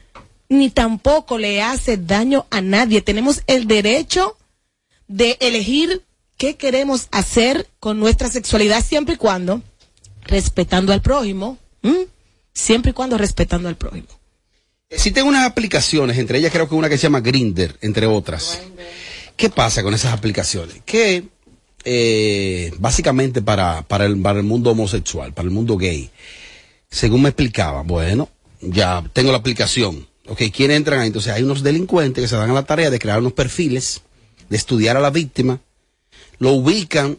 Ni 0.49 0.69
tampoco 0.69 1.38
le 1.38 1.62
hace 1.62 1.95
daño 1.95 2.47
a 2.49 2.60
nadie. 2.60 3.01
Tenemos 3.01 3.43
el 3.47 3.65
derecho 3.65 4.36
de 5.08 5.38
elegir 5.39 6.04
qué 6.35 6.58
queremos 6.58 7.08
hacer 7.12 7.65
con 7.79 7.98
nuestra 7.98 8.29
sexualidad 8.29 8.83
siempre 8.83 9.13
y 9.13 9.17
cuando 9.17 9.62
respetando 10.23 10.92
al 10.92 11.02
prójimo. 11.02 11.58
Siempre 12.56 12.91
y 12.91 12.93
cuando 12.93 13.17
respetando 13.17 13.67
al 13.67 13.75
prójimo. 13.75 14.08
Existen 14.89 15.25
unas 15.27 15.45
aplicaciones, 15.45 16.17
entre 16.17 16.39
ellas 16.39 16.53
creo 16.53 16.69
que 16.69 16.75
una 16.75 16.87
que 16.87 16.97
se 16.97 17.03
llama 17.03 17.19
Grinder, 17.19 17.77
entre 17.81 18.08
otras. 18.08 18.62
¿Qué 19.35 19.49
pasa 19.49 19.83
con 19.83 19.93
esas 19.93 20.13
aplicaciones? 20.13 20.77
Que 20.85 21.25
eh, 21.83 22.73
básicamente 22.79 23.41
para, 23.41 23.81
para, 23.81 24.06
el, 24.06 24.21
para 24.21 24.39
el 24.39 24.45
mundo 24.45 24.71
homosexual, 24.71 25.33
para 25.33 25.47
el 25.47 25.53
mundo 25.53 25.75
gay, 25.75 26.10
según 26.89 27.23
me 27.23 27.29
explicaba, 27.29 27.81
bueno, 27.81 28.29
ya 28.62 29.03
tengo 29.12 29.31
la 29.31 29.39
aplicación. 29.39 30.08
Ok, 30.27 30.43
¿quiénes 30.53 30.77
entran 30.77 31.01
ahí? 31.01 31.08
Entonces 31.08 31.33
hay 31.33 31.43
unos 31.43 31.62
delincuentes 31.62 32.23
que 32.23 32.27
se 32.29 32.37
dan 32.37 32.51
a 32.51 32.53
la 32.53 32.63
tarea 32.63 32.89
de 32.89 32.99
crear 32.99 33.19
unos 33.19 33.33
perfiles, 33.33 34.01
de 34.49 34.56
estudiar 34.56 34.95
a 34.95 35.01
la 35.01 35.10
víctima, 35.10 35.60
lo 36.39 36.53
ubican 36.53 37.17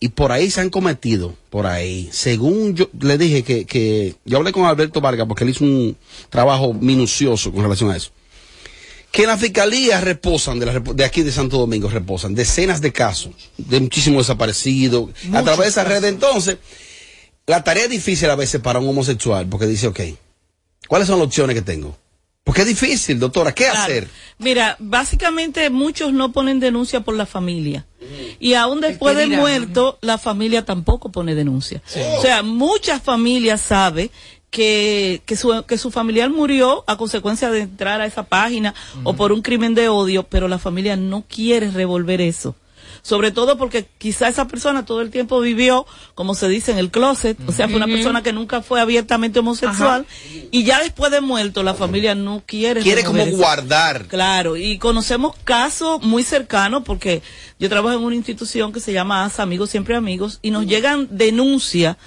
y 0.00 0.08
por 0.08 0.32
ahí 0.32 0.50
se 0.50 0.60
han 0.60 0.70
cometido, 0.70 1.34
por 1.50 1.66
ahí. 1.66 2.08
Según 2.12 2.74
yo 2.74 2.90
le 3.00 3.16
dije 3.16 3.42
que, 3.42 3.64
que 3.64 4.16
yo 4.24 4.36
hablé 4.36 4.52
con 4.52 4.64
Alberto 4.64 5.00
Vargas 5.00 5.26
porque 5.26 5.44
él 5.44 5.50
hizo 5.50 5.64
un 5.64 5.96
trabajo 6.30 6.74
minucioso 6.74 7.52
con 7.52 7.62
relación 7.62 7.90
a 7.90 7.96
eso. 7.96 8.10
Que 9.10 9.22
en 9.22 9.28
la 9.28 9.38
fiscalía 9.38 10.00
reposan, 10.00 10.58
de, 10.58 10.66
la, 10.66 10.80
de 10.80 11.04
aquí 11.04 11.22
de 11.22 11.30
Santo 11.30 11.56
Domingo, 11.56 11.88
reposan 11.88 12.34
decenas 12.34 12.80
de 12.80 12.92
casos 12.92 13.32
de 13.56 13.78
muchísimos 13.80 14.26
desaparecidos 14.26 15.10
a 15.32 15.42
través 15.42 15.60
de 15.60 15.68
esa 15.68 15.84
red. 15.84 16.04
Entonces, 16.04 16.58
la 17.46 17.62
tarea 17.62 17.84
es 17.84 17.90
difícil 17.90 18.28
a 18.28 18.34
veces 18.34 18.60
para 18.60 18.80
un 18.80 18.88
homosexual 18.88 19.46
porque 19.48 19.66
dice, 19.66 19.86
ok, 19.86 20.00
¿cuáles 20.88 21.06
son 21.06 21.18
las 21.18 21.28
opciones 21.28 21.54
que 21.54 21.62
tengo? 21.62 21.96
Porque 22.44 22.60
es 22.60 22.66
difícil, 22.68 23.18
doctora, 23.18 23.52
¿qué 23.52 23.64
Claro. 23.64 23.80
hacer? 23.80 24.08
Mira, 24.38 24.76
básicamente 24.78 25.70
muchos 25.70 26.12
no 26.12 26.30
ponen 26.30 26.60
denuncia 26.60 27.00
por 27.00 27.14
la 27.14 27.24
familia. 27.24 27.86
Y 28.38 28.52
aún 28.52 28.82
después 28.82 29.16
de 29.16 29.24
dirán? 29.24 29.40
muerto, 29.40 29.98
la 30.02 30.18
familia 30.18 30.62
tampoco 30.64 31.10
pone 31.10 31.34
denuncia. 31.34 31.82
O 32.18 32.20
sea, 32.20 32.42
muchas 32.42 33.00
familias 33.02 33.62
saben 33.62 34.10
que, 34.50 35.22
que, 35.24 35.36
su, 35.36 35.64
que 35.66 35.78
su 35.78 35.90
familiar 35.90 36.28
murió 36.28 36.84
a 36.86 36.98
consecuencia 36.98 37.50
de 37.50 37.60
entrar 37.60 38.02
a 38.02 38.06
esa 38.06 38.24
página 38.24 38.74
o 39.04 39.14
por 39.14 39.32
un 39.32 39.40
crimen 39.40 39.74
de 39.74 39.88
odio, 39.88 40.24
pero 40.24 40.46
la 40.46 40.58
familia 40.58 40.96
no 40.96 41.24
quiere 41.26 41.70
revolver 41.70 42.20
eso. 42.20 42.54
Sobre 43.04 43.32
todo 43.32 43.58
porque 43.58 43.86
quizá 43.98 44.28
esa 44.28 44.48
persona 44.48 44.86
todo 44.86 45.02
el 45.02 45.10
tiempo 45.10 45.38
vivió, 45.38 45.84
como 46.14 46.34
se 46.34 46.48
dice, 46.48 46.72
en 46.72 46.78
el 46.78 46.90
closet, 46.90 47.36
o 47.46 47.52
sea, 47.52 47.68
fue 47.68 47.76
una 47.76 47.84
persona 47.86 48.22
que 48.22 48.32
nunca 48.32 48.62
fue 48.62 48.80
abiertamente 48.80 49.40
homosexual. 49.40 50.06
Y 50.50 50.64
ya 50.64 50.82
después 50.82 51.12
de 51.12 51.20
muerto 51.20 51.62
la 51.62 51.74
familia 51.74 52.14
no 52.14 52.42
quiere 52.46 52.80
Quiere 52.80 53.04
como 53.04 53.20
eso. 53.22 53.36
guardar. 53.36 54.06
Claro, 54.06 54.56
y 54.56 54.78
conocemos 54.78 55.36
casos 55.44 56.02
muy 56.02 56.22
cercanos 56.22 56.82
porque 56.82 57.20
yo 57.58 57.68
trabajo 57.68 57.98
en 57.98 58.04
una 58.04 58.16
institución 58.16 58.72
que 58.72 58.80
se 58.80 58.94
llama 58.94 59.26
ASA, 59.26 59.42
Amigos 59.42 59.68
Siempre 59.68 59.96
Amigos, 59.96 60.38
y 60.40 60.50
nos 60.50 60.64
llegan 60.64 61.06
denuncias 61.10 61.98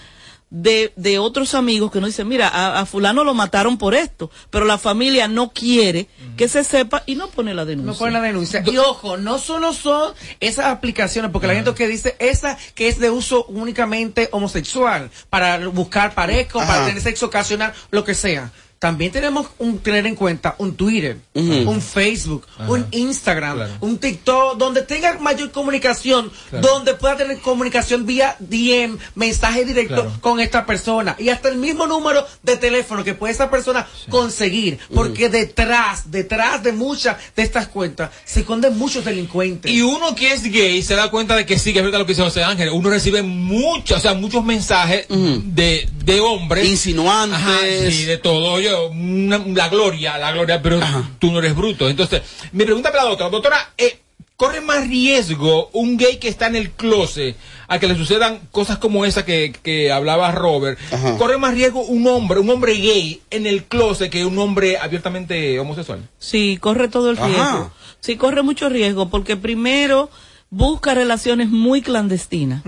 de, 0.49 0.93
de 0.95 1.19
otros 1.19 1.53
amigos 1.55 1.91
que 1.91 1.99
nos 1.99 2.09
dicen, 2.09 2.27
mira, 2.27 2.47
a, 2.47 2.79
a 2.79 2.85
fulano 2.85 3.23
lo 3.23 3.33
mataron 3.33 3.77
por 3.77 3.93
esto, 3.93 4.31
pero 4.49 4.65
la 4.65 4.77
familia 4.77 5.27
no 5.27 5.51
quiere 5.51 6.07
que 6.37 6.47
se 6.47 6.63
sepa 6.63 7.03
y 7.05 7.15
no 7.15 7.27
pone 7.29 7.53
la 7.53 7.65
denuncia. 7.65 7.91
No 7.91 7.97
ponen 7.97 8.13
la 8.13 8.21
denuncia. 8.21 8.63
Y 8.65 8.77
ojo, 8.77 9.17
no 9.17 9.39
solo 9.39 9.73
son 9.73 10.13
esas 10.39 10.65
aplicaciones, 10.65 11.31
porque 11.31 11.47
la 11.47 11.55
gente 11.55 11.73
que 11.73 11.87
dice 11.87 12.15
esa 12.19 12.57
que 12.75 12.87
es 12.87 12.99
de 12.99 13.09
uso 13.09 13.45
únicamente 13.45 14.29
homosexual, 14.31 15.09
para 15.29 15.67
buscar 15.67 16.13
pareja, 16.13 16.59
para 16.59 16.85
tener 16.85 17.01
sexo 17.01 17.25
ocasional, 17.25 17.73
lo 17.91 18.03
que 18.03 18.13
sea. 18.13 18.51
También 18.79 19.11
tenemos 19.11 19.47
un 19.57 19.79
tener 19.79 20.05
en 20.05 20.15
cuenta 20.15 20.55
un 20.59 20.75
Twitter, 20.75 21.17
un 21.33 21.81
Facebook, 21.81 22.45
un 22.67 22.85
Instagram, 22.91 23.55
Claro. 23.57 23.73
un 23.81 23.97
TikTok, 23.97 24.57
donde 24.57 24.83
tenga 24.83 25.17
mayor 25.19 25.51
comunicación, 25.51 26.31
Claro. 26.49 26.67
donde 26.67 26.93
pueda 26.93 27.17
tener 27.17 27.39
comunicación 27.39 28.05
vía 28.05 28.35
DM, 28.39 28.97
mensaje 29.15 29.65
directo 29.65 29.95
Claro. 29.95 30.11
con 30.21 30.39
esta 30.39 30.65
persona 30.65 31.15
y 31.17 31.29
hasta 31.29 31.49
el 31.49 31.57
mismo 31.57 31.87
número 31.87 32.25
de 32.43 32.57
teléfono 32.57 33.03
que 33.03 33.13
puede 33.15 33.33
esa 33.33 33.49
persona 33.49 33.87
conseguir, 34.09 34.77
porque 34.93 35.29
detrás, 35.29 36.11
detrás 36.11 36.61
de 36.63 36.71
muchas 36.71 37.17
de 37.35 37.43
estas 37.43 37.67
cuentas 37.67 38.11
se 38.25 38.41
esconden 38.41 38.77
muchos 38.77 39.03
delincuentes. 39.05 39.71
Y 39.71 39.81
uno 39.81 40.13
que 40.15 40.33
es 40.33 40.43
gay 40.43 40.81
se 40.83 40.95
da 40.95 41.09
cuenta 41.09 41.35
de 41.35 41.45
que 41.45 41.57
sí, 41.57 41.73
que 41.73 41.79
es 41.79 41.85
verdad 41.85 41.99
lo 41.99 42.05
que 42.05 42.11
dice 42.13 42.21
José 42.23 42.43
Ángel. 42.43 42.69
Uno 42.69 42.89
recibe 42.89 43.23
muchos, 43.23 43.97
o 43.97 44.01
sea, 44.01 44.13
muchos 44.13 44.43
mensajes 44.45 45.07
de, 45.09 45.89
de 46.05 46.19
hombres. 46.19 46.67
Insinuantes. 46.67 47.93
Sí, 47.95 48.05
de 48.05 48.17
todo. 48.17 48.59
Una- 48.73 49.37
la 49.39 49.69
gloria, 49.69 50.17
la 50.17 50.31
gloria, 50.31 50.61
pero 50.61 50.79
tú 51.19 51.31
no 51.31 51.39
eres 51.39 51.55
bruto. 51.55 51.89
Entonces, 51.89 52.21
mi 52.51 52.63
pregunta 52.65 52.91
para 52.91 53.03
la 53.03 53.09
doctora. 53.09 53.29
Doctora, 53.29 53.73
eh, 53.77 53.99
¿corre 54.35 54.61
más 54.61 54.87
riesgo 54.87 55.69
un 55.73 55.97
gay 55.97 56.17
que 56.17 56.27
está 56.29 56.47
en 56.47 56.55
el 56.55 56.71
closet 56.71 57.35
a 57.67 57.79
que 57.79 57.87
le 57.87 57.95
sucedan 57.95 58.39
cosas 58.51 58.77
como 58.77 59.03
esa 59.05 59.25
que, 59.25 59.51
que 59.63 59.91
hablaba 59.91 60.31
Robert? 60.31 60.79
¿Corre 61.17 61.37
más 61.37 61.53
riesgo 61.53 61.81
un 61.83 62.07
hombre, 62.07 62.39
un 62.39 62.49
hombre 62.49 62.73
gay 62.75 63.21
en 63.31 63.45
el 63.47 63.63
closet 63.65 64.09
que 64.11 64.25
un 64.25 64.37
hombre 64.39 64.77
abiertamente 64.77 65.59
homosexual? 65.59 66.07
Sí, 66.19 66.57
corre 66.61 66.87
todo 66.87 67.09
el 67.09 67.17
Ajá. 67.17 67.27
riesgo. 67.27 67.71
Sí, 67.99 68.15
corre 68.15 68.43
mucho 68.43 68.69
riesgo 68.69 69.09
porque 69.09 69.35
primero 69.37 70.09
busca 70.49 70.93
relaciones 70.93 71.49
muy 71.49 71.81
clandestinas. 71.81 72.63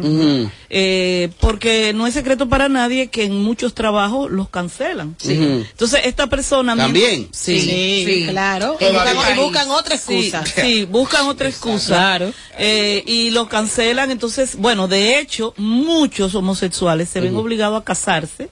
Eh, 0.70 1.30
porque 1.40 1.94
no 1.94 2.08
es 2.08 2.14
secreto 2.14 2.50
para 2.50 2.68
nadie 2.70 3.08
que 3.08 3.24
en 3.24 3.42
muchos 3.42 3.74
trabajos 3.74 4.30
los 4.30 4.50
cancelan. 4.50 5.16
Sí. 5.18 5.34
Entonces, 5.34 6.02
esta 6.04 6.28
persona... 6.28 6.76
También. 6.76 7.30
Sí, 7.32 7.60
Sí, 7.60 8.04
sí, 8.06 8.28
claro. 8.30 8.74
Buscan, 8.74 9.36
Y 9.36 9.40
buscan 9.40 9.70
otra 9.70 9.96
excusa. 9.96 10.46
Sí, 10.46 10.52
sí, 10.62 10.86
buscan 10.86 11.28
otra 11.28 11.48
excusa. 11.48 12.20
Eh, 12.58 13.04
y 13.06 13.30
lo 13.32 13.48
cancelan. 13.48 14.12
Entonces, 14.12 14.56
bueno, 14.58 14.88
de 14.88 15.20
hecho, 15.20 15.54
muchos 15.58 16.36
homosexuales 16.36 17.10
se 17.10 17.22
ven 17.22 17.36
obligados 17.36 17.82
a 17.82 17.86
casarse 17.86 18.50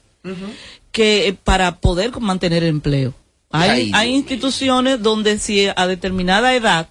que 0.92 1.28
eh, 1.28 1.34
para 1.34 1.80
poder 1.80 2.18
mantener 2.20 2.64
el 2.64 2.70
empleo. 2.70 3.14
Hay, 3.50 3.70
Ay, 3.70 3.92
hay 3.94 4.14
instituciones 4.14 5.02
donde 5.02 5.40
si 5.40 5.68
a 5.74 5.88
determinada 5.88 6.54
edad 6.54 6.90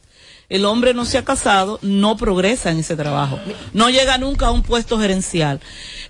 el 0.49 0.65
hombre 0.65 0.95
no 0.95 1.05
se 1.05 1.19
ha 1.19 1.25
casado, 1.25 1.79
no 1.83 2.17
progresa 2.17 2.71
en 2.71 2.79
ese 2.79 2.97
trabajo. 2.97 3.39
No 3.73 3.91
llega 3.91 4.19
nunca 4.19 4.47
a 4.47 4.51
un 4.53 4.63
puesto 4.63 4.99
gerencial. 4.99 5.61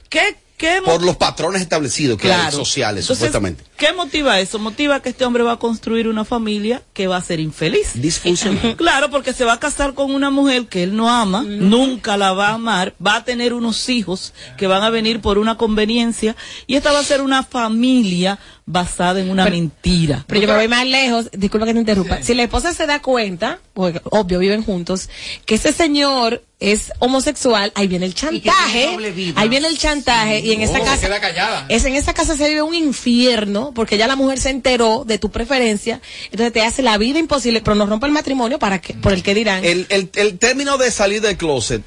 ¿Qué, 0.08 0.36
qué 0.56 0.80
Por 0.84 1.02
los 1.02 1.16
patrones 1.16 1.62
establecidos 1.62 2.18
que 2.18 2.32
hay 2.32 2.40
Claro. 2.40 2.56
sociales, 2.56 3.04
Entonces, 3.04 3.18
supuestamente. 3.18 3.64
¿Qué 3.76 3.92
motiva 3.92 4.40
eso? 4.40 4.58
Motiva 4.58 5.00
que 5.00 5.10
este 5.10 5.24
hombre 5.24 5.42
va 5.42 5.52
a 5.52 5.58
construir 5.58 6.08
una 6.08 6.24
familia 6.24 6.82
que 6.94 7.06
va 7.06 7.16
a 7.18 7.22
ser 7.22 7.40
infeliz. 7.40 7.90
Disfuncional. 7.94 8.76
Claro, 8.76 9.10
porque 9.10 9.32
se 9.32 9.44
va 9.44 9.54
a 9.54 9.60
casar 9.60 9.94
con 9.94 10.14
una 10.14 10.30
mujer 10.30 10.66
que 10.66 10.82
él 10.82 10.96
no 10.96 11.10
ama, 11.10 11.42
nunca 11.42 12.16
la 12.16 12.32
va 12.32 12.48
a 12.48 12.54
amar, 12.54 12.94
va 13.04 13.16
a 13.16 13.24
tener 13.24 13.52
unos 13.52 13.88
hijos 13.88 14.32
que 14.56 14.66
van 14.66 14.82
a 14.82 14.90
venir 14.90 15.20
por 15.20 15.38
una 15.38 15.56
conveniencia 15.56 16.36
y 16.66 16.76
esta 16.76 16.92
va 16.92 17.00
a 17.00 17.04
ser 17.04 17.20
una 17.20 17.42
familia 17.42 18.38
basada 18.64 19.20
en 19.20 19.30
una 19.30 19.44
mentira. 19.48 20.24
Pero 20.26 20.40
yo 20.40 20.48
me 20.48 20.54
voy 20.54 20.68
más 20.68 20.86
lejos, 20.86 21.30
disculpa 21.32 21.66
que 21.66 21.74
te 21.74 21.80
interrumpa. 21.80 22.22
Si 22.22 22.34
la 22.34 22.42
esposa 22.44 22.72
se 22.74 22.86
da 22.86 23.00
cuenta, 23.02 23.60
obvio 23.74 24.38
viven 24.38 24.62
juntos, 24.64 25.08
que 25.44 25.56
ese 25.56 25.72
señor 25.72 26.42
es 26.58 26.90
homosexual, 27.00 27.70
ahí 27.74 27.86
viene 27.86 28.06
el 28.06 28.14
chantaje, 28.14 28.88
ahí 29.36 29.48
viene 29.48 29.68
el 29.68 29.76
chantaje 29.76 30.40
y 30.40 30.52
en 30.52 30.62
esa 30.62 30.78
Oh, 30.80 30.84
casa 30.84 30.96
se 30.96 31.06
queda 31.06 31.20
callada. 31.20 31.66
es 31.68 31.84
en 31.84 31.94
esa 31.94 32.14
casa 32.14 32.34
se 32.36 32.48
vive 32.48 32.62
un 32.62 32.74
infierno 32.74 33.72
porque 33.74 33.98
ya 33.98 34.06
la 34.06 34.16
mujer 34.16 34.38
se 34.40 34.48
enteró 34.50 35.04
de 35.06 35.18
tu 35.18 35.30
preferencia, 35.30 36.00
entonces 36.30 36.52
te 36.54 36.62
hace 36.62 36.82
la 36.82 36.96
vida 36.96 37.18
imposible, 37.18 37.60
pero 37.60 37.74
no 37.74 37.84
rompe 37.84 38.06
el 38.06 38.12
matrimonio 38.12 38.58
para 38.58 38.80
que 38.80 38.94
por 38.94 39.12
el 39.12 39.22
que 39.22 39.34
dirán. 39.34 39.64
El, 39.66 39.86
el, 39.90 40.10
el 40.14 40.38
término 40.38 40.78
de 40.78 40.90
salir 40.90 41.20
del 41.20 41.36
closet 41.36 41.82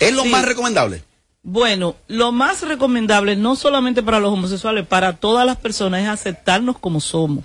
es 0.00 0.12
lo 0.12 0.24
Sí. 0.24 0.28
más 0.28 0.44
recomendable. 0.44 1.02
Bueno, 1.42 1.96
lo 2.06 2.32
más 2.32 2.60
recomendable, 2.60 3.34
no 3.34 3.56
solamente 3.56 4.02
para 4.02 4.20
los 4.20 4.30
homosexuales, 4.30 4.86
para 4.86 5.16
todas 5.16 5.46
las 5.46 5.56
personas, 5.56 6.02
es 6.02 6.08
aceptarnos 6.08 6.78
como 6.78 7.00
somos. 7.00 7.42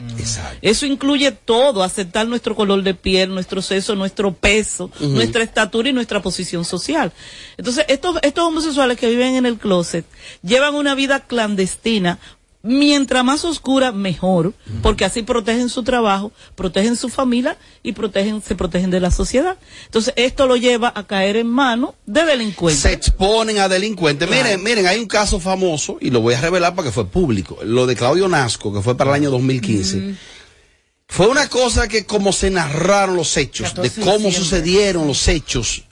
Eso 0.62 0.86
incluye 0.86 1.32
todo, 1.32 1.82
aceptar 1.82 2.28
nuestro 2.28 2.56
color 2.56 2.84
de 2.84 2.94
piel, 2.94 3.34
nuestro 3.34 3.62
sexo, 3.62 3.96
nuestro 3.96 4.34
peso, 4.34 4.92
nuestra 5.00 5.44
estatura 5.44 5.88
y 5.88 5.94
nuestra 5.94 6.22
posición 6.22 6.66
social. 6.66 7.14
Entonces, 7.56 7.86
estos, 7.88 8.18
estos 8.22 8.44
homosexuales 8.44 8.98
que 8.98 9.10
viven 9.10 9.36
en 9.36 9.46
el 9.46 9.58
closet 9.58 10.06
llevan 10.44 10.76
una 10.76 10.94
vida 10.94 11.22
clandestina. 11.22 12.20
Mientras 12.68 13.24
más 13.24 13.46
oscura, 13.46 13.92
mejor, 13.92 14.54
porque 14.82 15.06
así 15.06 15.22
protegen 15.22 15.70
su 15.70 15.84
trabajo, 15.84 16.32
protegen 16.56 16.96
su 16.96 17.10
familia 17.10 17.58
y 17.84 17.92
protegen, 17.92 18.42
se 18.42 18.56
protegen 18.56 18.90
de 18.90 19.00
la 19.00 19.12
sociedad. 19.12 19.58
Entonces, 19.86 20.16
esto 20.18 20.48
lo 20.48 20.56
lleva 20.56 20.92
a 20.96 21.06
caer 21.06 21.38
en 21.38 21.46
manos 21.46 21.92
de 22.08 22.26
delincuentes. 22.26 22.82
Se 22.82 22.92
exponen 22.92 23.60
a 23.60 23.70
delincuentes. 23.70 24.28
Miren, 24.28 24.64
miren, 24.64 24.88
hay 24.88 25.00
un 25.00 25.06
caso 25.06 25.40
famoso, 25.40 25.98
y 26.02 26.10
lo 26.10 26.22
voy 26.22 26.34
a 26.34 26.42
revelar 26.42 26.74
porque 26.74 26.92
fue 26.92 27.06
público. 27.06 27.60
Lo 27.64 27.86
de 27.86 27.96
Claudio 27.96 28.28
Nasco, 28.28 28.74
que 28.74 28.82
fue 28.82 28.98
para 28.98 29.12
el 29.12 29.16
año 29.18 29.30
2015. 29.30 30.16
Fue 31.08 31.28
una 31.28 31.48
cosa 31.48 31.88
que 31.88 32.06
como 32.06 32.34
se 32.34 32.50
narraron 32.50 33.16
los 33.16 33.38
hechos, 33.38 33.76
de 33.76 33.90
14 33.90 34.02
de 34.02 34.06
cómo 34.06 34.32
sucedieron 34.32 35.06
los 35.06 35.28
hechos, 35.28 35.84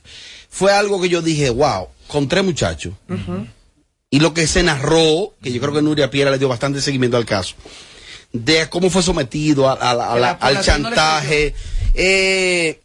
fue 0.49 0.71
algo 0.73 0.99
que 0.99 1.09
yo 1.09 1.21
dije, 1.21 1.51
wow, 1.51 1.87
con 2.07 2.27
tres 2.27 2.43
muchachos. 2.43 2.93
Y 4.13 4.19
lo 4.19 4.31
que 4.35 4.45
se 4.45 4.61
narró, 4.61 5.33
que 5.41 5.51
yo 5.51 5.59
creo 5.59 5.73
que 5.73 5.81
Nuria 5.81 6.11
Piera 6.11 6.29
le 6.29 6.37
dio 6.37 6.47
bastante 6.47 6.81
seguimiento 6.81 7.17
al 7.17 7.25
caso, 7.25 7.55
de 8.31 8.69
cómo 8.69 8.91
fue 8.91 9.01
sometido 9.01 9.67
a- 9.67 9.73
a- 9.73 9.89
a 9.89 9.95
la- 9.95 10.13
Que 10.13 10.19
la 10.19 10.29
al 10.49 10.53
no 10.55 10.61
chantaje. 10.61 11.55
eh, 11.95 12.79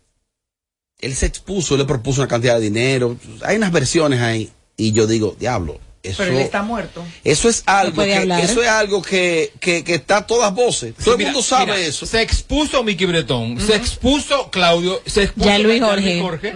él 1.00 1.14
se 1.14 1.26
expuso, 1.26 1.74
él 1.74 1.80
le 1.80 1.86
propuso 1.86 2.22
una 2.22 2.28
cantidad 2.28 2.54
de 2.54 2.62
dinero. 2.62 3.16
Hay 3.44 3.56
unas 3.58 3.72
versiones 3.72 4.20
ahí. 4.22 4.50
Y 4.78 4.92
yo 4.92 5.06
digo, 5.06 5.36
diablo, 5.38 5.78
eso, 6.02 6.16
Pero 6.22 6.32
él 6.38 6.44
está 6.44 6.62
muerto. 6.62 7.04
eso 7.24 7.48
es 7.50 7.62
algo 7.66 8.02
que, 8.04 8.14
hablar. 8.16 8.40
eso 8.42 8.62
es 8.62 8.68
algo 8.70 9.02
que, 9.02 9.52
que, 9.60 9.84
que 9.84 9.96
está 9.96 10.18
a 10.18 10.26
todas 10.26 10.54
voces. 10.54 10.94
Todo 10.94 11.16
el 11.16 11.24
mundo 11.24 11.42
sabe 11.42 11.72
mira, 11.72 11.78
eso. 11.78 12.06
Se 12.06 12.22
expuso 12.22 12.82
Miki 12.84 13.04
Bretón, 13.04 13.60
se 13.60 13.76
expuso 13.76 14.48
Claudio, 14.50 15.02
se 15.04 15.24
expuso 15.24 15.46
Ya 15.46 15.58
Luis 15.58 15.80
Daniel 15.82 16.22
Jorge. 16.22 16.54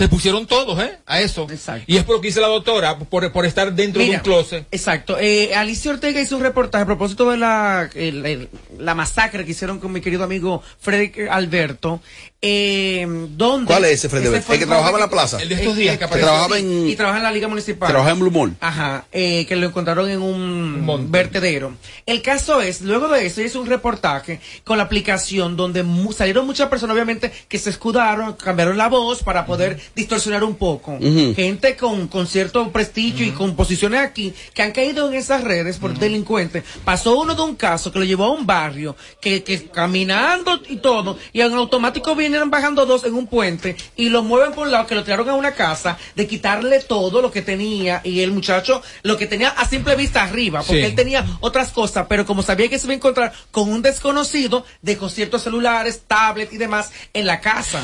Se 0.00 0.08
pusieron 0.08 0.46
todos, 0.46 0.82
¿eh? 0.82 0.96
A 1.04 1.20
eso. 1.20 1.46
Y 1.86 1.98
es 1.98 2.04
por 2.04 2.14
lo 2.16 2.20
que 2.22 2.28
dice 2.28 2.40
la 2.40 2.46
doctora, 2.46 2.98
por, 2.98 3.30
por 3.32 3.44
estar 3.44 3.70
dentro 3.74 4.00
de 4.00 4.08
un 4.16 4.22
closet. 4.22 4.66
Exacto. 4.70 5.18
Eh, 5.20 5.54
Alicia 5.54 5.90
Ortega 5.90 6.22
hizo 6.22 6.36
un 6.38 6.42
reportaje 6.42 6.84
a 6.84 6.86
propósito 6.86 7.30
de 7.30 7.36
la, 7.36 7.90
el- 7.94 8.24
el- 8.24 8.48
la 8.78 8.94
masacre 8.94 9.44
que 9.44 9.50
hicieron 9.50 9.78
con 9.78 9.92
mi 9.92 10.00
querido 10.00 10.24
amigo 10.24 10.62
Frederick 10.80 11.28
Alberto. 11.30 12.00
Eh, 12.42 13.06
¿dónde? 13.36 13.66
¿Cuál 13.66 13.84
es 13.84 13.90
ese 13.98 14.08
Freddy 14.08 14.40
fue 14.40 14.54
¿El 14.54 14.60
que 14.62 14.66
trabajaba 14.66 14.96
en 14.96 15.00
la 15.00 15.10
plaza? 15.10 15.36
El 15.42 15.50
de 15.50 15.56
estos 15.56 15.76
días 15.76 15.98
que 15.98 16.06
Que 16.06 16.16
trabajaba 16.20 16.58
en, 16.58 16.88
Y 16.88 16.96
trabaja 16.96 17.18
en 17.18 17.24
la 17.24 17.32
Liga 17.32 17.48
Municipal. 17.48 17.86
trabajaba 17.88 18.14
en 18.14 18.20
Blue 18.20 18.30
Mall. 18.30 18.56
Ajá, 18.60 19.04
eh, 19.12 19.44
que 19.46 19.56
lo 19.56 19.66
encontraron 19.66 20.08
en 20.08 20.22
un 20.22 21.06
vertedero. 21.10 21.74
El 22.06 22.22
caso 22.22 22.62
es, 22.62 22.80
luego 22.80 23.08
de 23.08 23.26
eso, 23.26 23.42
hizo 23.42 23.60
un 23.60 23.66
reportaje 23.66 24.40
con 24.64 24.78
la 24.78 24.84
aplicación 24.84 25.54
donde 25.56 25.82
mu- 25.82 26.12
salieron 26.12 26.46
muchas 26.46 26.68
personas, 26.70 26.94
obviamente, 26.94 27.30
que 27.46 27.58
se 27.58 27.68
escudaron, 27.68 28.32
cambiaron 28.34 28.78
la 28.78 28.88
voz 28.88 29.22
para 29.22 29.44
poder 29.44 29.78
distorsionar 29.94 30.42
un 30.42 30.54
poco. 30.54 30.98
Gente 31.36 31.76
con, 31.76 32.08
con 32.08 32.26
cierto 32.26 32.70
prestigio 32.72 33.26
y 33.26 33.32
con 33.32 33.54
posiciones 33.54 34.00
aquí 34.00 34.32
que 34.54 34.62
han 34.62 34.72
caído 34.72 35.08
en 35.08 35.14
esas 35.14 35.44
redes 35.44 35.76
por 35.76 35.98
delincuentes. 35.98 36.64
Pasó 36.86 37.18
uno 37.20 37.34
de 37.34 37.42
un 37.42 37.54
caso 37.56 37.92
que 37.92 37.98
lo 37.98 38.04
llevó 38.06 38.24
a 38.24 38.30
un 38.30 38.46
barrio, 38.46 38.96
que, 39.20 39.42
que 39.42 39.66
caminando 39.66 40.58
y 40.68 40.76
todo, 40.76 41.18
y 41.34 41.42
en 41.42 41.52
automático 41.52 42.14
viene 42.16 42.29
vinieron 42.30 42.50
bajando 42.50 42.86
dos 42.86 43.04
en 43.04 43.14
un 43.14 43.26
puente 43.26 43.76
y 43.96 44.08
lo 44.08 44.22
mueven 44.22 44.52
por 44.52 44.66
un 44.66 44.72
lado, 44.72 44.86
que 44.86 44.94
lo 44.94 45.04
tiraron 45.04 45.28
a 45.28 45.34
una 45.34 45.52
casa, 45.52 45.98
de 46.14 46.26
quitarle 46.26 46.80
todo 46.80 47.20
lo 47.20 47.30
que 47.30 47.42
tenía 47.42 48.00
y 48.04 48.20
el 48.20 48.32
muchacho 48.32 48.82
lo 49.02 49.16
que 49.18 49.26
tenía 49.26 49.48
a 49.50 49.68
simple 49.68 49.96
vista 49.96 50.22
arriba, 50.22 50.60
porque 50.60 50.80
Sí. 50.82 50.86
él 50.86 50.94
tenía 50.94 51.26
otras 51.40 51.70
cosas, 51.72 52.06
pero 52.08 52.24
como 52.24 52.42
sabía 52.42 52.68
que 52.68 52.78
se 52.78 52.86
iba 52.86 52.92
a 52.92 52.96
encontrar 52.96 53.32
con 53.50 53.70
un 53.70 53.82
desconocido, 53.82 54.64
dejó 54.82 55.08
ciertos 55.08 55.42
celulares, 55.42 56.02
tablets 56.06 56.52
y 56.52 56.56
demás 56.58 56.90
en 57.12 57.26
la 57.26 57.40
casa. 57.40 57.80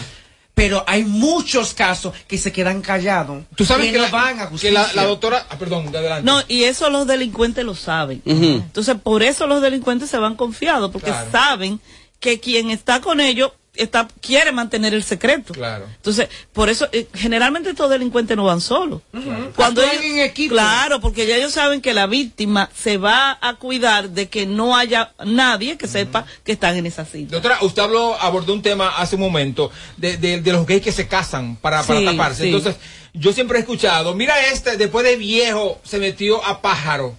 Pero 0.55 0.83
hay 0.87 1.05
muchos 1.05 1.75
casos 1.75 2.15
que 2.27 2.39
se 2.39 2.51
quedan 2.51 2.81
callados. 2.81 3.45
Tú 3.57 3.67
sabes 3.67 3.91
que, 3.93 3.99
no 3.99 4.05
la, 4.05 4.09
van 4.11 4.41
a 4.41 4.45
que 4.45 4.49
justicia. 4.53 4.73
la, 4.73 4.93
la 4.95 5.05
doctora, 5.05 5.45
ah, 5.51 5.59
perdón, 5.59 5.93
de 5.93 5.99
adelante. 5.99 6.25
No, 6.25 6.41
y 6.49 6.65
eso 6.65 6.89
los 6.89 7.07
delincuentes 7.07 7.63
lo 7.63 7.75
saben. 7.75 8.23
Entonces, 8.25 8.97
por 9.03 9.23
eso 9.23 9.47
los 9.47 9.61
delincuentes 9.61 10.09
se 10.09 10.17
van 10.17 10.35
confiados, 10.35 10.91
porque 10.91 11.11
Claro. 11.11 11.31
saben 11.31 11.79
que 12.21 12.41
quien 12.41 12.71
está 12.71 13.03
con 13.03 13.21
ellos 13.21 13.53
está, 13.77 14.09
quiere 14.21 14.53
mantener 14.53 14.95
el 14.95 15.03
secreto. 15.05 15.53
Claro. 15.55 15.87
Entonces, 15.97 16.29
por 16.53 16.69
eso, 16.69 16.89
eh, 16.93 17.07
generalmente 17.15 17.71
estos 17.71 17.89
delincuentes 17.91 18.37
no 18.37 18.45
van 18.45 18.61
solos. 18.61 19.03
Cuando 19.55 19.83
Actúan 19.83 20.03
ellos- 20.05 20.05
en 20.17 20.19
equipo. 20.21 20.55
Claro, 20.55 21.01
porque 21.01 21.27
ya 21.27 21.37
ellos 21.37 21.53
saben 21.53 21.81
que 21.81 21.95
la 21.95 22.07
víctima 22.07 22.71
se 22.75 22.97
va 22.99 23.39
a 23.41 23.55
cuidar 23.55 24.11
de 24.11 24.29
que 24.29 24.47
no 24.47 24.77
haya 24.77 25.13
nadie 25.25 25.77
que 25.77 25.89
sepa 25.89 26.27
que 26.45 26.53
están 26.53 26.77
en 26.77 26.87
esa 26.87 27.05
cita. 27.05 27.33
Doctora, 27.33 27.59
usted 27.63 27.83
habló, 27.83 28.15
abordó 28.21 28.53
un 28.53 28.63
tema 28.63 28.89
hace 28.97 29.15
un 29.17 29.21
momento 29.23 29.71
de, 29.97 30.17
de- 30.17 30.41
de 30.41 30.53
los 30.53 30.67
gays 30.67 30.83
que 30.83 30.93
se 30.93 31.07
casan 31.09 31.57
para, 31.57 31.83
para 31.83 31.99
Sí, 32.01 32.05
taparse. 32.05 32.43
sí. 32.43 32.49
Entonces, 32.49 32.77
yo 33.15 33.33
siempre 33.33 33.59
he 33.59 33.61
escuchado, 33.61 34.15
mira 34.15 34.35
este, 34.53 34.77
después 34.77 35.05
de 35.05 35.17
viejo 35.17 35.81
se 35.85 35.99
metió 35.99 36.45
a 36.45 36.61
pájaro. 36.61 37.17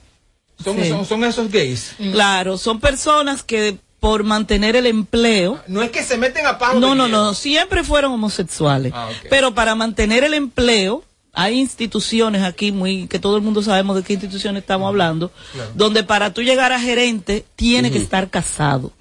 Son, 0.63 0.75
Sí. 0.81 0.89
son, 0.89 1.05
son 1.05 1.23
esos 1.23 1.51
gays. 1.51 1.91
Claro, 2.11 2.57
son 2.57 2.79
personas 2.79 3.43
que 3.43 3.77
por 3.99 4.23
mantener 4.23 4.75
el 4.75 4.85
empleo. 4.85 5.59
No 5.67 5.81
es 5.81 5.89
que 5.91 6.03
se 6.03 6.17
meten 6.17 6.45
a 6.45 6.57
pájaro. 6.57 6.79
No, 6.79 6.95
no, 6.95 7.07
no, 7.07 7.33
siempre 7.33 7.83
fueron 7.83 8.11
homosexuales. 8.13 8.91
Ah. 8.95 9.09
Pero 9.29 9.53
para 9.55 9.73
mantener 9.75 10.23
el 10.23 10.33
empleo, 10.33 11.03
hay 11.33 11.59
instituciones 11.59 12.43
aquí 12.43 12.71
muy 12.71 13.07
que 13.07 13.19
todo 13.19 13.35
el 13.37 13.43
mundo 13.43 13.61
sabemos 13.61 13.95
de 13.95 14.03
qué 14.03 14.13
instituciones 14.13 14.61
estamos 14.63 14.87
hablando, 14.87 15.31
Claro. 15.53 15.71
donde 15.75 16.03
para 16.03 16.33
tú 16.33 16.41
llegar 16.41 16.71
a 16.73 16.79
gerente 16.79 17.45
tiene 17.55 17.91
que 17.91 17.97
estar 17.97 18.29
casado. 18.29 18.91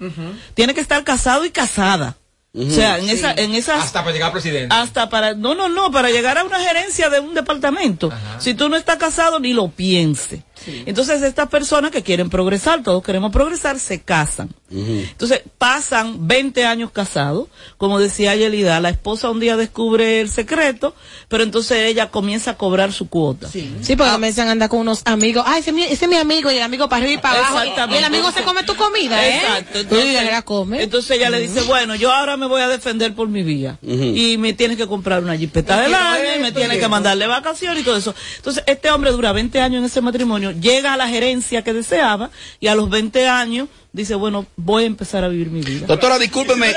Tiene 0.53 0.73
que 0.73 0.81
estar 0.81 1.03
casado 1.03 1.45
y 1.45 1.49
casada. 1.51 2.15
O 2.55 2.69
sea, 2.71 2.97
en 2.97 3.05
Sí. 3.05 3.11
esa 3.11 3.33
en 3.33 3.53
esas 3.53 3.83
Hasta 3.83 3.99
para 4.03 4.13
llegar 4.13 4.29
a 4.29 4.33
presidente. 4.33 4.73
hasta 4.73 5.09
para 5.09 5.35
no 5.35 5.53
no 5.53 5.69
no 5.69 5.91
para 5.91 6.09
llegar 6.09 6.39
a 6.39 6.43
una 6.43 6.59
gerencia 6.59 7.07
de 7.11 7.19
un 7.19 7.35
departamento 7.35 8.11
si 8.39 8.55
tú 8.55 8.67
no 8.67 8.77
estás 8.77 8.95
casado 8.97 9.39
ni 9.39 9.53
lo 9.53 9.67
piense 9.67 10.41
entonces 10.85 11.21
estas 11.21 11.49
personas 11.49 11.91
que 11.91 12.03
quieren 12.03 12.29
progresar 12.29 12.83
todos 12.83 13.03
queremos 13.03 13.31
progresar 13.31 13.79
se 13.79 14.01
casan 14.01 14.49
entonces 14.69 15.41
pasan 15.57 16.27
20 16.27 16.65
años 16.65 16.91
casados 16.91 17.47
como 17.77 17.99
decía 17.99 18.35
Yelida 18.35 18.79
la 18.79 18.89
esposa 18.89 19.29
un 19.29 19.39
día 19.39 19.55
descubre 19.55 20.21
el 20.21 20.29
secreto 20.29 20.93
pero 21.27 21.43
entonces 21.43 21.79
ella 21.85 22.09
comienza 22.09 22.51
a 22.51 22.57
cobrar 22.57 22.91
su 22.91 23.09
cuota 23.09 23.47
Sí, 23.81 23.95
porque 23.95 24.11
comienzan 24.11 24.47
a 24.47 24.51
andar 24.51 24.69
con 24.69 24.79
unos 24.79 25.01
amigos. 25.05 25.43
Ay, 25.47 25.61
ese 25.61 25.69
es 25.71 25.75
mi, 25.75 25.83
ese 25.83 26.05
es 26.05 26.09
mi 26.09 26.17
amigo 26.17 26.51
y 26.51 26.57
el 26.57 26.63
amigo 26.63 26.89
para 26.89 27.03
arriba 27.03 27.19
y 27.19 27.21
para 27.21 27.39
abajo. 27.39 27.59
Exactamente. 27.59 27.95
Y 27.95 27.97
el 27.99 28.05
amigo 28.05 28.31
se 28.31 28.43
come 28.43 28.63
tu 28.63 28.75
comida, 28.75 29.25
¿eh? 29.25 29.37
Exacto. 29.37 29.79
Entonces, 29.79 30.31
la 30.31 30.41
come. 30.41 30.83
Entonces 30.83 31.11
ella 31.11 31.29
le 31.29 31.39
dice, 31.39 31.61
bueno, 31.61 31.95
yo 31.95 32.11
ahora 32.11 32.37
me 32.37 32.47
voy 32.47 32.61
a 32.61 32.67
defender 32.67 33.13
por 33.13 33.27
mi 33.27 33.43
vía. 33.43 33.77
Y 33.81 34.37
me 34.37 34.53
tienes 34.53 34.77
que 34.77 34.87
comprar 34.87 35.23
una 35.23 35.37
jipeta 35.37 35.81
del 35.81 35.93
año, 35.93 36.35
y 36.37 36.39
me 36.39 36.51
tienes 36.51 36.77
que 36.77 36.87
mandarle 36.87 37.27
vacaciones 37.27 37.81
y 37.81 37.85
todo 37.85 37.97
eso. 37.97 38.13
Entonces, 38.37 38.63
este 38.67 38.91
hombre 38.91 39.11
dura 39.11 39.31
20 39.31 39.59
años 39.59 39.79
en 39.79 39.85
ese 39.85 40.01
matrimonio, 40.01 40.46
llega 40.51 40.93
a 40.93 40.97
la 40.97 41.07
gerencia 41.07 41.63
que 41.63 41.73
deseaba 41.73 42.29
y 42.59 42.67
a 42.67 42.75
los 42.75 42.89
20 42.89 43.27
años 43.27 43.69
dice, 43.91 44.15
bueno, 44.15 44.45
voy 44.55 44.83
a 44.83 44.87
empezar 44.87 45.23
a 45.23 45.27
vivir 45.27 45.49
mi 45.49 45.61
vida. 45.61 45.87
Doctora, 45.87 46.17
discúlpeme. 46.19 46.69
Eh, 46.69 46.75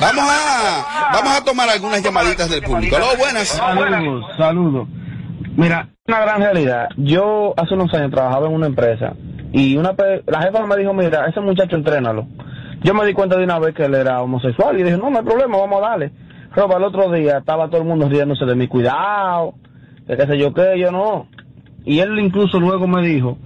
vamos 0.00 0.24
a 0.28 1.10
vamos 1.12 1.36
a 1.36 1.44
tomar 1.44 1.68
algunas 1.68 2.02
llamaditas 2.02 2.48
del 2.50 2.62
público. 2.62 2.96
Aló, 2.96 3.16
buenas. 3.18 3.48
Saludos, 3.48 4.24
saludos. 4.36 4.88
Mira, 5.56 5.88
una 6.06 6.20
gran 6.20 6.40
realidad. 6.40 6.88
Yo 6.96 7.54
hace 7.56 7.74
unos 7.74 7.92
años 7.94 8.10
trabajaba 8.10 8.46
en 8.46 8.54
una 8.54 8.66
empresa 8.66 9.14
y 9.52 9.76
una 9.76 9.94
la 10.26 10.42
jefa 10.42 10.66
me 10.66 10.76
dijo, 10.76 10.92
mira, 10.92 11.26
ese 11.26 11.40
muchacho 11.40 11.76
entrénalo. 11.76 12.26
Yo 12.82 12.94
me 12.94 13.06
di 13.06 13.14
cuenta 13.14 13.36
de 13.36 13.44
una 13.44 13.58
vez 13.58 13.74
que 13.74 13.84
él 13.84 13.94
era 13.94 14.20
homosexual 14.22 14.78
y 14.78 14.82
dije, 14.82 14.96
no, 14.96 15.10
no 15.10 15.18
hay 15.18 15.24
problema, 15.24 15.56
vamos 15.56 15.82
a 15.82 15.88
darle. 15.88 16.12
Roba, 16.54 16.76
el 16.76 16.84
otro 16.84 17.10
día 17.10 17.38
estaba 17.38 17.68
todo 17.68 17.80
el 17.80 17.86
mundo 17.86 18.08
riéndose 18.08 18.44
de 18.44 18.54
mi 18.54 18.68
cuidado, 18.68 19.54
de 20.06 20.16
qué 20.16 20.26
sé 20.26 20.38
yo 20.38 20.52
qué, 20.54 20.78
yo 20.78 20.90
no. 20.90 21.28
Y 21.84 22.00
él 22.00 22.18
incluso 22.18 22.58
luego 22.58 22.86
me 22.86 23.06
dijo, 23.06 23.38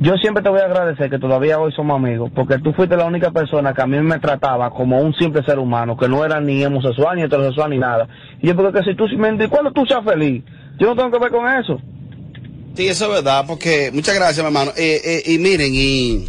yo 0.00 0.14
siempre 0.16 0.42
te 0.42 0.48
voy 0.50 0.60
a 0.60 0.64
agradecer 0.64 1.08
que 1.08 1.18
todavía 1.18 1.58
hoy 1.58 1.72
somos 1.72 1.96
amigos, 1.96 2.30
porque 2.34 2.58
tú 2.58 2.72
fuiste 2.72 2.96
la 2.96 3.06
única 3.06 3.30
persona 3.30 3.72
que 3.72 3.82
a 3.82 3.86
mí 3.86 3.98
me 4.00 4.18
trataba 4.18 4.70
como 4.70 5.00
un 5.00 5.14
simple 5.14 5.42
ser 5.44 5.58
humano, 5.58 5.96
que 5.96 6.08
no 6.08 6.24
era 6.24 6.40
ni 6.40 6.64
homosexual, 6.64 7.16
ni 7.16 7.22
heterosexual, 7.22 7.70
ni 7.70 7.78
nada. 7.78 8.08
Y 8.42 8.48
yo, 8.48 8.56
porque 8.56 8.82
si 8.82 8.94
tú, 8.96 9.06
si 9.08 9.16
me, 9.16 9.48
cuando 9.48 9.72
tú 9.72 9.84
seas 9.86 10.04
feliz, 10.04 10.42
yo 10.78 10.88
no 10.88 10.96
tengo 10.96 11.10
que 11.10 11.18
ver 11.18 11.30
con 11.30 11.48
eso. 11.48 11.80
Sí, 12.74 12.88
eso 12.88 13.06
es 13.06 13.10
verdad, 13.24 13.44
porque 13.46 13.90
muchas 13.94 14.14
gracias, 14.14 14.38
mi 14.40 14.48
hermano. 14.48 14.72
Eh, 14.76 15.00
eh, 15.02 15.32
y 15.32 15.38
miren, 15.38 15.72
y, 15.74 16.26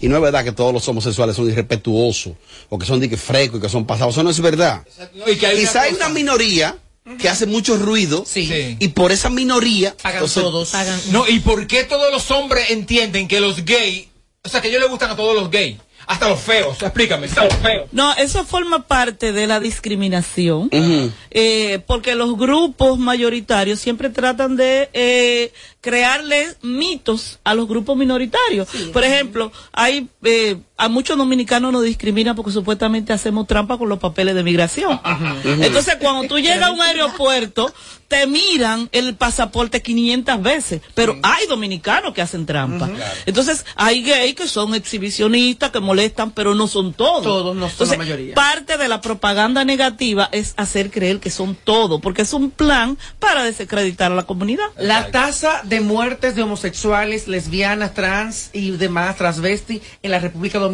y 0.00 0.08
no 0.08 0.16
es 0.16 0.22
verdad 0.22 0.44
que 0.44 0.52
todos 0.52 0.74
los 0.74 0.86
homosexuales 0.86 1.34
son 1.34 1.48
irrespetuosos 1.48 2.34
o 2.68 2.78
que 2.78 2.84
son 2.84 3.00
de 3.00 3.08
que 3.08 3.16
frescos 3.16 3.60
y 3.60 3.62
que 3.62 3.68
son 3.70 3.86
pasados. 3.86 4.12
Eso 4.14 4.22
no 4.22 4.28
es 4.30 4.40
verdad. 4.42 4.82
y 5.26 5.36
que 5.36 5.46
hay 5.46 5.54
una 5.54 5.60
Quizá 5.62 5.82
hay 5.82 5.92
cosa- 5.92 6.06
una 6.06 6.14
minoría 6.14 6.74
que 7.18 7.28
hace 7.28 7.46
mucho 7.46 7.76
ruido 7.76 8.24
Sí. 8.26 8.76
y 8.78 8.88
por 8.88 9.12
esa 9.12 9.30
minoría 9.30 9.94
entonces, 10.04 11.06
No, 11.10 11.26
¿y 11.28 11.40
por 11.40 11.66
qué 11.66 11.84
todos 11.84 12.12
los 12.12 12.30
hombres 12.30 12.70
entienden 12.70 13.28
que 13.28 13.40
los 13.40 13.64
gays, 13.64 14.08
o 14.42 14.48
sea, 14.48 14.60
que 14.60 14.68
ellos 14.68 14.80
les 14.80 14.90
gustan 14.90 15.10
a 15.10 15.16
todos 15.16 15.34
los 15.34 15.50
gays? 15.50 15.76
Hasta 16.06 16.28
los 16.28 16.40
feos, 16.40 16.82
explícame, 16.82 17.26
hasta 17.26 17.44
los 17.44 17.54
feos. 17.54 17.88
No, 17.92 18.12
eso 18.14 18.44
forma 18.44 18.86
parte 18.88 19.30
de 19.32 19.46
la 19.46 19.60
discriminación, 19.60 20.68
eh, 21.30 21.78
porque 21.86 22.16
los 22.16 22.36
grupos 22.36 22.98
mayoritarios 22.98 23.78
siempre 23.78 24.08
tratan 24.10 24.56
de 24.56 24.88
eh, 24.92 25.52
crearle 25.80 26.48
mitos 26.62 27.38
a 27.44 27.54
los 27.54 27.68
grupos 27.68 27.96
minoritarios. 27.96 28.66
Por 28.92 29.04
ejemplo, 29.04 29.52
hay 29.72 30.08
eh, 30.24 30.56
a 30.80 30.88
muchos 30.88 31.18
dominicanos 31.18 31.72
nos 31.72 31.84
discriminan 31.84 32.34
porque 32.34 32.52
supuestamente 32.52 33.12
hacemos 33.12 33.46
trampa 33.46 33.76
con 33.76 33.90
los 33.90 33.98
papeles 33.98 34.34
de 34.34 34.42
migración. 34.42 34.98
Entonces, 35.44 35.96
cuando 36.00 36.26
tú 36.26 36.38
llegas 36.38 36.70
a 36.70 36.72
un 36.72 36.80
aeropuerto, 36.80 37.70
te 38.08 38.26
miran 38.26 38.88
el 38.92 39.14
pasaporte 39.14 39.82
500 39.82 40.42
veces, 40.42 40.80
pero 40.94 41.18
hay 41.22 41.46
dominicanos 41.46 42.14
que 42.14 42.22
hacen 42.22 42.46
trampa. 42.46 42.88
Entonces, 43.26 43.66
hay 43.76 44.02
gays 44.02 44.34
que 44.34 44.48
son 44.48 44.74
exhibicionistas, 44.74 45.70
que 45.70 45.80
molestan, 45.80 46.30
pero 46.30 46.54
no 46.54 46.66
son 46.66 46.94
todos. 46.94 47.22
Todos, 47.22 47.54
no 47.54 47.68
son 47.68 47.88
la 47.90 47.96
mayoría. 47.98 48.34
Parte 48.34 48.78
de 48.78 48.88
la 48.88 49.02
propaganda 49.02 49.66
negativa 49.66 50.30
es 50.32 50.54
hacer 50.56 50.90
creer 50.90 51.20
que 51.20 51.30
son 51.30 51.54
todos, 51.54 52.00
porque 52.00 52.22
es 52.22 52.32
un 52.32 52.50
plan 52.50 52.96
para 53.18 53.44
desacreditar 53.44 54.10
a 54.10 54.14
la 54.14 54.24
comunidad. 54.24 54.64
La 54.78 55.10
tasa 55.10 55.60
de 55.64 55.80
muertes 55.80 56.34
de 56.34 56.42
homosexuales, 56.42 57.28
lesbianas, 57.28 57.92
trans 57.92 58.48
y 58.54 58.70
demás 58.70 59.16
transvesti 59.16 59.82
en 60.02 60.10
la 60.10 60.18
República 60.18 60.58
Dominicana 60.58 60.69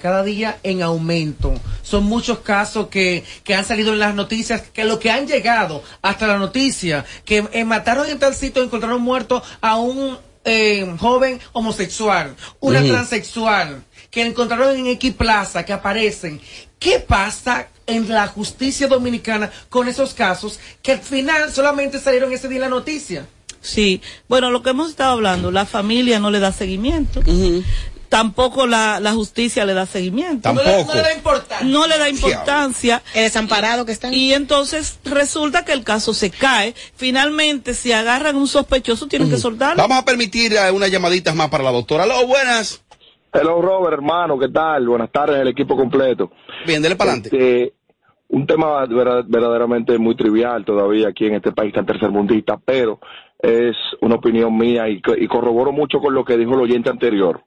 cada 0.00 0.22
día 0.22 0.58
en 0.62 0.82
aumento. 0.82 1.54
Son 1.82 2.04
muchos 2.04 2.40
casos 2.40 2.88
que, 2.88 3.24
que 3.44 3.54
han 3.54 3.64
salido 3.64 3.92
en 3.92 3.98
las 3.98 4.14
noticias, 4.14 4.62
que 4.72 4.84
lo 4.84 4.98
que 4.98 5.10
han 5.10 5.26
llegado 5.26 5.82
hasta 6.02 6.26
la 6.26 6.38
noticia, 6.38 7.04
que 7.24 7.46
eh, 7.52 7.64
mataron 7.64 8.08
en 8.08 8.18
tal 8.18 8.34
sitio, 8.34 8.62
encontraron 8.62 9.00
muerto 9.00 9.42
a 9.60 9.76
un 9.76 10.18
eh, 10.44 10.94
joven 10.98 11.40
homosexual, 11.52 12.34
una 12.60 12.82
transexual, 12.82 13.82
que 14.10 14.24
encontraron 14.24 14.76
en 14.76 14.86
X 14.86 15.14
Plaza, 15.14 15.64
que 15.64 15.72
aparecen. 15.72 16.40
¿Qué 16.78 17.00
pasa 17.00 17.68
en 17.86 18.08
la 18.08 18.26
justicia 18.28 18.86
dominicana 18.86 19.50
con 19.68 19.88
esos 19.88 20.14
casos 20.14 20.60
que 20.82 20.92
al 20.92 21.00
final 21.00 21.52
solamente 21.52 21.98
salieron 21.98 22.32
ese 22.32 22.48
día 22.48 22.56
en 22.56 22.62
la 22.62 22.68
noticia? 22.68 23.26
Sí, 23.60 24.00
bueno, 24.28 24.50
lo 24.50 24.62
que 24.62 24.70
hemos 24.70 24.90
estado 24.90 25.12
hablando, 25.12 25.50
la 25.50 25.66
familia 25.66 26.20
no 26.20 26.30
le 26.30 26.38
da 26.38 26.52
seguimiento. 26.52 27.20
Tampoco 28.08 28.66
la, 28.66 29.00
la 29.00 29.12
justicia 29.12 29.64
le 29.66 29.74
da 29.74 29.84
seguimiento. 29.86 30.42
Tampoco. 30.42 30.66
No 30.68 30.76
le- 30.78 30.84
no 30.86 30.94
le 30.94 31.02
da 31.02 31.14
importancia. 31.14 31.66
No 31.66 31.86
le 31.86 31.98
da 31.98 32.08
importancia. 32.08 33.02
El 33.14 33.24
desamparado 33.24 33.84
que 33.84 33.92
están. 33.92 34.14
Y 34.14 34.32
entonces 34.32 34.98
resulta 35.04 35.64
que 35.64 35.72
el 35.72 35.84
caso 35.84 36.14
se 36.14 36.30
cae. 36.30 36.74
Finalmente, 36.96 37.74
si 37.74 37.92
agarran 37.92 38.36
un 38.36 38.48
sospechoso, 38.48 39.06
tienen 39.08 39.28
que 39.30 39.36
soltarlo. 39.36 39.82
Vamos 39.82 39.98
a 39.98 40.04
permitir 40.04 40.54
eh, 40.54 40.70
unas 40.70 40.90
llamaditas 40.90 41.34
más 41.34 41.48
para 41.50 41.64
la 41.64 41.70
doctora. 41.72 42.04
Aló, 42.04 42.26
buenas. 42.26 42.82
Hello 43.32 43.60
Robert, 43.60 43.92
hermano, 43.92 44.38
¿qué 44.38 44.48
tal? 44.48 44.86
Buenas 44.88 45.12
tardes, 45.12 45.40
el 45.42 45.48
equipo 45.48 45.76
completo. 45.76 46.30
Bien, 46.66 46.80
dele 46.80 46.96
para 46.96 47.12
adelante. 47.12 47.74
un 48.28 48.46
tema 48.46 48.86
verdaderamente 48.86 49.98
muy 49.98 50.16
trivial 50.16 50.64
todavía 50.64 51.08
aquí 51.08 51.26
en 51.26 51.34
este 51.34 51.52
país 51.52 51.74
tan 51.74 51.84
tercermundista, 51.84 52.56
pero 52.64 53.00
es 53.38 53.76
una 54.00 54.14
opinión 54.16 54.56
mía 54.56 54.88
y, 54.88 55.02
y 55.18 55.28
corroboro 55.28 55.72
mucho 55.72 55.98
con 56.00 56.14
lo 56.14 56.24
que 56.24 56.38
dijo 56.38 56.54
el 56.54 56.60
oyente 56.60 56.88
anterior. 56.90 57.42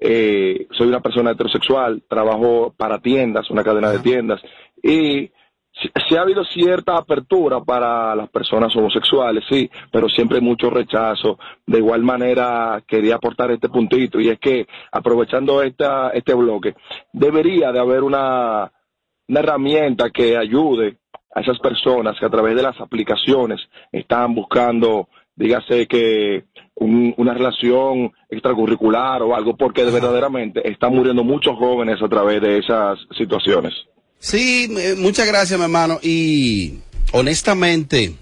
Eh, 0.00 0.66
soy 0.70 0.88
una 0.88 1.00
persona 1.00 1.32
heterosexual, 1.32 2.02
trabajo 2.08 2.72
para 2.76 3.00
tiendas, 3.00 3.50
una 3.50 3.62
cadena 3.62 3.90
de 3.90 3.98
tiendas, 3.98 4.40
y 4.82 5.30
sí 5.72 6.16
ha 6.16 6.22
habido 6.22 6.44
cierta 6.44 6.96
apertura 6.96 7.60
para 7.60 8.14
las 8.14 8.28
personas 8.30 8.74
homosexuales, 8.74 9.44
sí, 9.48 9.70
pero 9.92 10.08
siempre 10.08 10.38
hay 10.38 10.44
mucho 10.44 10.70
rechazo. 10.70 11.38
De 11.66 11.78
igual 11.78 12.02
manera, 12.02 12.82
quería 12.86 13.16
aportar 13.16 13.50
este 13.50 13.68
puntito 13.68 14.20
y 14.20 14.28
es 14.28 14.38
que, 14.38 14.66
aprovechando 14.90 15.62
esta, 15.62 16.10
este 16.10 16.34
bloque, 16.34 16.74
debería 17.12 17.72
de 17.72 17.80
haber 17.80 18.02
una, 18.02 18.70
una 19.28 19.40
herramienta 19.40 20.10
que 20.10 20.36
ayude 20.36 20.98
a 21.34 21.40
esas 21.40 21.58
personas 21.60 22.18
que 22.18 22.26
a 22.26 22.30
través 22.30 22.56
de 22.56 22.62
las 22.62 22.80
aplicaciones 22.80 23.60
están 23.92 24.34
buscando, 24.34 25.08
dígase 25.40 25.86
que 25.88 26.44
un- 26.76 27.14
una 27.16 27.34
relación 27.34 28.12
extracurricular 28.28 29.22
o 29.22 29.34
algo, 29.34 29.56
porque 29.56 29.82
verdaderamente 29.84 30.60
están 30.70 30.94
muriendo 30.94 31.24
muchos 31.24 31.56
jóvenes 31.58 31.96
a 32.02 32.08
través 32.08 32.40
de 32.40 32.58
esas 32.58 32.98
situaciones. 33.18 33.72
Sí, 34.18 34.68
muchas 34.98 35.26
gracias, 35.26 35.58
mi 35.58 35.64
hermano. 35.64 35.98
Y 36.02 36.74
honestamente, 37.12 38.14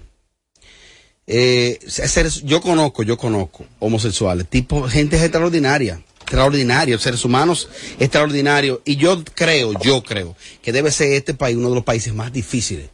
eh, 1.27 1.77
seres- 1.85 2.43
yo 2.43 2.61
conozco, 2.61 3.03
yo 3.03 3.17
conozco 3.17 3.65
homosexuales, 3.79 4.47
tipo 4.47 4.83
gente 4.83 5.17
extraordinaria, 5.17 6.01
extraordinarios, 6.21 7.01
seres 7.01 7.23
humanos 7.25 7.69
extraordinarios. 7.99 8.79
Y 8.85 8.95
yo 8.95 9.23
creo, 9.35 9.73
yo 9.81 10.01
creo 10.03 10.35
que 10.61 10.71
debe 10.71 10.91
ser 10.91 11.11
este 11.13 11.33
país 11.33 11.57
uno 11.57 11.69
de 11.69 11.75
los 11.75 11.83
países 11.83 12.13
más 12.13 12.31
difíciles. 12.31 12.89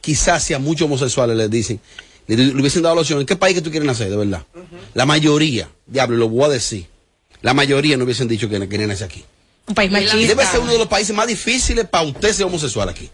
Quizás 0.00 0.44
si 0.44 0.54
a 0.54 0.58
muchos 0.58 0.86
homosexuales 0.86 1.36
les 1.36 1.50
dicen, 1.50 1.80
le, 2.26 2.36
le 2.36 2.60
hubiesen 2.60 2.82
dado 2.82 2.94
la 2.94 3.00
opción, 3.02 3.20
¿en 3.20 3.26
qué 3.26 3.36
país 3.36 3.54
que 3.54 3.62
tú 3.62 3.70
quieres 3.70 3.86
nacer, 3.86 4.10
de 4.10 4.16
verdad? 4.16 4.44
La 4.94 5.06
mayoría, 5.06 5.68
diablo, 5.86 6.16
lo 6.16 6.28
voy 6.28 6.44
a 6.44 6.48
decir, 6.48 6.86
la 7.42 7.54
mayoría 7.54 7.96
no 7.96 8.04
hubiesen 8.04 8.28
dicho 8.28 8.48
que 8.48 8.68
querían 8.68 8.88
nacer 8.88 9.06
aquí. 9.06 9.24
Un 9.68 9.74
país 9.74 9.90
Y 9.90 9.94
machista. 9.94 10.16
debe 10.16 10.46
ser 10.46 10.60
uno 10.60 10.72
de 10.72 10.78
los 10.78 10.86
países 10.86 11.14
más 11.14 11.26
difíciles 11.26 11.86
para 11.88 12.04
usted 12.04 12.32
ser 12.32 12.46
homosexual 12.46 12.88
aquí. 12.88 13.10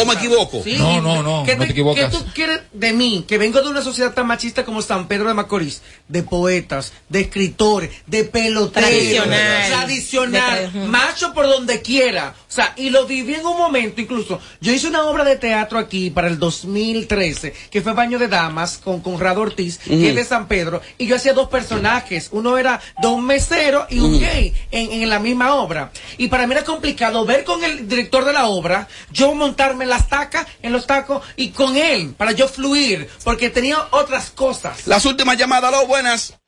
¿O 0.00 0.04
me 0.06 0.14
equivoco? 0.14 0.62
Sí. 0.62 0.76
no, 0.78 1.42
¿Qué 1.44 1.56
no 1.56 1.64
te 1.64 1.72
equivocas. 1.72 2.10
¿Qué 2.12 2.16
tú 2.16 2.24
quieres 2.32 2.60
de 2.72 2.92
mí? 2.92 3.24
Que 3.26 3.38
vengo 3.38 3.60
de 3.60 3.68
una 3.68 3.82
sociedad 3.82 4.14
tan 4.14 4.26
machista 4.28 4.64
como 4.64 4.82
San 4.82 5.08
Pedro 5.08 5.26
de 5.26 5.34
Macorís, 5.34 5.82
de 6.06 6.22
poetas, 6.22 6.92
de 7.08 7.22
escritores, 7.22 7.90
de 8.06 8.22
peloteros, 8.24 8.88
Tradicional. 8.88 9.68
tradicional, 9.68 10.72
De 10.72 10.78
macho 10.86 11.34
por 11.34 11.46
donde 11.48 11.82
quiera. 11.82 12.34
O 12.48 12.52
sea, 12.56 12.72
y 12.76 12.90
lo 12.90 13.06
viví 13.06 13.34
en 13.34 13.44
un 13.44 13.56
momento 13.58 14.00
incluso. 14.00 14.38
Yo 14.60 14.72
hice 14.72 14.86
una 14.86 15.02
obra 15.06 15.24
de 15.24 15.34
teatro 15.36 15.78
aquí 15.78 16.10
para 16.10 16.28
el 16.28 16.38
2013, 16.38 17.52
que 17.70 17.82
fue 17.82 17.92
Baño 17.94 18.18
de 18.20 18.28
Damas 18.28 18.78
con 18.78 19.00
Conrado 19.00 19.40
Ortiz, 19.40 19.78
que 19.78 20.10
es 20.10 20.14
de 20.14 20.24
San 20.24 20.46
Pedro, 20.46 20.80
y 20.98 21.06
yo 21.06 21.16
hacía 21.16 21.32
dos 21.32 21.48
personajes. 21.48 22.28
Uno 22.30 22.56
era 22.56 22.80
de 23.02 23.08
un 23.08 23.24
mesero 23.26 23.86
y 23.90 23.98
un 23.98 24.20
gay 24.20 24.54
en, 24.70 24.92
en 25.02 25.08
la 25.10 25.18
misma 25.18 25.54
obra. 25.56 25.90
Y 26.18 26.28
para 26.28 26.46
mí 26.46 26.52
era 26.52 26.64
complicado 26.64 27.24
ver 27.24 27.44
con 27.44 27.62
el 27.64 27.88
director 27.88 28.24
de 28.24 28.32
la 28.32 28.46
obra, 28.46 28.88
yo 29.12 29.34
montarme 29.34 29.84
en 29.84 29.90
las 29.90 30.08
tacas, 30.08 30.46
en 30.62 30.72
los 30.72 30.86
tacos, 30.86 31.22
y 31.36 31.50
con 31.50 31.76
él, 31.76 32.14
para 32.16 32.32
yo 32.32 32.48
fluir, 32.48 33.08
porque 33.24 33.50
tenía 33.50 33.76
otras 33.90 34.30
cosas. 34.30 34.86
Las 34.86 35.04
últimas 35.04 35.36
llamadas, 35.36 35.72
aló, 35.72 35.86
buenas. 35.86 36.38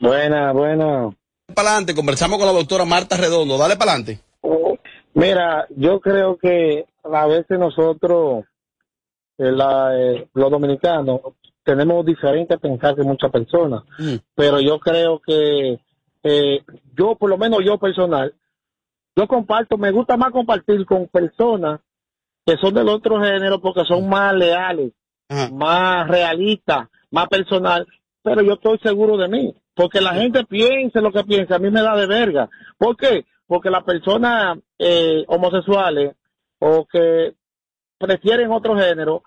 Buena, 0.00 0.52
buena. 0.52 1.10
Para 1.54 1.70
adelante, 1.70 1.94
conversamos 1.94 2.38
con 2.38 2.46
la 2.46 2.52
doctora 2.52 2.84
Marta 2.84 3.16
Redondo. 3.16 3.58
Dale 3.58 3.76
para 3.76 3.92
adelante. 3.92 4.20
Mira, 5.14 5.66
yo 5.70 5.98
creo 6.00 6.36
que 6.36 6.86
a 7.02 7.26
veces 7.26 7.58
nosotros, 7.58 8.44
eh, 9.38 9.50
la, 9.50 9.90
eh, 9.98 10.28
los 10.34 10.50
dominicanos, 10.50 11.20
tenemos 11.64 12.06
diferente 12.06 12.56
pensar 12.58 12.94
que 12.94 13.02
muchas 13.02 13.30
personas, 13.30 13.82
pero 14.34 14.60
yo 14.60 14.78
creo 14.78 15.20
que 15.20 15.78
eh, 16.22 16.62
yo, 16.96 17.16
por 17.16 17.28
lo 17.28 17.36
menos 17.36 17.60
yo 17.64 17.78
personal, 17.78 18.32
yo 19.18 19.26
comparto, 19.26 19.76
me 19.76 19.90
gusta 19.90 20.16
más 20.16 20.30
compartir 20.30 20.86
con 20.86 21.08
personas 21.08 21.80
que 22.46 22.56
son 22.56 22.72
del 22.72 22.88
otro 22.88 23.20
género 23.20 23.60
porque 23.60 23.82
son 23.84 24.08
más 24.08 24.32
leales, 24.32 24.92
más 25.52 26.06
realistas, 26.06 26.86
más 27.10 27.26
personal, 27.26 27.84
pero 28.22 28.42
yo 28.42 28.52
estoy 28.52 28.78
seguro 28.78 29.16
de 29.16 29.26
mí, 29.26 29.52
porque 29.74 30.00
la 30.00 30.14
gente 30.14 30.44
piense 30.44 31.00
lo 31.00 31.10
que 31.10 31.24
piensa, 31.24 31.56
a 31.56 31.58
mí 31.58 31.68
me 31.68 31.82
da 31.82 31.96
de 31.96 32.06
verga. 32.06 32.48
¿Por 32.78 32.96
qué? 32.96 33.26
Porque 33.48 33.70
las 33.70 33.82
personas 33.82 34.56
eh, 34.78 35.24
homosexuales 35.26 36.14
o 36.60 36.86
que 36.86 37.34
prefieren 37.98 38.52
otro 38.52 38.76
género 38.76 39.24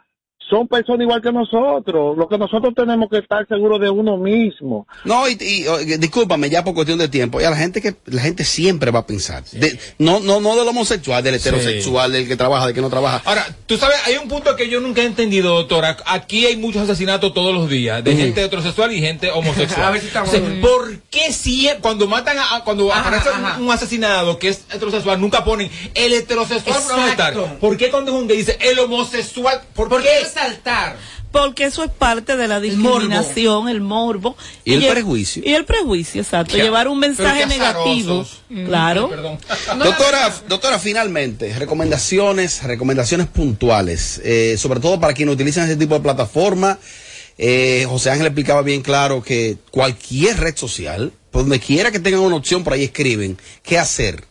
son 0.51 0.67
personas 0.67 1.01
igual 1.01 1.21
que 1.21 1.31
nosotros. 1.31 2.15
Lo 2.17 2.27
que 2.27 2.37
nosotros 2.37 2.73
tenemos 2.75 3.09
que 3.09 3.17
estar 3.17 3.47
seguros 3.47 3.79
de 3.79 3.89
uno 3.89 4.17
mismo. 4.17 4.85
No, 5.05 5.27
y, 5.27 5.35
y, 5.41 5.67
oye, 5.67 5.97
discúlpame, 5.97 6.49
ya 6.51 6.63
por 6.63 6.75
cuestión 6.75 6.99
de 6.99 7.07
tiempo. 7.07 7.41
Ya 7.41 7.49
la 7.49 7.55
gente 7.57 7.81
que 7.81 7.95
la 8.05 8.21
gente 8.21 8.43
siempre 8.43 8.91
va 8.91 8.99
a 8.99 9.07
pensar. 9.07 9.43
De- 9.51 9.79
no, 9.97 10.19
no, 10.19 10.39
no 10.41 10.55
del 10.55 10.67
homosexual, 10.67 11.23
del 11.23 11.35
heterosexual, 11.35 12.11
del 12.11 12.27
que 12.27 12.35
trabaja, 12.35 12.65
del 12.67 12.75
que 12.75 12.81
no 12.81 12.89
trabaja. 12.89 13.21
Ahora, 13.25 13.47
tú 13.65 13.77
sabes, 13.77 13.95
hay 14.05 14.17
un 14.17 14.27
punto 14.27 14.55
que 14.55 14.69
yo 14.69 14.79
nunca 14.81 15.01
he 15.01 15.05
entendido, 15.05 15.55
doctora. 15.55 15.97
Aquí 16.05 16.45
hay 16.45 16.57
muchos 16.57 16.83
asesinatos 16.83 17.33
todos 17.33 17.55
los 17.55 17.69
días, 17.69 18.03
de 18.03 18.15
gente 18.15 18.43
heterosexual 18.43 18.91
y 18.91 18.99
gente 18.99 19.31
homosexual. 19.31 19.85
A 19.87 19.91
ver 19.91 20.01
si 20.01 20.07
estamos- 20.07 20.29
O 20.29 20.31
sea, 20.31 20.41
¿Por 20.61 20.99
qué 21.09 21.31
si 21.31 21.69
cuando 21.81 22.07
matan 22.07 22.37
a, 22.37 22.63
cuando 22.63 22.91
Ajá, 22.91 23.01
aparece 23.07 23.29
ajá. 23.29 23.55
un, 23.57 23.65
un 23.65 23.71
asesinado 23.71 24.37
que 24.37 24.49
es 24.49 24.65
heterosexual, 24.73 25.19
nunca 25.19 25.43
ponen 25.43 25.71
el 25.95 26.13
heterosexual 26.13 26.81
por 27.59 27.77
qué 27.77 27.89
cuando 27.89 28.11
es 28.11 28.17
un 28.17 28.27
gay 28.27 28.37
dice 28.37 28.57
el 28.61 28.79
homosexual? 28.79 29.61
¿Por, 29.73 29.89
¿Por 29.89 30.01
qué? 30.01 30.09
qué 30.09 30.25
resaltar? 30.41 30.97
Porque 31.31 31.63
eso 31.63 31.83
es 31.85 31.91
parte 31.91 32.35
de 32.35 32.47
la 32.47 32.59
discriminación, 32.59 33.69
el 33.69 33.79
morbo. 33.79 34.35
Y 34.65 34.73
el 34.73 34.85
prejuicio. 34.87 35.41
Y 35.45 35.53
el 35.53 35.63
prejuicio, 35.63 36.21
exacto. 36.21 36.57
Ya. 36.57 36.63
Llevar 36.63 36.89
un 36.89 36.99
mensaje 36.99 37.45
negativo. 37.45 38.21
azarosos. 38.21 38.41
Claro. 38.49 39.09
Doctora, 39.77 40.33
doctora, 40.49 40.77
finalmente, 40.77 41.57
recomendaciones, 41.57 42.63
recomendaciones 42.63 43.27
puntuales, 43.27 44.19
eh, 44.25 44.55
sobre 44.57 44.81
todo 44.81 44.99
para 44.99 45.13
quienes 45.13 45.33
utilizan 45.33 45.65
ese 45.65 45.77
tipo 45.77 45.93
de 45.93 46.01
plataforma. 46.01 46.77
Eh, 47.37 47.85
José 47.87 48.11
Ángel 48.11 48.27
explicaba 48.27 48.61
bien 48.61 48.81
claro 48.81 49.23
que 49.23 49.57
cualquier 49.71 50.37
red 50.37 50.57
social, 50.57 51.13
por 51.31 51.43
donde 51.43 51.61
quiera 51.61 51.91
que 51.91 51.99
tengan 51.99 52.21
una 52.21 52.35
opción, 52.35 52.63
por 52.63 52.73
ahí 52.73 52.83
escriben, 52.83 53.37
¿qué 53.63 53.79
hacer? 53.79 54.25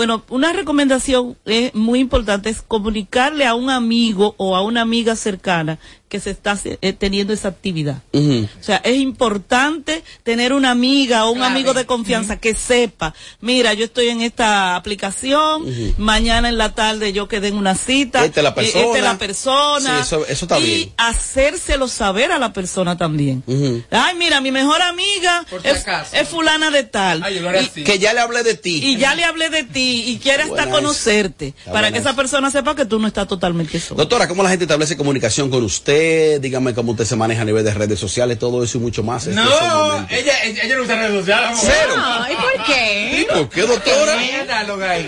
Bueno, 0.00 0.22
una 0.30 0.54
recomendación 0.54 1.36
eh, 1.44 1.72
muy 1.74 1.98
importante 1.98 2.48
es 2.48 2.62
comunicarle 2.62 3.44
a 3.44 3.54
un 3.54 3.68
amigo 3.68 4.34
o 4.38 4.56
a 4.56 4.62
una 4.62 4.80
amiga 4.80 5.14
cercana 5.14 5.78
que 6.10 6.20
se 6.20 6.30
está 6.30 6.58
eh, 6.64 6.92
teniendo 6.92 7.32
esa 7.32 7.48
actividad. 7.48 8.02
O 8.12 8.62
sea, 8.62 8.78
es 8.84 8.96
importante 8.96 10.02
tener 10.24 10.52
una 10.52 10.72
amiga 10.72 11.24
o 11.24 11.30
un 11.30 11.42
amigo 11.42 11.72
de 11.72 11.86
confianza 11.86 12.36
que 12.38 12.54
sepa, 12.54 13.14
mira, 13.40 13.72
yo 13.74 13.84
estoy 13.86 14.08
en 14.08 14.20
esta 14.20 14.74
aplicación, 14.76 15.64
mañana 15.98 16.48
en 16.48 16.58
la 16.58 16.74
tarde 16.74 17.12
yo 17.12 17.28
quedé 17.28 17.48
en 17.48 17.56
una 17.56 17.76
cita, 17.76 18.24
Esta 18.24 18.40
es 18.40 18.44
la 18.44 18.50
eh, 18.50 18.54
esta 18.66 18.78
es 18.80 18.84
persona. 18.84 19.02
la 19.12 19.18
persona. 19.18 19.96
Sí, 19.96 20.02
eso- 20.02 20.26
eso 20.26 20.44
está 20.46 20.58
y 20.58 20.64
bien. 20.64 20.92
hacérselo 20.96 21.86
saber 21.86 22.32
a 22.32 22.38
la 22.38 22.52
persona 22.52 22.96
también. 22.98 23.44
Ay, 23.90 24.16
mira, 24.16 24.40
mi 24.40 24.50
mejor 24.50 24.82
amiga 24.82 25.46
es, 25.62 25.84
es 26.12 26.28
fulana 26.28 26.70
de 26.72 26.82
tal. 26.84 27.24
Y- 27.30 27.84
Que 27.84 27.98
ya 28.00 28.12
le 28.12 28.20
hablé 28.20 28.42
de 28.42 28.54
ti. 28.54 28.80
y 28.84 28.96
ya 28.96 29.14
le 29.14 29.22
hablé 29.24 29.48
de 29.48 29.62
ti 29.62 30.04
y 30.08 30.18
quiere 30.18 30.42
hasta 30.42 30.54
Buena 30.56 30.72
conocerte 30.72 31.54
Está 31.56 31.72
para 31.72 31.92
que 31.92 31.98
esa 31.98 32.16
persona 32.16 32.50
sepa 32.50 32.74
que 32.74 32.84
tú 32.84 32.98
no 32.98 33.06
estás 33.06 33.28
totalmente 33.28 33.78
solo. 33.78 33.98
Doctora, 33.98 34.26
¿cómo 34.26 34.42
la 34.42 34.48
gente 34.50 34.64
establece 34.64 34.96
comunicación 34.96 35.50
con 35.50 35.62
usted? 35.62 35.99
Dígame 36.40 36.74
cómo 36.74 36.92
usted 36.92 37.04
se 37.04 37.16
maneja 37.16 37.42
a 37.42 37.44
nivel 37.44 37.64
de 37.64 37.74
redes 37.74 37.98
sociales, 37.98 38.38
todo 38.38 38.62
eso 38.64 38.78
y 38.78 38.80
mucho 38.80 39.02
más. 39.02 39.26
Este 39.26 39.40
es 39.40 39.46
el 39.46 39.52
No, 39.52 40.06
ella, 40.10 40.32
ella, 40.44 40.76
no 40.76 40.82
usa 40.82 40.96
redes 40.96 41.12
sociales. 41.20 41.46
amor. 41.48 41.60
Cero. 41.62 41.94
¿Y 42.30 42.56
por 42.56 42.64
qué? 42.66 43.19
¿Y 43.32 43.38
por 43.38 43.48
qué, 43.48 43.60
doctora? 43.62 44.16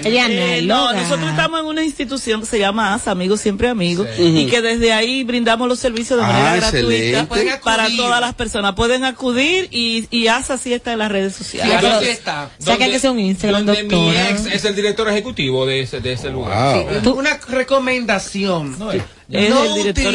Ella 0.04 0.26
Eh, 0.28 0.62
no, 0.62 0.88
análoga. 0.88 1.02
nosotros 1.02 1.30
estamos 1.30 1.60
en 1.60 1.66
una 1.66 1.84
institución 1.84 2.40
que 2.40 2.46
se 2.46 2.58
llama 2.58 2.94
ASA, 2.94 3.10
Amigos 3.10 3.40
Siempre 3.40 3.68
Amigos, 3.68 4.06
Sí. 4.16 4.22
y 4.22 4.46
que 4.46 4.60
desde 4.62 4.92
ahí 4.92 5.24
brindamos 5.24 5.68
los 5.68 5.78
servicios 5.78 6.18
de 6.18 6.24
Ah, 6.24 6.28
manera 6.28 6.56
excelente. 6.68 7.10
gratuita 7.12 7.60
para 7.60 7.88
todas 7.96 8.20
las 8.20 8.34
personas. 8.34 8.74
Pueden 8.74 9.04
acudir 9.04 9.68
y, 9.70 10.06
y 10.10 10.26
ASA 10.28 10.58
sí 10.58 10.72
está 10.72 10.92
en 10.92 10.98
las 11.00 11.10
redes 11.12 11.34
sociales. 11.34 11.78
Claro, 11.80 11.98
pero- 12.00 12.10
está. 12.12 12.50
Saca 12.58 12.86
que 12.86 12.98
sea 12.98 13.10
un 13.10 13.20
Instagram, 13.20 13.66
donde 13.66 13.82
mi 13.84 13.88
doctora. 13.88 14.30
ex 14.30 14.46
es 14.46 14.64
el 14.64 14.74
director 14.76 15.08
ejecutivo 15.08 15.66
de 15.66 15.80
ese, 15.82 16.00
de 16.00 16.12
ese 16.12 16.30
lugar. 16.30 16.84
Sí, 17.02 17.08
una 17.08 17.38
recomendación. 17.48 18.78
No, 18.78 18.92
es 18.92 19.02
el 19.30 19.74
director. 19.74 20.12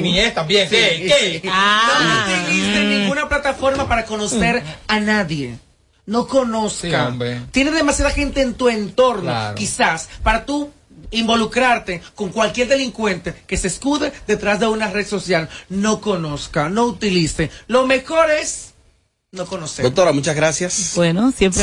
Mi 0.00 0.18
ex 0.18 0.34
también, 0.34 0.68
¿qué? 0.68 1.40
¿Qué? 1.42 1.42
No 1.44 2.44
utilice 2.44 2.84
ninguna 2.84 3.28
plataforma 3.28 3.88
para 3.88 4.04
conocer 4.04 4.62
a 4.88 5.00
nadie. 5.00 5.56
No 6.06 6.26
conozca. 6.26 7.10
Sí. 7.12 7.26
Tiene 7.50 7.70
demasiada 7.70 8.10
gente 8.10 8.42
en 8.42 8.54
tu 8.54 8.68
entorno, 8.68 9.22
Claro. 9.22 9.54
quizás, 9.54 10.08
para 10.22 10.44
tú 10.44 10.70
involucrarte 11.10 12.02
con 12.14 12.30
cualquier 12.30 12.68
delincuente 12.68 13.34
que 13.46 13.56
se 13.56 13.68
escude 13.68 14.12
detrás 14.26 14.60
de 14.60 14.66
una 14.66 14.88
red 14.90 15.06
social. 15.06 15.48
No 15.68 16.00
conozca, 16.00 16.68
no 16.68 16.84
utilice. 16.84 17.50
Lo 17.68 17.86
mejor 17.86 18.30
es 18.30 18.74
no 19.32 19.46
conocer. 19.46 19.84
Doctora, 19.84 20.12
muchas 20.12 20.36
gracias. 20.36 20.92
Bueno, 20.94 21.32
siempre. 21.36 21.62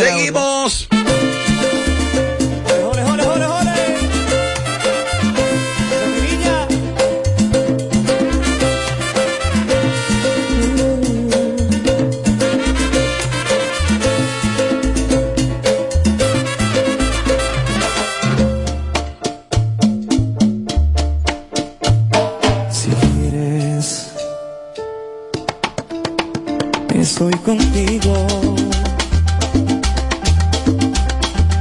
estoy 27.21 27.39
contigo. 27.41 28.13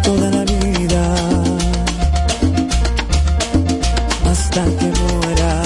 Toda 0.03 0.31
la 0.31 0.45
vida. 0.45 1.03
Hasta 4.31 4.65
que 4.65 4.89
muera. 5.01 5.63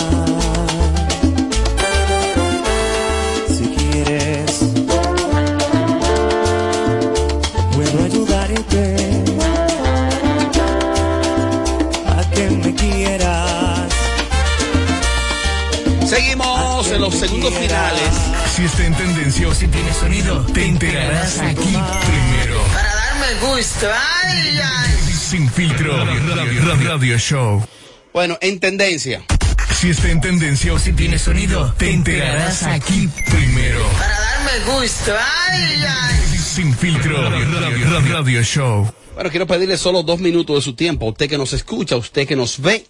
Si 3.48 3.66
quieres, 3.76 4.50
puedo 7.72 8.04
ayudarte. 8.04 8.96
A 12.08 12.30
que 12.30 12.50
me 12.50 12.74
quieras. 12.74 13.92
Seguimos 16.04 16.90
en 16.90 17.00
los 17.00 17.14
segundos 17.14 17.54
finales. 17.54 18.33
Si 18.54 18.62
está 18.64 18.84
en 18.86 18.94
tendencia 18.94 19.48
o 19.48 19.54
si 19.54 19.66
tiene 19.66 19.92
sonido, 19.92 20.46
te 20.52 20.64
enterarás 20.66 21.38
aquí 21.40 21.72
primero. 22.06 22.62
Para 22.72 22.94
darme 22.94 23.34
gusto. 23.40 23.88
Ay, 23.92 24.58
ay. 24.62 25.12
Sin 25.12 25.50
filtro, 25.50 26.04
radio, 26.04 26.34
radio- 26.36 26.88
radio 26.88 27.18
show. 27.18 27.66
Bueno, 28.12 28.38
en 28.40 28.60
tendencia. 28.60 29.22
Si 29.80 29.90
está 29.90 30.08
en 30.10 30.20
tendencia 30.20 30.72
o 30.72 30.78
si 30.78 30.92
tiene 30.92 31.18
sonido, 31.18 31.74
te 31.76 31.90
enterarás 31.90 32.62
aquí 32.62 33.08
primero. 33.30 33.84
Para 33.98 34.18
darme 34.20 34.72
gusto. 34.80 35.12
Ay, 35.48 35.84
ay. 35.88 36.38
Sin 36.38 36.72
filtro, 36.76 37.28
radio, 37.28 37.60
radio- 37.60 38.12
radio 38.12 38.42
show. 38.42 38.94
Bueno, 39.14 39.30
quiero 39.30 39.46
pedirle 39.46 39.76
solo 39.76 40.02
dos 40.04 40.20
minutos 40.20 40.56
de 40.56 40.62
su 40.62 40.74
tiempo 40.74 41.06
a 41.06 41.10
usted 41.10 41.28
que 41.28 41.38
nos 41.38 41.52
escucha, 41.52 41.96
a 41.96 41.98
usted 41.98 42.26
que 42.26 42.36
nos 42.36 42.60
ve, 42.60 42.86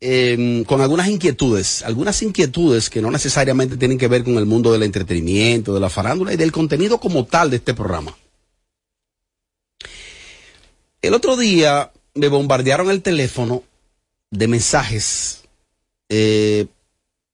eh, 0.00 0.64
con 0.66 0.80
algunas 0.80 1.08
inquietudes, 1.08 1.82
algunas 1.82 2.20
inquietudes 2.22 2.90
que 2.90 3.00
no 3.00 3.10
necesariamente 3.10 3.76
tienen 3.76 3.98
que 3.98 4.08
ver 4.08 4.24
con 4.24 4.36
el 4.36 4.46
mundo 4.46 4.72
del 4.72 4.82
entretenimiento, 4.82 5.74
de 5.74 5.80
la 5.80 5.90
farándula 5.90 6.32
y 6.32 6.36
del 6.36 6.52
contenido 6.52 6.98
como 6.98 7.24
tal 7.24 7.50
de 7.50 7.56
este 7.56 7.74
programa. 7.74 8.16
El 11.02 11.14
otro 11.14 11.36
día 11.36 11.92
me 12.14 12.28
bombardearon 12.28 12.90
el 12.90 13.02
teléfono 13.02 13.62
de 14.30 14.48
mensajes 14.48 15.42
eh, 16.08 16.66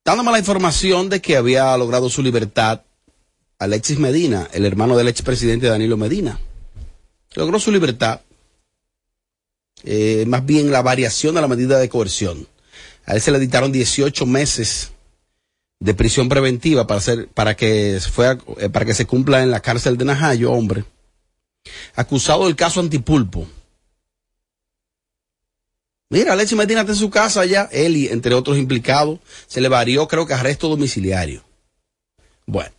dándome 0.05 0.33
la 0.33 0.39
información 0.39 1.09
de 1.09 1.21
que 1.21 1.37
había 1.37 1.77
logrado 1.77 2.09
su 2.09 2.23
libertad 2.23 2.83
Alexis 3.59 3.99
Medina, 3.99 4.49
el 4.53 4.67
hermano 4.67 4.97
del 4.97 5.09
expresidente 5.09 5.69
Danilo 5.69 5.97
Medina. 5.97 6.41
Logró 7.35 7.61
su 7.61 7.71
libertad. 7.71 8.21
Eh, 9.85 10.25
más 10.27 10.45
bien 10.45 10.73
la 10.73 10.83
variación 10.83 11.35
de 11.37 11.41
la 11.41 11.49
medida 11.49 11.79
de 11.79 11.89
coerción. 11.89 12.49
A 13.07 13.15
él 13.15 13.21
se 13.21 13.33
le 13.33 13.39
dictaron 13.39 13.73
18 13.73 14.27
meses 14.27 14.93
de 15.81 15.95
prisión 15.95 16.29
preventiva 16.29 16.87
para 16.87 17.01
para 17.35 17.57
que 17.57 17.97
eh, 17.97 18.69
para 18.69 18.85
que 18.85 18.95
se 18.95 19.07
cumpla 19.07 19.43
en 19.43 19.51
la 19.51 19.61
cárcel 19.61 19.97
de 19.97 20.05
Najayo, 20.05 20.53
hombre. 20.53 20.85
Acusado 21.95 22.47
del 22.47 22.57
caso 22.57 22.81
Antipulpo. 22.81 23.47
Mira, 26.11 26.35
Alexis 26.35 26.59
Medina 26.59 26.81
está 26.81 26.93
en 26.93 26.99
su 26.99 27.11
casa 27.11 27.41
allá, 27.41 27.69
él 27.73 27.97
y 27.97 28.09
entre 28.09 28.35
otros 28.35 28.59
implicados, 28.59 29.19
se 29.47 29.63
le 29.63 29.69
varió, 29.69 30.07
creo 30.09 30.27
que 30.27 30.35
arresto 30.35 30.69
domiciliario. 30.69 31.43
Bueno. 32.45 32.75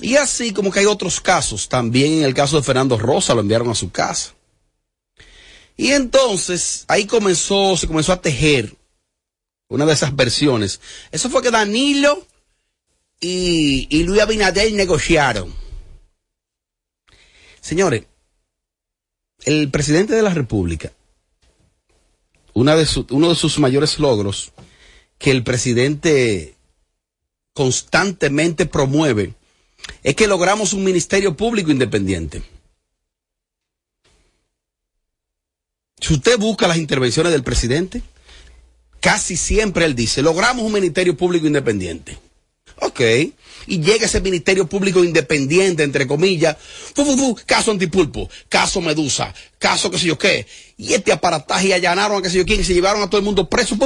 Y 0.00 0.16
así 0.16 0.52
como 0.52 0.70
que 0.70 0.80
hay 0.80 0.86
otros 0.86 1.20
casos, 1.20 1.68
también 1.68 2.14
en 2.14 2.24
el 2.24 2.34
caso 2.34 2.56
de 2.56 2.64
Fernando 2.64 2.98
Rosa 2.98 3.34
lo 3.34 3.40
enviaron 3.40 3.70
a 3.70 3.74
su 3.74 3.90
casa. 3.90 4.35
Y 5.76 5.92
entonces 5.92 6.84
ahí 6.88 7.06
comenzó, 7.06 7.76
se 7.76 7.86
comenzó 7.86 8.12
a 8.12 8.20
tejer 8.20 8.74
una 9.68 9.84
de 9.84 9.92
esas 9.92 10.14
versiones. 10.14 10.80
Eso 11.10 11.28
fue 11.28 11.42
que 11.42 11.50
Danilo 11.50 12.26
y, 13.20 13.86
y 13.90 14.04
Luis 14.04 14.22
Abinader 14.22 14.72
negociaron. 14.72 15.52
Señores, 17.60 18.04
el 19.44 19.70
presidente 19.70 20.14
de 20.14 20.22
la 20.22 20.32
República, 20.32 20.92
una 22.54 22.74
de 22.74 22.86
uno 23.10 23.28
de 23.28 23.34
sus 23.34 23.58
mayores 23.58 23.98
logros 23.98 24.52
que 25.18 25.30
el 25.30 25.42
presidente 25.42 26.54
constantemente 27.52 28.66
promueve 28.66 29.34
es 30.02 30.14
que 30.14 30.26
logramos 30.26 30.72
un 30.72 30.84
ministerio 30.84 31.36
público 31.36 31.70
independiente. 31.70 32.42
Si 36.06 36.14
usted 36.14 36.38
busca 36.38 36.68
las 36.68 36.76
intervenciones 36.76 37.32
del 37.32 37.42
presidente, 37.42 38.00
casi 39.00 39.36
siempre 39.36 39.84
él 39.84 39.96
dice, 39.96 40.22
logramos 40.22 40.64
un 40.64 40.70
ministerio 40.70 41.16
público 41.16 41.48
independiente. 41.48 42.16
Ok. 42.76 43.00
Y 43.66 43.80
llega 43.80 44.06
ese 44.06 44.20
ministerio 44.20 44.68
público 44.68 45.02
independiente, 45.02 45.82
entre 45.82 46.06
comillas, 46.06 46.56
fu, 46.94 47.04
fu, 47.04 47.16
fu, 47.16 47.36
caso 47.44 47.72
antipulpo, 47.72 48.30
caso 48.48 48.80
medusa, 48.80 49.34
caso 49.58 49.90
qué 49.90 49.98
sé 49.98 50.06
yo 50.06 50.16
qué. 50.16 50.46
Y 50.76 50.94
este 50.94 51.10
aparataje 51.10 51.74
allanaron 51.74 52.18
a 52.18 52.22
qué 52.22 52.30
sé 52.30 52.38
yo 52.38 52.46
quién 52.46 52.60
y 52.60 52.64
se 52.64 52.74
llevaron 52.74 53.02
a 53.02 53.10
todo 53.10 53.18
el 53.18 53.24
mundo 53.24 53.50
preso. 53.50 53.76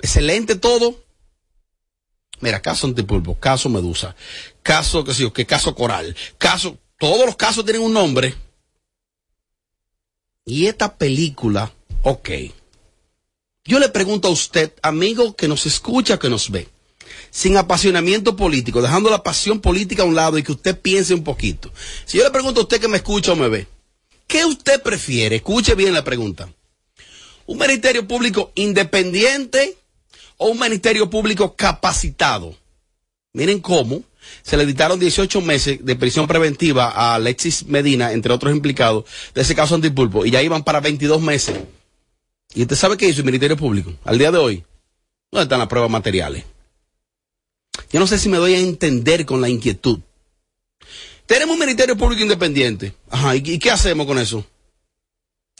Excelente 0.00 0.56
todo. 0.56 1.00
Mira, 2.40 2.60
caso 2.60 2.88
antipulpo, 2.88 3.38
caso 3.38 3.68
medusa, 3.68 4.16
caso 4.64 5.04
qué 5.04 5.14
sé 5.14 5.22
yo 5.22 5.32
qué, 5.32 5.46
caso 5.46 5.76
coral, 5.76 6.16
caso, 6.38 6.76
todos 6.98 7.24
los 7.24 7.36
casos 7.36 7.64
tienen 7.64 7.82
un 7.82 7.92
nombre. 7.92 8.34
Y 10.48 10.68
esta 10.68 10.96
película, 10.96 11.72
ok. 12.04 12.30
Yo 13.64 13.80
le 13.80 13.88
pregunto 13.88 14.28
a 14.28 14.30
usted, 14.30 14.72
amigo 14.80 15.34
que 15.34 15.48
nos 15.48 15.66
escucha, 15.66 16.20
que 16.20 16.30
nos 16.30 16.52
ve, 16.52 16.68
sin 17.30 17.56
apasionamiento 17.56 18.36
político, 18.36 18.80
dejando 18.80 19.10
la 19.10 19.24
pasión 19.24 19.60
política 19.60 20.04
a 20.04 20.06
un 20.06 20.14
lado 20.14 20.38
y 20.38 20.44
que 20.44 20.52
usted 20.52 20.80
piense 20.80 21.14
un 21.14 21.24
poquito. 21.24 21.72
Si 22.04 22.18
yo 22.18 22.22
le 22.22 22.30
pregunto 22.30 22.60
a 22.60 22.62
usted 22.62 22.80
que 22.80 22.86
me 22.86 22.98
escucha 22.98 23.32
o 23.32 23.36
me 23.36 23.48
ve, 23.48 23.66
¿qué 24.28 24.44
usted 24.44 24.80
prefiere? 24.80 25.34
Escuche 25.34 25.74
bien 25.74 25.92
la 25.92 26.04
pregunta. 26.04 26.48
¿Un 27.46 27.58
ministerio 27.58 28.06
público 28.06 28.52
independiente 28.54 29.76
o 30.36 30.46
un 30.46 30.60
ministerio 30.60 31.10
público 31.10 31.56
capacitado? 31.56 32.54
Miren 33.32 33.58
cómo 33.58 34.04
se 34.42 34.56
le 34.56 34.66
dictaron 34.66 34.98
18 34.98 35.40
meses 35.40 35.84
de 35.84 35.96
prisión 35.96 36.26
preventiva 36.26 36.90
a 36.90 37.14
Alexis 37.14 37.66
Medina, 37.66 38.12
entre 38.12 38.32
otros 38.32 38.54
implicados, 38.54 39.04
de 39.34 39.42
ese 39.42 39.54
caso 39.54 39.74
antipulpo, 39.74 40.24
y 40.24 40.30
ya 40.30 40.42
iban 40.42 40.64
para 40.64 40.80
22 40.80 41.20
meses. 41.20 41.56
¿Y 42.54 42.62
usted 42.62 42.76
sabe 42.76 42.96
qué 42.96 43.08
hizo 43.08 43.20
el 43.20 43.26
Ministerio 43.26 43.56
Público? 43.56 43.92
Al 44.04 44.18
día 44.18 44.30
de 44.30 44.38
hoy, 44.38 44.64
¿dónde 45.30 45.44
están 45.44 45.58
las 45.58 45.68
pruebas 45.68 45.90
materiales? 45.90 46.44
Yo 47.90 48.00
no 48.00 48.06
sé 48.06 48.18
si 48.18 48.28
me 48.28 48.38
doy 48.38 48.54
a 48.54 48.58
entender 48.58 49.26
con 49.26 49.40
la 49.40 49.48
inquietud. 49.48 50.00
Tenemos 51.26 51.54
un 51.54 51.60
Ministerio 51.60 51.96
Público 51.96 52.22
Independiente. 52.22 52.94
Ajá, 53.10 53.34
¿y, 53.36 53.58
qué 53.58 53.70
hacemos 53.70 54.06
con 54.06 54.18
eso? 54.18 54.46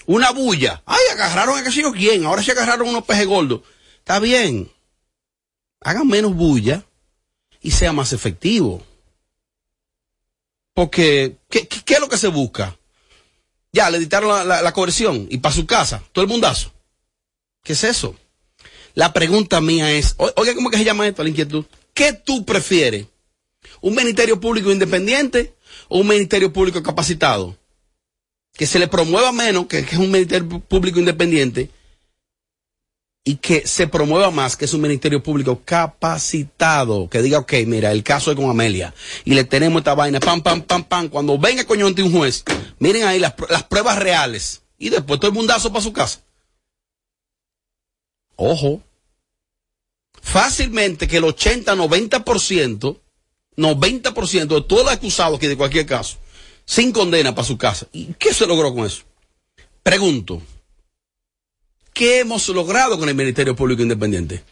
Una 0.06 0.30
bulla. 0.30 0.82
Ay, 0.86 1.02
agarraron 1.12 1.58
a 1.58 1.64
qué 1.64 1.72
sé 1.72 1.82
yo 1.82 1.92
quién. 1.92 2.24
Ahora 2.24 2.42
se 2.42 2.52
agarraron 2.52 2.88
unos 2.88 3.04
pejes 3.04 3.26
gordos. 3.26 3.62
Está 3.98 4.20
bien. 4.20 4.70
Hagan 5.80 6.06
menos 6.06 6.34
bulla 6.34 6.84
y 7.66 7.72
sea 7.72 7.92
más 7.92 8.12
efectivo. 8.12 8.82
Porque, 10.72 11.36
¿qué, 11.48 11.66
es 11.86 12.00
lo 12.00 12.08
que 12.08 12.18
se 12.18 12.28
busca? 12.28 12.76
Ya, 13.72 13.90
le 13.90 13.98
dictaron 13.98 14.28
la, 14.30 14.44
la- 14.44 14.62
la 14.62 14.72
coerción 14.72 15.26
y 15.30 15.38
para 15.38 15.54
su 15.54 15.66
casa, 15.66 16.02
todo 16.12 16.22
el 16.24 16.30
mundazo. 16.30 16.72
¿Qué 17.62 17.72
es 17.72 17.82
eso? 17.84 18.14
La 18.94 19.12
pregunta 19.12 19.60
mía 19.60 19.90
es, 19.90 20.14
oiga, 20.36 20.54
¿cómo 20.54 20.70
que 20.70 20.78
se 20.78 20.84
llama 20.84 21.06
esto, 21.08 21.22
la 21.22 21.28
inquietud? 21.30 21.64
¿Qué 21.92 22.12
tú 22.12 22.44
prefieres? 22.44 23.06
¿Un 23.80 23.94
ministerio 23.94 24.40
público 24.40 24.70
independiente 24.70 25.54
o 25.88 25.98
un 25.98 26.06
ministerio 26.06 26.52
público 26.52 26.82
capacitado? 26.82 27.56
Que 28.52 28.66
se 28.66 28.78
le 28.78 28.86
promueva 28.88 29.32
menos, 29.32 29.66
que, 29.66 29.84
que 29.84 29.96
es 29.96 30.00
un 30.00 30.10
ministerio 30.10 30.60
público 30.60 30.98
independiente, 30.98 31.68
y 33.28 33.38
que 33.38 33.66
se 33.66 33.88
promueva 33.88 34.30
más, 34.30 34.56
que 34.56 34.66
es 34.66 34.72
un 34.72 34.80
ministerio 34.80 35.20
público 35.20 35.60
capacitado, 35.64 37.10
que 37.10 37.20
diga, 37.22 37.40
ok, 37.40 37.54
mira, 37.66 37.90
el 37.90 38.04
caso 38.04 38.30
es 38.30 38.36
con 38.36 38.48
Amelia, 38.48 38.94
y 39.24 39.34
le 39.34 39.42
tenemos 39.42 39.80
esta 39.80 39.96
vaina, 39.96 40.20
pam, 40.20 40.42
pam, 40.42 40.62
pam, 40.62 40.84
pam, 40.84 41.08
cuando 41.08 41.36
venga 41.36 41.64
coño 41.64 41.88
ante 41.88 42.04
un 42.04 42.12
juez, 42.12 42.44
miren 42.78 43.02
ahí 43.02 43.18
las, 43.18 43.34
las 43.50 43.64
pruebas 43.64 43.98
reales, 43.98 44.62
y 44.78 44.90
después 44.90 45.18
todo 45.18 45.32
el 45.32 45.36
mundazo 45.36 45.72
para 45.72 45.82
su 45.82 45.92
casa. 45.92 46.20
Ojo, 48.36 48.80
fácilmente 50.22 51.08
que 51.08 51.16
el 51.16 51.24
80, 51.24 51.74
90%, 51.74 53.00
90% 53.56 54.46
de 54.46 54.62
todos 54.62 54.84
los 54.84 54.92
acusados 54.92 55.40
que 55.40 55.48
de 55.48 55.56
cualquier 55.56 55.84
caso, 55.84 56.18
sin 56.64 56.92
condena 56.92 57.34
para 57.34 57.48
su 57.48 57.58
casa. 57.58 57.88
¿Y 57.92 58.14
qué 58.20 58.32
se 58.32 58.46
logró 58.46 58.72
con 58.72 58.86
eso? 58.86 59.02
Pregunto, 59.82 60.40
¿qué 61.96 62.20
hemos 62.20 62.46
logrado 62.50 62.98
con 62.98 63.08
el 63.08 63.14
Ministerio 63.14 63.56
Público 63.56 63.82
Independiente? 63.82 64.44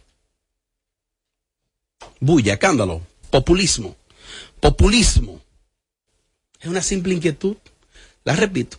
Bulla, 2.18 2.54
escándalo, 2.54 3.02
populismo, 3.30 3.94
populismo. 4.60 5.40
Es 6.58 6.68
una 6.68 6.80
simple 6.80 7.12
inquietud. 7.12 7.56
La 8.24 8.34
repito. 8.34 8.78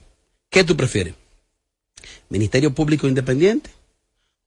¿Qué 0.50 0.64
tú 0.64 0.76
prefieres? 0.76 1.14
¿Ministerio 2.30 2.74
Público 2.74 3.08
Independiente 3.08 3.70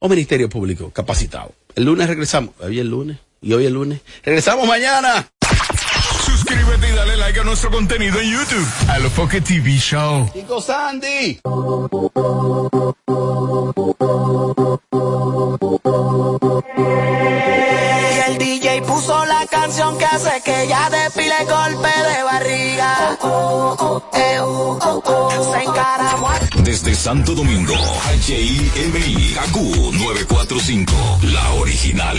o 0.00 0.08
Ministerio 0.08 0.48
Público 0.48 0.90
Capacitado? 0.90 1.54
El 1.76 1.84
lunes 1.84 2.08
regresamos. 2.08 2.54
Hoy 2.58 2.76
es 2.76 2.80
el 2.80 2.88
lunes 2.88 3.18
y 3.40 3.52
hoy 3.52 3.62
es 3.62 3.68
el 3.68 3.74
lunes. 3.74 4.00
Regresamos 4.24 4.66
mañana. 4.66 5.30
Suscríbete 6.24 6.88
y 6.88 6.92
dale 6.92 7.16
like 7.16 7.38
a 7.38 7.44
nuestro 7.44 7.70
contenido 7.70 8.18
en 8.20 8.32
YouTube. 8.32 8.66
A 8.88 8.98
lo 8.98 9.10
Foque 9.10 9.40
TV 9.40 9.76
Show. 9.78 10.28
Chico 10.32 10.60
Sandy. 10.60 11.40
Hace 20.18 20.40
que 20.42 20.62
ella 20.64 20.90
despile 20.90 21.44
golpe 21.44 21.88
de 21.88 22.22
barriga. 22.24 23.18
Se 25.52 25.62
encaramó 25.62 26.28
Desde 26.64 26.94
Santo 26.94 27.34
Domingo, 27.34 27.74
HIMI, 28.26 29.34
KQ 29.34 29.56
945, 29.92 30.92
la 31.22 31.52
original. 31.54 32.18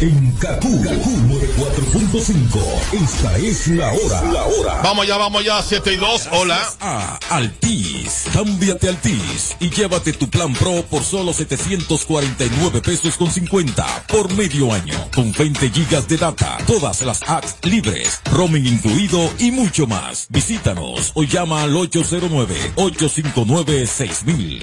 En 0.00 0.32
Kaku, 0.40 0.82
Kaku 0.82 1.12
4.5. 1.58 2.58
Esta 3.04 3.36
es 3.36 3.66
la 3.68 3.92
hora. 3.92 4.22
La 4.32 4.44
hora. 4.44 4.80
Vamos 4.82 5.06
ya, 5.06 5.18
vamos 5.18 5.44
ya, 5.44 5.62
7 5.62 5.92
y 5.92 5.96
2. 5.96 6.28
Hola. 6.32 6.58
A 6.80 7.18
Altis. 7.28 8.24
Cámbiate 8.32 8.88
Altis 8.88 9.56
y 9.60 9.68
llévate 9.68 10.14
tu 10.14 10.30
plan 10.30 10.54
Pro 10.54 10.82
por 10.88 11.04
solo 11.04 11.34
749 11.34 12.80
pesos 12.80 13.18
con 13.18 13.30
50 13.30 14.06
por 14.08 14.32
medio 14.32 14.72
año. 14.72 14.94
Con 15.14 15.32
20 15.32 15.68
gigas 15.68 16.08
de 16.08 16.16
data, 16.16 16.56
todas 16.66 17.02
las 17.02 17.20
apps 17.28 17.56
libres, 17.64 18.22
roaming 18.32 18.66
incluido 18.66 19.30
y 19.38 19.50
mucho 19.50 19.86
más. 19.86 20.28
Visítanos 20.30 21.12
o 21.14 21.24
llama 21.24 21.62
al 21.62 21.74
809-859-6000. 21.74 24.62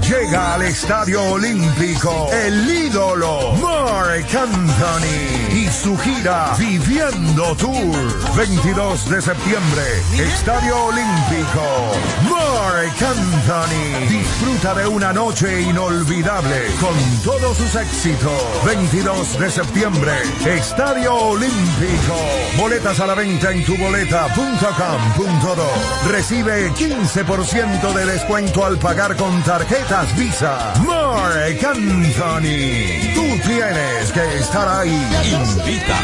Llega 0.00 0.54
al 0.54 0.62
Estadio 0.62 1.22
Olímpico 1.22 2.30
el 2.32 2.70
ídolo 2.70 3.52
Mark 3.54 4.26
Anthony 4.36 5.52
y 5.52 5.68
su 5.68 5.96
gira 5.98 6.54
Viviendo 6.58 7.56
Tour. 7.56 8.36
22 8.36 9.10
de 9.10 9.22
septiembre, 9.22 9.82
Estadio 10.16 10.84
Olímpico. 10.84 11.64
Mark 12.30 12.94
Anthony 13.00 14.06
disfruta 14.08 14.74
de 14.74 14.86
una 14.86 15.12
noche 15.12 15.62
inolvidable 15.62 16.66
con 16.80 16.94
todos 17.24 17.56
sus 17.56 17.74
éxitos. 17.74 18.32
22 18.64 19.40
de 19.40 19.50
septiembre, 19.50 20.12
Estadio 20.44 21.14
Olímpico. 21.14 22.14
Boletas 22.58 23.00
a 23.00 23.06
la 23.06 23.14
venta 23.14 23.50
en 23.50 23.64
tuboleta.com.do. 23.64 26.10
Recibe 26.10 26.70
15% 26.72 27.92
de 27.92 28.06
descuento 28.06 28.64
al 28.64 28.78
pagar 28.78 29.16
con 29.16 29.42
tarjetas 29.88 30.12
Visa. 30.16 30.74
Mark 30.84 31.64
Anthony. 31.64 33.14
Tú 33.14 33.24
tienes 33.46 34.12
que 34.12 34.38
estar 34.38 34.68
ahí. 34.68 34.90
Invita. 35.32 35.98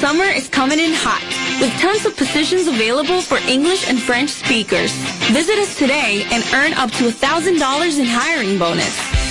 Summer 0.00 0.30
is 0.30 0.48
coming 0.48 0.78
in 0.78 0.92
hot, 0.94 1.20
with 1.60 1.72
tons 1.80 2.06
of 2.06 2.16
positions 2.16 2.68
available 2.68 3.20
for 3.20 3.36
English 3.48 3.88
and 3.88 4.00
French 4.00 4.30
speakers. 4.30 4.92
Visit 5.32 5.58
us 5.58 5.76
today 5.76 6.24
and 6.30 6.44
earn 6.54 6.72
up 6.74 6.90
to 6.92 7.10
$1,000 7.10 7.98
in 7.98 8.06
hiring 8.06 8.58
bonus. 8.58 9.07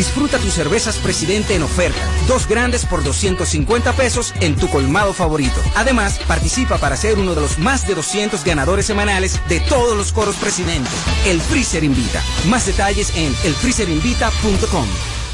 Disfruta 0.00 0.38
tus 0.38 0.54
cervezas 0.54 0.96
Presidente 0.96 1.54
en 1.54 1.62
oferta. 1.62 2.00
Dos 2.26 2.48
grandes 2.48 2.86
por 2.86 3.04
250 3.04 3.92
pesos 3.92 4.32
en 4.40 4.56
tu 4.56 4.66
colmado 4.70 5.12
favorito. 5.12 5.60
Además, 5.76 6.18
participa 6.26 6.78
para 6.78 6.96
ser 6.96 7.18
uno 7.18 7.34
de 7.34 7.42
los 7.42 7.58
más 7.58 7.86
de 7.86 7.94
200 7.94 8.42
ganadores 8.42 8.86
semanales 8.86 9.38
de 9.50 9.60
todos 9.60 9.94
los 9.94 10.10
coros 10.10 10.36
Presidente. 10.36 10.88
El 11.26 11.38
Freezer 11.38 11.84
Invita. 11.84 12.22
Más 12.48 12.64
detalles 12.64 13.14
en 13.14 13.34
elfreezerinvita.com. 13.44 14.86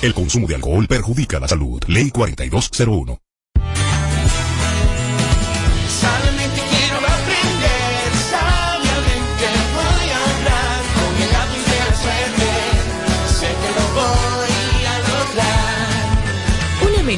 El 0.03 0.15
consumo 0.15 0.49
de 0.49 0.57
alcohol 0.57 0.89
perjudica 0.89 1.39
la 1.39 1.47
salud. 1.47 1.81
Ley 1.87 2.11
4201. 2.11 3.26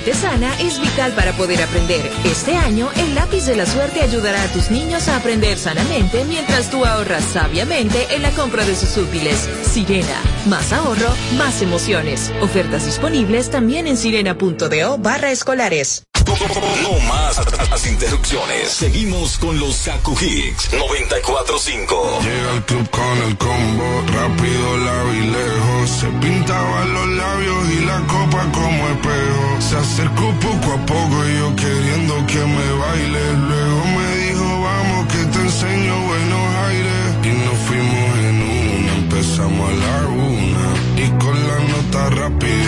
Mente 0.08 0.20
sana 0.20 0.58
es 0.60 0.80
vital 0.80 1.12
para 1.12 1.32
poder 1.32 1.62
aprender. 1.62 2.10
Este 2.24 2.56
año, 2.56 2.88
el 2.96 3.14
lápiz 3.14 3.44
de 3.46 3.56
la 3.56 3.66
suerte 3.66 4.00
ayudará 4.00 4.42
a 4.42 4.52
tus 4.52 4.70
niños 4.70 5.08
a 5.08 5.16
aprender 5.16 5.58
sanamente 5.58 6.24
mientras 6.24 6.70
tú 6.70 6.84
ahorras 6.84 7.24
sabiamente 7.24 8.06
en 8.14 8.22
la 8.22 8.30
compra 8.30 8.64
de 8.64 8.74
sus 8.74 8.96
útiles. 8.96 9.48
Sirena, 9.62 10.20
más 10.46 10.72
ahorro, 10.72 11.10
más 11.36 11.60
emociones. 11.62 12.32
Ofertas 12.40 12.86
disponibles 12.86 13.50
también 13.50 13.86
en 13.86 13.96
sirena.do 13.96 14.98
barra 14.98 15.30
escolares. 15.30 16.07
No 16.38 17.00
más 17.08 17.36
las 17.68 17.86
interrupciones. 17.88 18.70
Seguimos 18.70 19.38
con 19.38 19.58
los 19.58 19.78
Kaku 19.78 20.16
Hicks 20.20 20.70
94.5. 20.72 22.20
Llega 22.22 22.52
al 22.52 22.64
club 22.64 22.88
con 22.90 23.22
el 23.26 23.36
combo, 23.36 24.02
rápido, 24.12 25.14
y 25.14 25.20
lejos. 25.26 25.90
Se 25.90 26.06
pintaban 26.06 26.94
los 26.94 27.08
labios 27.08 27.70
y 27.70 27.84
la 27.84 27.98
copa 28.06 28.46
como 28.52 28.88
espejo. 28.88 29.56
Se 29.58 29.76
acercó 29.78 30.32
poco 30.38 30.74
a 30.74 30.86
poco 30.86 31.26
y 31.26 31.38
yo 31.38 31.56
queriendo 31.56 32.24
que 32.28 32.38
me 32.38 32.72
baile. 32.72 33.32
Luego 33.48 33.84
me 33.96 34.16
dijo, 34.18 34.62
vamos 34.62 35.12
que 35.12 35.24
te 35.24 35.38
enseño 35.40 36.00
buenos 36.06 36.54
aires. 36.68 37.16
Y 37.24 37.30
nos 37.30 37.58
fuimos 37.66 38.18
en 38.18 38.42
una, 38.42 38.94
empezamos 38.94 39.70
a 39.70 39.74
la 39.74 40.06
una. 40.06 41.02
Y 41.02 41.08
con 41.18 41.34
la 41.48 41.58
nota 41.66 42.10
rápido 42.10 42.67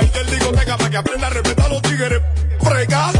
cualquier 0.00 0.26
discoteca 0.30 0.76
para 0.76 0.90
que 0.90 0.96
aprenda 0.96 1.26
a 1.26 1.30
respetar 1.30 1.66
a 1.66 1.68
los 1.68 1.82
tigres. 1.82 2.22
Fregar. 2.62 3.12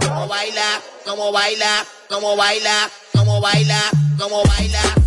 Como 0.00 0.26
baila, 0.28 0.80
como 1.04 1.32
baila, 1.32 1.86
como 2.08 2.36
baila, 2.36 2.90
como 3.12 3.40
baila, 3.40 3.80
como 4.16 4.42
baila. 4.44 4.97